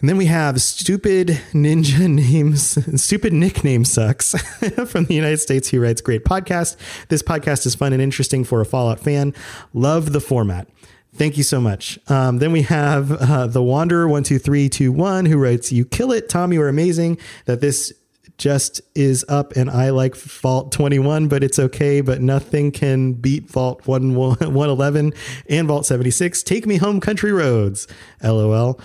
And 0.00 0.08
then 0.08 0.16
we 0.16 0.26
have 0.26 0.60
stupid 0.60 1.28
ninja 1.52 2.10
names, 2.10 2.78
stupid 3.02 3.32
nickname 3.32 3.84
sucks 3.84 4.32
from 4.86 5.04
the 5.04 5.14
United 5.14 5.38
States. 5.38 5.68
He 5.68 5.78
writes, 5.78 6.00
Great 6.00 6.24
podcast. 6.24 6.76
This 7.08 7.22
podcast 7.22 7.64
is 7.66 7.74
fun 7.74 7.92
and 7.92 8.02
interesting 8.02 8.44
for 8.44 8.60
a 8.60 8.66
Fallout 8.66 9.00
fan. 9.00 9.34
Love 9.72 10.12
the 10.12 10.20
format. 10.20 10.68
Thank 11.16 11.36
you 11.36 11.44
so 11.44 11.60
much. 11.60 11.98
Um, 12.08 12.38
then 12.38 12.50
we 12.50 12.62
have 12.62 13.12
uh, 13.12 13.46
the 13.46 13.62
Wanderer 13.62 14.08
one 14.08 14.24
two 14.24 14.38
three 14.38 14.68
two 14.68 14.90
one 14.90 15.26
who 15.26 15.38
writes, 15.38 15.70
"You 15.70 15.84
kill 15.84 16.10
it, 16.10 16.28
Tom. 16.28 16.52
You 16.52 16.60
are 16.62 16.68
amazing. 16.68 17.18
That 17.44 17.60
this 17.60 17.92
just 18.36 18.80
is 18.96 19.24
up, 19.28 19.52
and 19.52 19.70
I 19.70 19.90
like 19.90 20.16
Vault 20.16 20.72
twenty 20.72 20.98
one, 20.98 21.28
but 21.28 21.44
it's 21.44 21.58
okay. 21.60 22.00
But 22.00 22.20
nothing 22.20 22.72
can 22.72 23.12
beat 23.12 23.48
Vault 23.48 23.86
one 23.86 24.16
one 24.16 24.38
eleven 24.68 25.12
and 25.48 25.68
Vault 25.68 25.86
seventy 25.86 26.10
six. 26.10 26.42
Take 26.42 26.66
me 26.66 26.78
home, 26.78 27.00
country 27.00 27.32
roads. 27.32 27.86
LOL. 28.22 28.80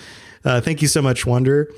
Uh, 0.45 0.61
thank 0.61 0.82
you 0.84 0.88
so 0.88 1.01
much, 1.01 1.25
Wanderer." 1.25 1.71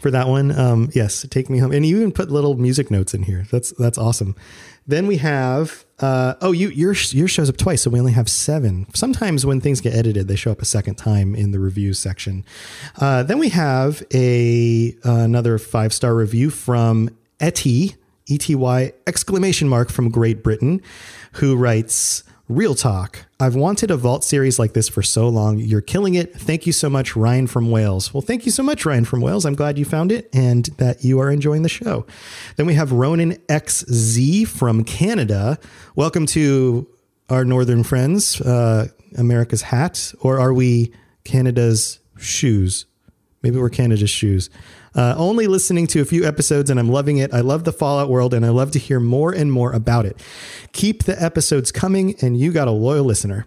For 0.00 0.10
that 0.10 0.28
one, 0.28 0.52
um, 0.56 0.90
yes, 0.94 1.24
take 1.30 1.48
me 1.48 1.58
home, 1.58 1.72
and 1.72 1.84
you 1.84 1.96
even 1.96 2.12
put 2.12 2.30
little 2.30 2.54
music 2.54 2.90
notes 2.90 3.14
in 3.14 3.22
here. 3.22 3.46
That's 3.50 3.70
that's 3.78 3.96
awesome. 3.96 4.36
Then 4.86 5.06
we 5.06 5.16
have 5.16 5.85
uh, 6.00 6.34
oh 6.40 6.52
you 6.52 6.68
your 6.68 6.94
your 7.10 7.28
shows 7.28 7.48
up 7.48 7.56
twice, 7.56 7.82
so 7.82 7.90
we 7.90 7.98
only 7.98 8.12
have 8.12 8.28
seven. 8.28 8.86
Sometimes 8.94 9.46
when 9.46 9.60
things 9.60 9.80
get 9.80 9.94
edited, 9.94 10.28
they 10.28 10.36
show 10.36 10.52
up 10.52 10.60
a 10.60 10.66
second 10.66 10.96
time 10.96 11.34
in 11.34 11.52
the 11.52 11.58
review 11.58 11.94
section. 11.94 12.44
Uh, 13.00 13.22
then 13.22 13.38
we 13.38 13.48
have 13.48 14.02
a 14.12 14.94
another 15.04 15.58
five 15.58 15.92
star 15.92 16.14
review 16.14 16.50
from 16.50 17.10
Etty 17.40 17.94
E 18.26 18.38
T 18.38 18.54
Y 18.54 18.92
exclamation 19.06 19.68
mark 19.68 19.90
from 19.90 20.10
Great 20.10 20.42
Britain, 20.42 20.82
who 21.32 21.56
writes. 21.56 22.24
Real 22.48 22.76
talk. 22.76 23.26
I've 23.40 23.56
wanted 23.56 23.90
a 23.90 23.96
Vault 23.96 24.22
series 24.22 24.56
like 24.56 24.72
this 24.72 24.88
for 24.88 25.02
so 25.02 25.28
long. 25.28 25.58
You're 25.58 25.80
killing 25.80 26.14
it. 26.14 26.32
Thank 26.32 26.64
you 26.64 26.72
so 26.72 26.88
much, 26.88 27.16
Ryan 27.16 27.48
from 27.48 27.72
Wales. 27.72 28.14
Well, 28.14 28.20
thank 28.20 28.46
you 28.46 28.52
so 28.52 28.62
much, 28.62 28.86
Ryan 28.86 29.04
from 29.04 29.20
Wales. 29.20 29.44
I'm 29.44 29.56
glad 29.56 29.78
you 29.78 29.84
found 29.84 30.12
it 30.12 30.28
and 30.32 30.66
that 30.76 31.02
you 31.02 31.18
are 31.18 31.28
enjoying 31.28 31.62
the 31.62 31.68
show. 31.68 32.06
Then 32.54 32.66
we 32.66 32.74
have 32.74 32.92
Ronan 32.92 33.32
XZ 33.48 34.46
from 34.46 34.84
Canada. 34.84 35.58
Welcome 35.96 36.24
to 36.26 36.86
our 37.28 37.44
northern 37.44 37.82
friends, 37.82 38.40
uh, 38.40 38.90
America's 39.18 39.62
hat, 39.62 40.14
or 40.20 40.38
are 40.38 40.54
we 40.54 40.92
Canada's 41.24 41.98
shoes? 42.16 42.86
Maybe 43.42 43.58
we're 43.58 43.70
Canada's 43.70 44.08
shoes. 44.08 44.50
Uh, 44.96 45.14
only 45.18 45.46
listening 45.46 45.86
to 45.88 46.00
a 46.00 46.04
few 46.06 46.24
episodes 46.24 46.70
and 46.70 46.80
I'm 46.80 46.88
loving 46.88 47.18
it. 47.18 47.32
I 47.34 47.40
love 47.40 47.64
the 47.64 47.72
Fallout 47.72 48.08
world 48.08 48.32
and 48.32 48.46
I 48.46 48.48
love 48.48 48.70
to 48.72 48.78
hear 48.78 48.98
more 48.98 49.30
and 49.30 49.52
more 49.52 49.72
about 49.72 50.06
it. 50.06 50.18
Keep 50.72 51.04
the 51.04 51.22
episodes 51.22 51.70
coming, 51.70 52.14
and 52.22 52.38
you 52.38 52.52
got 52.52 52.66
a 52.66 52.72
loyal 52.72 53.04
listener. 53.04 53.46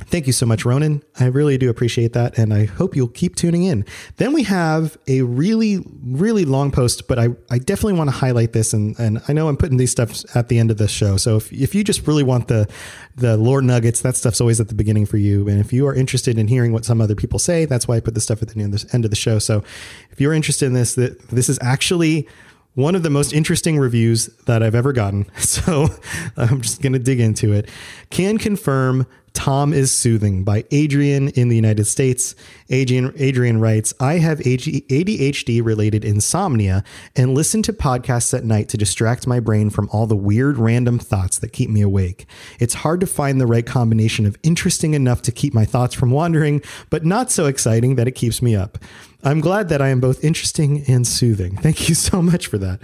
Thank 0.00 0.26
you 0.26 0.32
so 0.32 0.46
much, 0.46 0.64
Ronan. 0.64 1.02
I 1.20 1.26
really 1.26 1.56
do 1.58 1.70
appreciate 1.70 2.12
that, 2.14 2.36
and 2.36 2.52
I 2.52 2.64
hope 2.64 2.96
you'll 2.96 3.08
keep 3.08 3.36
tuning 3.36 3.64
in. 3.64 3.84
Then 4.16 4.32
we 4.32 4.42
have 4.42 4.96
a 5.06 5.22
really, 5.22 5.84
really 6.02 6.44
long 6.44 6.70
post, 6.70 7.06
but 7.06 7.18
I, 7.18 7.28
I 7.50 7.58
definitely 7.58 7.94
want 7.94 8.08
to 8.08 8.16
highlight 8.16 8.52
this, 8.52 8.72
and, 8.72 8.98
and 8.98 9.22
I 9.28 9.32
know 9.32 9.48
I'm 9.48 9.56
putting 9.56 9.76
these 9.76 9.90
stuff 9.90 10.24
at 10.34 10.48
the 10.48 10.58
end 10.58 10.70
of 10.70 10.78
the 10.78 10.88
show. 10.88 11.16
So 11.16 11.36
if, 11.36 11.52
if 11.52 11.74
you 11.74 11.84
just 11.84 12.06
really 12.06 12.24
want 12.24 12.48
the 12.48 12.68
the 13.16 13.36
lore 13.36 13.60
nuggets, 13.60 14.00
that 14.00 14.16
stuff's 14.16 14.40
always 14.40 14.60
at 14.60 14.68
the 14.68 14.74
beginning 14.74 15.04
for 15.04 15.18
you. 15.18 15.46
And 15.46 15.60
if 15.60 15.72
you 15.72 15.86
are 15.86 15.94
interested 15.94 16.38
in 16.38 16.48
hearing 16.48 16.72
what 16.72 16.84
some 16.84 17.00
other 17.00 17.14
people 17.14 17.38
say, 17.38 17.66
that's 17.66 17.86
why 17.86 17.96
I 17.96 18.00
put 18.00 18.14
this 18.14 18.24
stuff 18.24 18.40
at 18.40 18.48
the 18.48 18.60
end 18.60 19.04
of 19.04 19.10
the 19.10 19.16
show. 19.16 19.38
So 19.38 19.62
if 20.10 20.20
you're 20.20 20.32
interested 20.32 20.66
in 20.66 20.72
this, 20.72 20.94
that 20.94 21.20
this 21.28 21.50
is 21.50 21.58
actually 21.60 22.26
one 22.74 22.94
of 22.94 23.02
the 23.02 23.10
most 23.10 23.34
interesting 23.34 23.78
reviews 23.78 24.26
that 24.46 24.62
I've 24.62 24.74
ever 24.74 24.92
gotten. 24.92 25.26
So 25.36 25.88
I'm 26.36 26.62
just 26.62 26.80
going 26.80 26.94
to 26.94 26.98
dig 26.98 27.20
into 27.20 27.52
it. 27.52 27.68
Can 28.08 28.38
confirm 28.38 29.06
Tom 29.34 29.72
is 29.72 29.90
Soothing 29.90 30.44
by 30.44 30.64
Adrian 30.70 31.28
in 31.30 31.48
the 31.48 31.56
United 31.56 31.86
States. 31.86 32.34
Adrian, 32.70 33.12
Adrian 33.16 33.60
writes, 33.60 33.92
I 33.98 34.14
have 34.14 34.38
ADHD 34.40 35.64
related 35.64 36.04
insomnia 36.04 36.84
and 37.16 37.34
listen 37.34 37.62
to 37.64 37.72
podcasts 37.72 38.32
at 38.36 38.44
night 38.44 38.68
to 38.70 38.76
distract 38.76 39.26
my 39.26 39.40
brain 39.40 39.70
from 39.70 39.88
all 39.90 40.06
the 40.06 40.16
weird 40.16 40.58
random 40.58 40.98
thoughts 40.98 41.38
that 41.38 41.52
keep 41.52 41.70
me 41.70 41.80
awake. 41.80 42.26
It's 42.60 42.74
hard 42.74 43.00
to 43.00 43.06
find 43.06 43.40
the 43.40 43.46
right 43.46 43.66
combination 43.66 44.26
of 44.26 44.36
interesting 44.42 44.94
enough 44.94 45.22
to 45.22 45.32
keep 45.32 45.54
my 45.54 45.64
thoughts 45.64 45.94
from 45.94 46.10
wandering, 46.10 46.62
but 46.90 47.04
not 47.04 47.30
so 47.30 47.46
exciting 47.46 47.96
that 47.96 48.08
it 48.08 48.12
keeps 48.12 48.42
me 48.42 48.54
up. 48.54 48.78
I'm 49.24 49.40
glad 49.40 49.68
that 49.68 49.80
I 49.80 49.90
am 49.90 50.00
both 50.00 50.24
interesting 50.24 50.84
and 50.88 51.06
soothing. 51.06 51.56
Thank 51.56 51.88
you 51.88 51.94
so 51.94 52.20
much 52.20 52.48
for 52.48 52.58
that. 52.58 52.80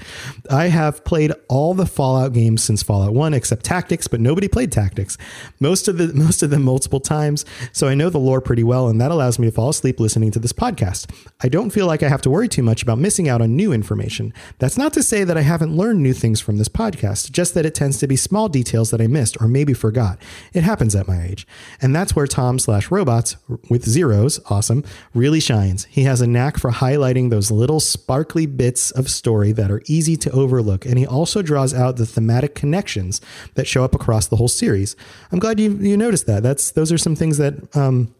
I 0.49 0.69
have 0.69 1.05
played 1.05 1.33
all 1.49 1.75
the 1.75 1.85
Fallout 1.85 2.33
games 2.33 2.63
since 2.63 2.81
Fallout 2.81 3.13
1 3.13 3.35
except 3.35 3.65
Tactics, 3.65 4.07
but 4.07 4.21
nobody 4.21 4.47
played 4.47 4.71
Tactics. 4.71 5.19
Most 5.59 5.89
of 5.89 5.99
the 5.99 6.13
most 6.15 6.45
of 6.45 6.51
them 6.51 6.63
multiple 6.63 7.01
times, 7.01 7.45
so 7.73 7.89
I 7.89 7.97
know 7.97 8.09
the 8.09 8.19
lore 8.19 8.41
pretty 8.41 8.63
well 8.63 8.87
and 8.89 9.01
that 9.01 9.11
allows 9.11 9.39
me 9.39 9.49
to 9.49 9.53
fall 9.53 9.71
asleep 9.71 9.99
listening 9.99 10.31
to 10.31 10.39
this 10.39 10.53
podcast. 10.53 11.11
I 11.43 11.49
don't 11.49 11.71
feel 11.71 11.87
like 11.87 12.05
I 12.05 12.09
have 12.09 12.23
to 12.23 12.31
worry 12.31 12.49
too 12.49 12.63
much 12.63 12.83
about 12.83 12.99
missing 12.99 13.29
out 13.29 13.43
on 13.43 13.57
new 13.57 13.73
information. 13.73 14.33
That's 14.59 14.79
not 14.79 14.93
to 14.93 15.03
say 15.03 15.25
that 15.25 15.37
I 15.37 15.43
haven't 15.43 15.77
learned 15.77 16.03
new 16.03 16.13
things 16.13 16.41
from 16.41 16.59
this 16.59 16.69
podcast, 16.69 17.33
just 17.33 17.55
that 17.55 17.67
it 17.67 17.75
tends 17.75 17.99
to 17.99 18.07
be 18.07 18.17
small 18.17 18.49
details 18.49 18.93
that 18.93 19.01
I 19.01 19.09
missed 19.09 19.41
or 19.41 19.49
maybe 19.49 19.75
forgot. 19.75 20.21
It 20.53 20.63
happens 20.63 20.95
at 20.95 21.09
my 21.09 21.21
age. 21.21 21.49
And 21.83 21.97
that's 21.97 22.15
where 22.15 22.29
Tom 22.29 22.61
slash 22.61 22.93
robots 22.93 23.37
with 23.69 23.85
zeros, 23.85 24.39
awesome, 24.49 24.85
really 25.15 25.41
shines. 25.41 25.87
He 25.87 26.05
has 26.05 26.21
a 26.21 26.28
knack 26.29 26.59
for 26.59 26.71
highlighting 26.71 27.31
those 27.31 27.51
little 27.51 27.81
sparkly 27.81 28.47
bits 28.47 28.91
of 28.91 29.11
story 29.11 29.53
that 29.53 29.71
are 29.71 29.83
easy 29.87 30.17
to 30.17 30.31
overlook, 30.31 30.87
and 30.87 30.99
he 30.99 31.07
also 31.07 31.43
draws 31.43 31.75
out 31.75 31.97
the 31.97 32.07
thematic 32.07 32.55
connections 32.55 33.21
that 33.55 33.67
show 33.67 33.85
up 33.85 33.95
across 33.95 34.27
the 34.27 34.37
whole 34.37 34.49
series. 34.49 34.97
I'm 35.33 35.39
glad 35.39 35.59
you 35.59 35.73
you 35.79 35.97
noticed 35.97 36.27
that. 36.27 36.43
That's 36.43 36.71
those 36.71 36.93
are 36.93 36.99
some 36.99 37.17
things 37.17 37.39
that 37.39 37.77
um, 37.77 38.15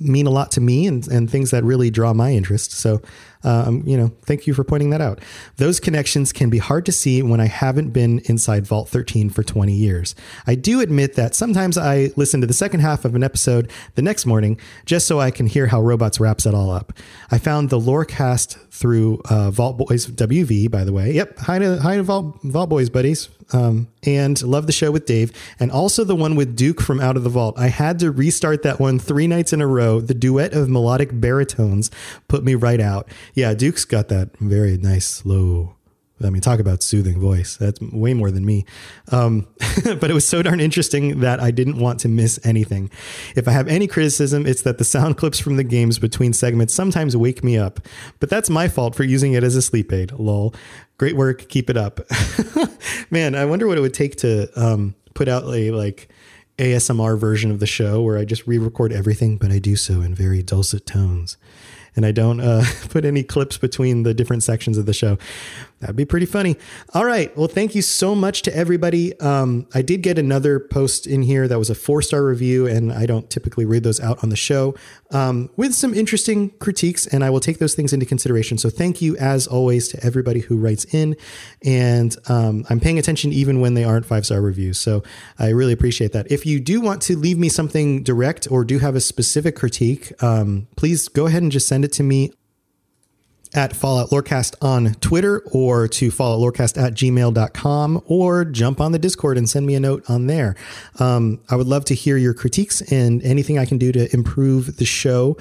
mean 0.00 0.26
a 0.26 0.30
lot 0.30 0.50
to 0.52 0.60
me 0.60 0.86
and, 0.86 1.06
and 1.08 1.30
things 1.30 1.50
that 1.50 1.64
really 1.64 1.90
draw 1.90 2.12
my 2.12 2.32
interest. 2.32 2.72
So, 2.72 3.00
um, 3.44 3.82
you 3.86 3.96
know, 3.96 4.12
thank 4.22 4.46
you 4.46 4.54
for 4.54 4.64
pointing 4.64 4.90
that 4.90 5.00
out. 5.00 5.20
Those 5.56 5.80
connections 5.80 6.32
can 6.32 6.50
be 6.50 6.58
hard 6.58 6.86
to 6.86 6.92
see 6.92 7.22
when 7.22 7.40
I 7.40 7.46
haven't 7.46 7.90
been 7.90 8.20
inside 8.24 8.66
Vault 8.66 8.88
13 8.88 9.30
for 9.30 9.42
20 9.42 9.72
years. 9.72 10.14
I 10.46 10.54
do 10.54 10.80
admit 10.80 11.14
that 11.14 11.34
sometimes 11.34 11.76
I 11.76 12.10
listen 12.16 12.40
to 12.40 12.46
the 12.46 12.52
second 12.52 12.80
half 12.80 13.04
of 13.04 13.14
an 13.14 13.22
episode 13.22 13.70
the 13.94 14.02
next 14.02 14.26
morning 14.26 14.58
just 14.86 15.06
so 15.06 15.20
I 15.20 15.30
can 15.30 15.46
hear 15.46 15.66
how 15.66 15.80
Robots 15.80 16.20
wraps 16.20 16.46
it 16.46 16.54
all 16.54 16.70
up. 16.70 16.92
I 17.30 17.38
found 17.38 17.70
the 17.70 17.78
Lorecast 17.78 18.56
through 18.70 19.20
uh, 19.28 19.50
Vault 19.50 19.76
Boys 19.76 20.06
WV, 20.06 20.70
by 20.70 20.82
the 20.84 20.92
way. 20.92 21.12
Yep, 21.12 21.38
hi 21.40 21.58
to 21.58 21.78
hi 21.78 21.96
to 21.96 22.02
Vault, 22.02 22.38
Vault 22.42 22.70
Boys 22.70 22.90
buddies. 22.90 23.28
Um, 23.54 23.88
and 24.04 24.40
love 24.42 24.66
the 24.66 24.72
show 24.72 24.90
with 24.90 25.04
Dave, 25.04 25.30
and 25.60 25.70
also 25.70 26.04
the 26.04 26.16
one 26.16 26.36
with 26.36 26.56
Duke 26.56 26.80
from 26.80 27.00
Out 27.00 27.18
of 27.18 27.22
the 27.22 27.28
Vault. 27.28 27.58
I 27.58 27.68
had 27.68 27.98
to 27.98 28.10
restart 28.10 28.62
that 28.62 28.80
one 28.80 28.98
three 28.98 29.26
nights 29.26 29.52
in 29.52 29.60
a 29.60 29.66
row. 29.66 30.00
The 30.00 30.14
duet 30.14 30.54
of 30.54 30.70
melodic 30.70 31.10
baritones 31.12 31.90
put 32.28 32.44
me 32.44 32.54
right 32.54 32.80
out. 32.80 33.08
Yeah, 33.34 33.54
Duke's 33.54 33.84
got 33.84 34.08
that 34.08 34.36
very 34.38 34.76
nice 34.76 35.24
low. 35.24 35.76
I 36.24 36.30
mean, 36.30 36.40
talk 36.40 36.60
about 36.60 36.82
soothing 36.82 37.18
voice. 37.18 37.56
That's 37.56 37.80
way 37.80 38.14
more 38.14 38.30
than 38.30 38.44
me. 38.44 38.64
Um, 39.10 39.48
but 39.84 40.10
it 40.10 40.14
was 40.14 40.26
so 40.26 40.42
darn 40.42 40.60
interesting 40.60 41.20
that 41.20 41.40
I 41.40 41.50
didn't 41.50 41.78
want 41.78 42.00
to 42.00 42.08
miss 42.08 42.38
anything. 42.44 42.90
If 43.34 43.48
I 43.48 43.52
have 43.52 43.66
any 43.68 43.86
criticism, 43.86 44.46
it's 44.46 44.62
that 44.62 44.78
the 44.78 44.84
sound 44.84 45.16
clips 45.18 45.40
from 45.40 45.56
the 45.56 45.64
games 45.64 45.98
between 45.98 46.32
segments 46.32 46.74
sometimes 46.74 47.16
wake 47.16 47.42
me 47.42 47.58
up. 47.58 47.80
But 48.20 48.30
that's 48.30 48.50
my 48.50 48.68
fault 48.68 48.94
for 48.94 49.04
using 49.04 49.32
it 49.32 49.42
as 49.42 49.56
a 49.56 49.62
sleep 49.62 49.92
aid. 49.92 50.12
Lol. 50.12 50.54
Great 50.98 51.16
work. 51.16 51.48
Keep 51.48 51.70
it 51.70 51.76
up. 51.76 52.00
Man, 53.10 53.34
I 53.34 53.44
wonder 53.44 53.66
what 53.66 53.78
it 53.78 53.80
would 53.80 53.94
take 53.94 54.16
to 54.16 54.48
um, 54.60 54.94
put 55.14 55.26
out 55.26 55.44
a 55.44 55.70
like 55.72 56.08
ASMR 56.58 57.18
version 57.18 57.50
of 57.50 57.58
the 57.58 57.66
show 57.66 58.02
where 58.02 58.18
I 58.18 58.24
just 58.24 58.46
re-record 58.46 58.92
everything, 58.92 59.38
but 59.38 59.50
I 59.50 59.58
do 59.58 59.74
so 59.74 60.02
in 60.02 60.14
very 60.14 60.42
dulcet 60.42 60.86
tones 60.86 61.36
and 61.96 62.06
I 62.06 62.12
don't 62.12 62.40
uh, 62.40 62.64
put 62.88 63.04
any 63.04 63.22
clips 63.22 63.58
between 63.58 64.02
the 64.02 64.14
different 64.14 64.42
sections 64.42 64.78
of 64.78 64.86
the 64.86 64.94
show. 64.94 65.18
That'd 65.82 65.96
be 65.96 66.04
pretty 66.04 66.26
funny. 66.26 66.56
All 66.94 67.04
right. 67.04 67.36
Well, 67.36 67.48
thank 67.48 67.74
you 67.74 67.82
so 67.82 68.14
much 68.14 68.42
to 68.42 68.56
everybody. 68.56 69.18
Um, 69.18 69.66
I 69.74 69.82
did 69.82 70.02
get 70.02 70.16
another 70.16 70.60
post 70.60 71.08
in 71.08 71.22
here 71.22 71.48
that 71.48 71.58
was 71.58 71.70
a 71.70 71.74
four 71.74 72.02
star 72.02 72.24
review, 72.24 72.68
and 72.68 72.92
I 72.92 73.04
don't 73.04 73.28
typically 73.28 73.64
read 73.64 73.82
those 73.82 73.98
out 73.98 74.22
on 74.22 74.28
the 74.28 74.36
show 74.36 74.76
um, 75.10 75.50
with 75.56 75.74
some 75.74 75.92
interesting 75.92 76.50
critiques, 76.60 77.08
and 77.08 77.24
I 77.24 77.30
will 77.30 77.40
take 77.40 77.58
those 77.58 77.74
things 77.74 77.92
into 77.92 78.06
consideration. 78.06 78.58
So 78.58 78.70
thank 78.70 79.02
you, 79.02 79.16
as 79.16 79.48
always, 79.48 79.88
to 79.88 80.06
everybody 80.06 80.38
who 80.38 80.56
writes 80.56 80.84
in. 80.94 81.16
And 81.64 82.16
um, 82.28 82.64
I'm 82.70 82.78
paying 82.78 83.00
attention 83.00 83.32
even 83.32 83.60
when 83.60 83.74
they 83.74 83.82
aren't 83.82 84.06
five 84.06 84.24
star 84.24 84.40
reviews. 84.40 84.78
So 84.78 85.02
I 85.36 85.48
really 85.48 85.72
appreciate 85.72 86.12
that. 86.12 86.30
If 86.30 86.46
you 86.46 86.60
do 86.60 86.80
want 86.80 87.02
to 87.02 87.16
leave 87.16 87.38
me 87.38 87.48
something 87.48 88.04
direct 88.04 88.46
or 88.52 88.64
do 88.64 88.78
have 88.78 88.94
a 88.94 89.00
specific 89.00 89.56
critique, 89.56 90.12
um, 90.22 90.68
please 90.76 91.08
go 91.08 91.26
ahead 91.26 91.42
and 91.42 91.50
just 91.50 91.66
send 91.66 91.84
it 91.84 91.90
to 91.94 92.04
me 92.04 92.30
at 93.54 93.74
Fallout 93.76 94.10
Lorecast 94.10 94.54
on 94.62 94.94
Twitter 94.94 95.42
or 95.52 95.88
to 95.88 96.10
falloutlorecast 96.10 96.82
at 96.82 96.94
gmail.com 96.94 98.02
or 98.06 98.44
jump 98.44 98.80
on 98.80 98.92
the 98.92 98.98
Discord 98.98 99.38
and 99.38 99.48
send 99.48 99.66
me 99.66 99.74
a 99.74 99.80
note 99.80 100.04
on 100.08 100.26
there. 100.26 100.56
Um, 100.98 101.40
I 101.50 101.56
would 101.56 101.66
love 101.66 101.84
to 101.86 101.94
hear 101.94 102.16
your 102.16 102.34
critiques 102.34 102.80
and 102.92 103.22
anything 103.22 103.58
I 103.58 103.66
can 103.66 103.78
do 103.78 103.92
to 103.92 104.12
improve 104.14 104.76
the 104.76 104.84
show. 104.84 105.36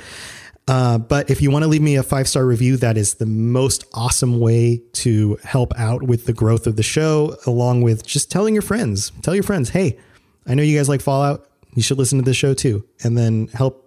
Uh, 0.68 0.98
but 0.98 1.30
if 1.30 1.42
you 1.42 1.50
want 1.52 1.64
to 1.64 1.68
leave 1.68 1.82
me 1.82 1.96
a 1.96 2.04
five 2.04 2.28
star 2.28 2.46
review, 2.46 2.78
that 2.78 2.98
is 2.98 3.16
the 3.16 3.26
most 3.26 3.86
awesome 3.94 4.40
way 4.40 4.82
to 4.94 5.38
help 5.44 5.74
out 5.78 6.04
with 6.04 6.26
the 6.26 6.34
growth 6.34 6.68
of 6.68 6.76
the 6.76 6.84
show, 6.84 7.36
along 7.46 7.82
with 7.82 8.06
just 8.06 8.30
telling 8.32 8.54
your 8.54 8.62
friends. 8.62 9.12
Tell 9.22 9.34
your 9.34 9.44
friends, 9.44 9.70
hey, 9.70 9.98
I 10.46 10.54
know 10.54 10.64
you 10.64 10.78
guys 10.78 10.90
like 10.90 11.02
Fallout. 11.02 11.48
You 11.74 11.82
should 11.82 11.98
listen 11.98 12.20
to 12.20 12.26
this 12.26 12.38
show 12.38 12.54
too, 12.54 12.86
and 13.04 13.18
then 13.18 13.48
help 13.54 13.81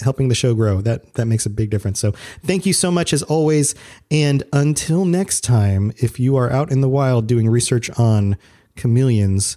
helping 0.00 0.28
the 0.28 0.34
show 0.34 0.54
grow. 0.54 0.80
That 0.80 1.14
that 1.14 1.26
makes 1.26 1.46
a 1.46 1.50
big 1.50 1.70
difference. 1.70 2.00
So 2.00 2.12
thank 2.44 2.66
you 2.66 2.72
so 2.72 2.90
much 2.90 3.12
as 3.12 3.22
always. 3.22 3.74
And 4.10 4.42
until 4.52 5.04
next 5.04 5.42
time, 5.42 5.92
if 5.96 6.18
you 6.18 6.36
are 6.36 6.50
out 6.50 6.70
in 6.70 6.80
the 6.80 6.88
wild 6.88 7.26
doing 7.26 7.48
research 7.48 7.90
on 7.98 8.36
chameleons, 8.76 9.56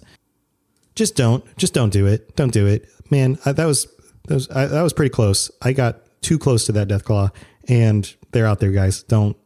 just 0.94 1.16
don't 1.16 1.44
just 1.56 1.74
don't 1.74 1.92
do 1.92 2.06
it. 2.06 2.36
Don't 2.36 2.52
do 2.52 2.66
it, 2.66 2.88
man. 3.10 3.38
I, 3.44 3.52
that 3.52 3.66
was 3.66 3.86
that 4.28 4.34
was 4.34 4.50
I, 4.50 4.66
that 4.66 4.82
was 4.82 4.92
pretty 4.92 5.10
close. 5.10 5.50
I 5.60 5.72
got 5.72 6.00
too 6.22 6.38
close 6.38 6.66
to 6.66 6.72
that 6.72 6.88
death 6.88 7.04
claw, 7.04 7.30
and 7.68 8.14
they're 8.32 8.46
out 8.46 8.60
there, 8.60 8.72
guys. 8.72 9.02
Don't 9.02 9.36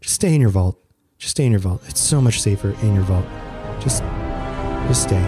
just 0.00 0.14
stay 0.14 0.34
in 0.34 0.40
your 0.40 0.50
vault. 0.50 0.78
Just 1.18 1.32
stay 1.32 1.46
in 1.46 1.52
your 1.52 1.60
vault. 1.60 1.82
It's 1.88 2.00
so 2.00 2.20
much 2.20 2.40
safer 2.40 2.76
in 2.82 2.94
your 2.94 3.04
vault. 3.04 3.26
Just 3.80 4.02
just 4.88 5.02
stay. 5.04 5.24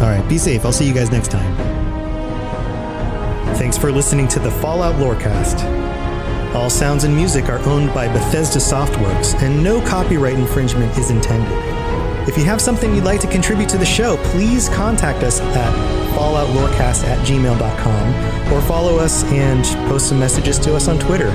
All 0.00 0.08
right, 0.08 0.24
be 0.28 0.38
safe. 0.38 0.64
I'll 0.64 0.72
see 0.72 0.86
you 0.86 0.94
guys 0.94 1.10
next 1.10 1.30
time. 1.30 1.81
Thanks 3.72 3.80
for 3.80 3.90
listening 3.90 4.28
to 4.28 4.38
the 4.38 4.50
Fallout 4.50 4.96
Lorecast. 4.96 5.64
All 6.54 6.68
sounds 6.68 7.04
and 7.04 7.16
music 7.16 7.48
are 7.48 7.58
owned 7.60 7.94
by 7.94 8.06
Bethesda 8.06 8.58
Softworks, 8.58 9.32
and 9.40 9.64
no 9.64 9.80
copyright 9.86 10.34
infringement 10.34 10.94
is 10.98 11.08
intended. 11.08 11.50
If 12.28 12.36
you 12.36 12.44
have 12.44 12.60
something 12.60 12.94
you'd 12.94 13.04
like 13.04 13.22
to 13.22 13.26
contribute 13.28 13.70
to 13.70 13.78
the 13.78 13.86
show, 13.86 14.18
please 14.24 14.68
contact 14.68 15.22
us 15.22 15.40
at 15.40 15.72
falloutlorecast 16.14 17.04
at 17.04 17.26
gmail.com 17.26 18.52
or 18.52 18.60
follow 18.60 18.98
us 18.98 19.24
and 19.32 19.64
post 19.88 20.10
some 20.10 20.18
messages 20.18 20.58
to 20.58 20.76
us 20.76 20.86
on 20.86 20.98
Twitter 20.98 21.28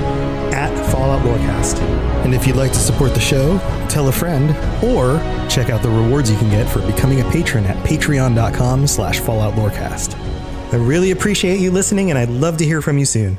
at 0.54 0.70
Fallout 0.92 1.24
Lorecast. 1.24 1.80
And 2.24 2.32
if 2.32 2.46
you'd 2.46 2.54
like 2.54 2.70
to 2.70 2.78
support 2.78 3.14
the 3.14 3.20
show, 3.20 3.58
tell 3.88 4.06
a 4.06 4.12
friend 4.12 4.50
or 4.84 5.18
check 5.48 5.70
out 5.70 5.82
the 5.82 5.90
rewards 5.90 6.30
you 6.30 6.38
can 6.38 6.50
get 6.50 6.68
for 6.68 6.86
becoming 6.86 7.20
a 7.20 7.28
patron 7.32 7.64
at 7.64 7.84
patreon.com 7.84 8.86
slash 8.86 9.18
Fallout 9.18 9.54
Lorecast. 9.54 10.27
I 10.70 10.76
really 10.76 11.12
appreciate 11.12 11.60
you 11.60 11.70
listening, 11.70 12.10
and 12.10 12.18
I'd 12.18 12.28
love 12.28 12.58
to 12.58 12.64
hear 12.64 12.82
from 12.82 12.98
you 12.98 13.06
soon. 13.06 13.38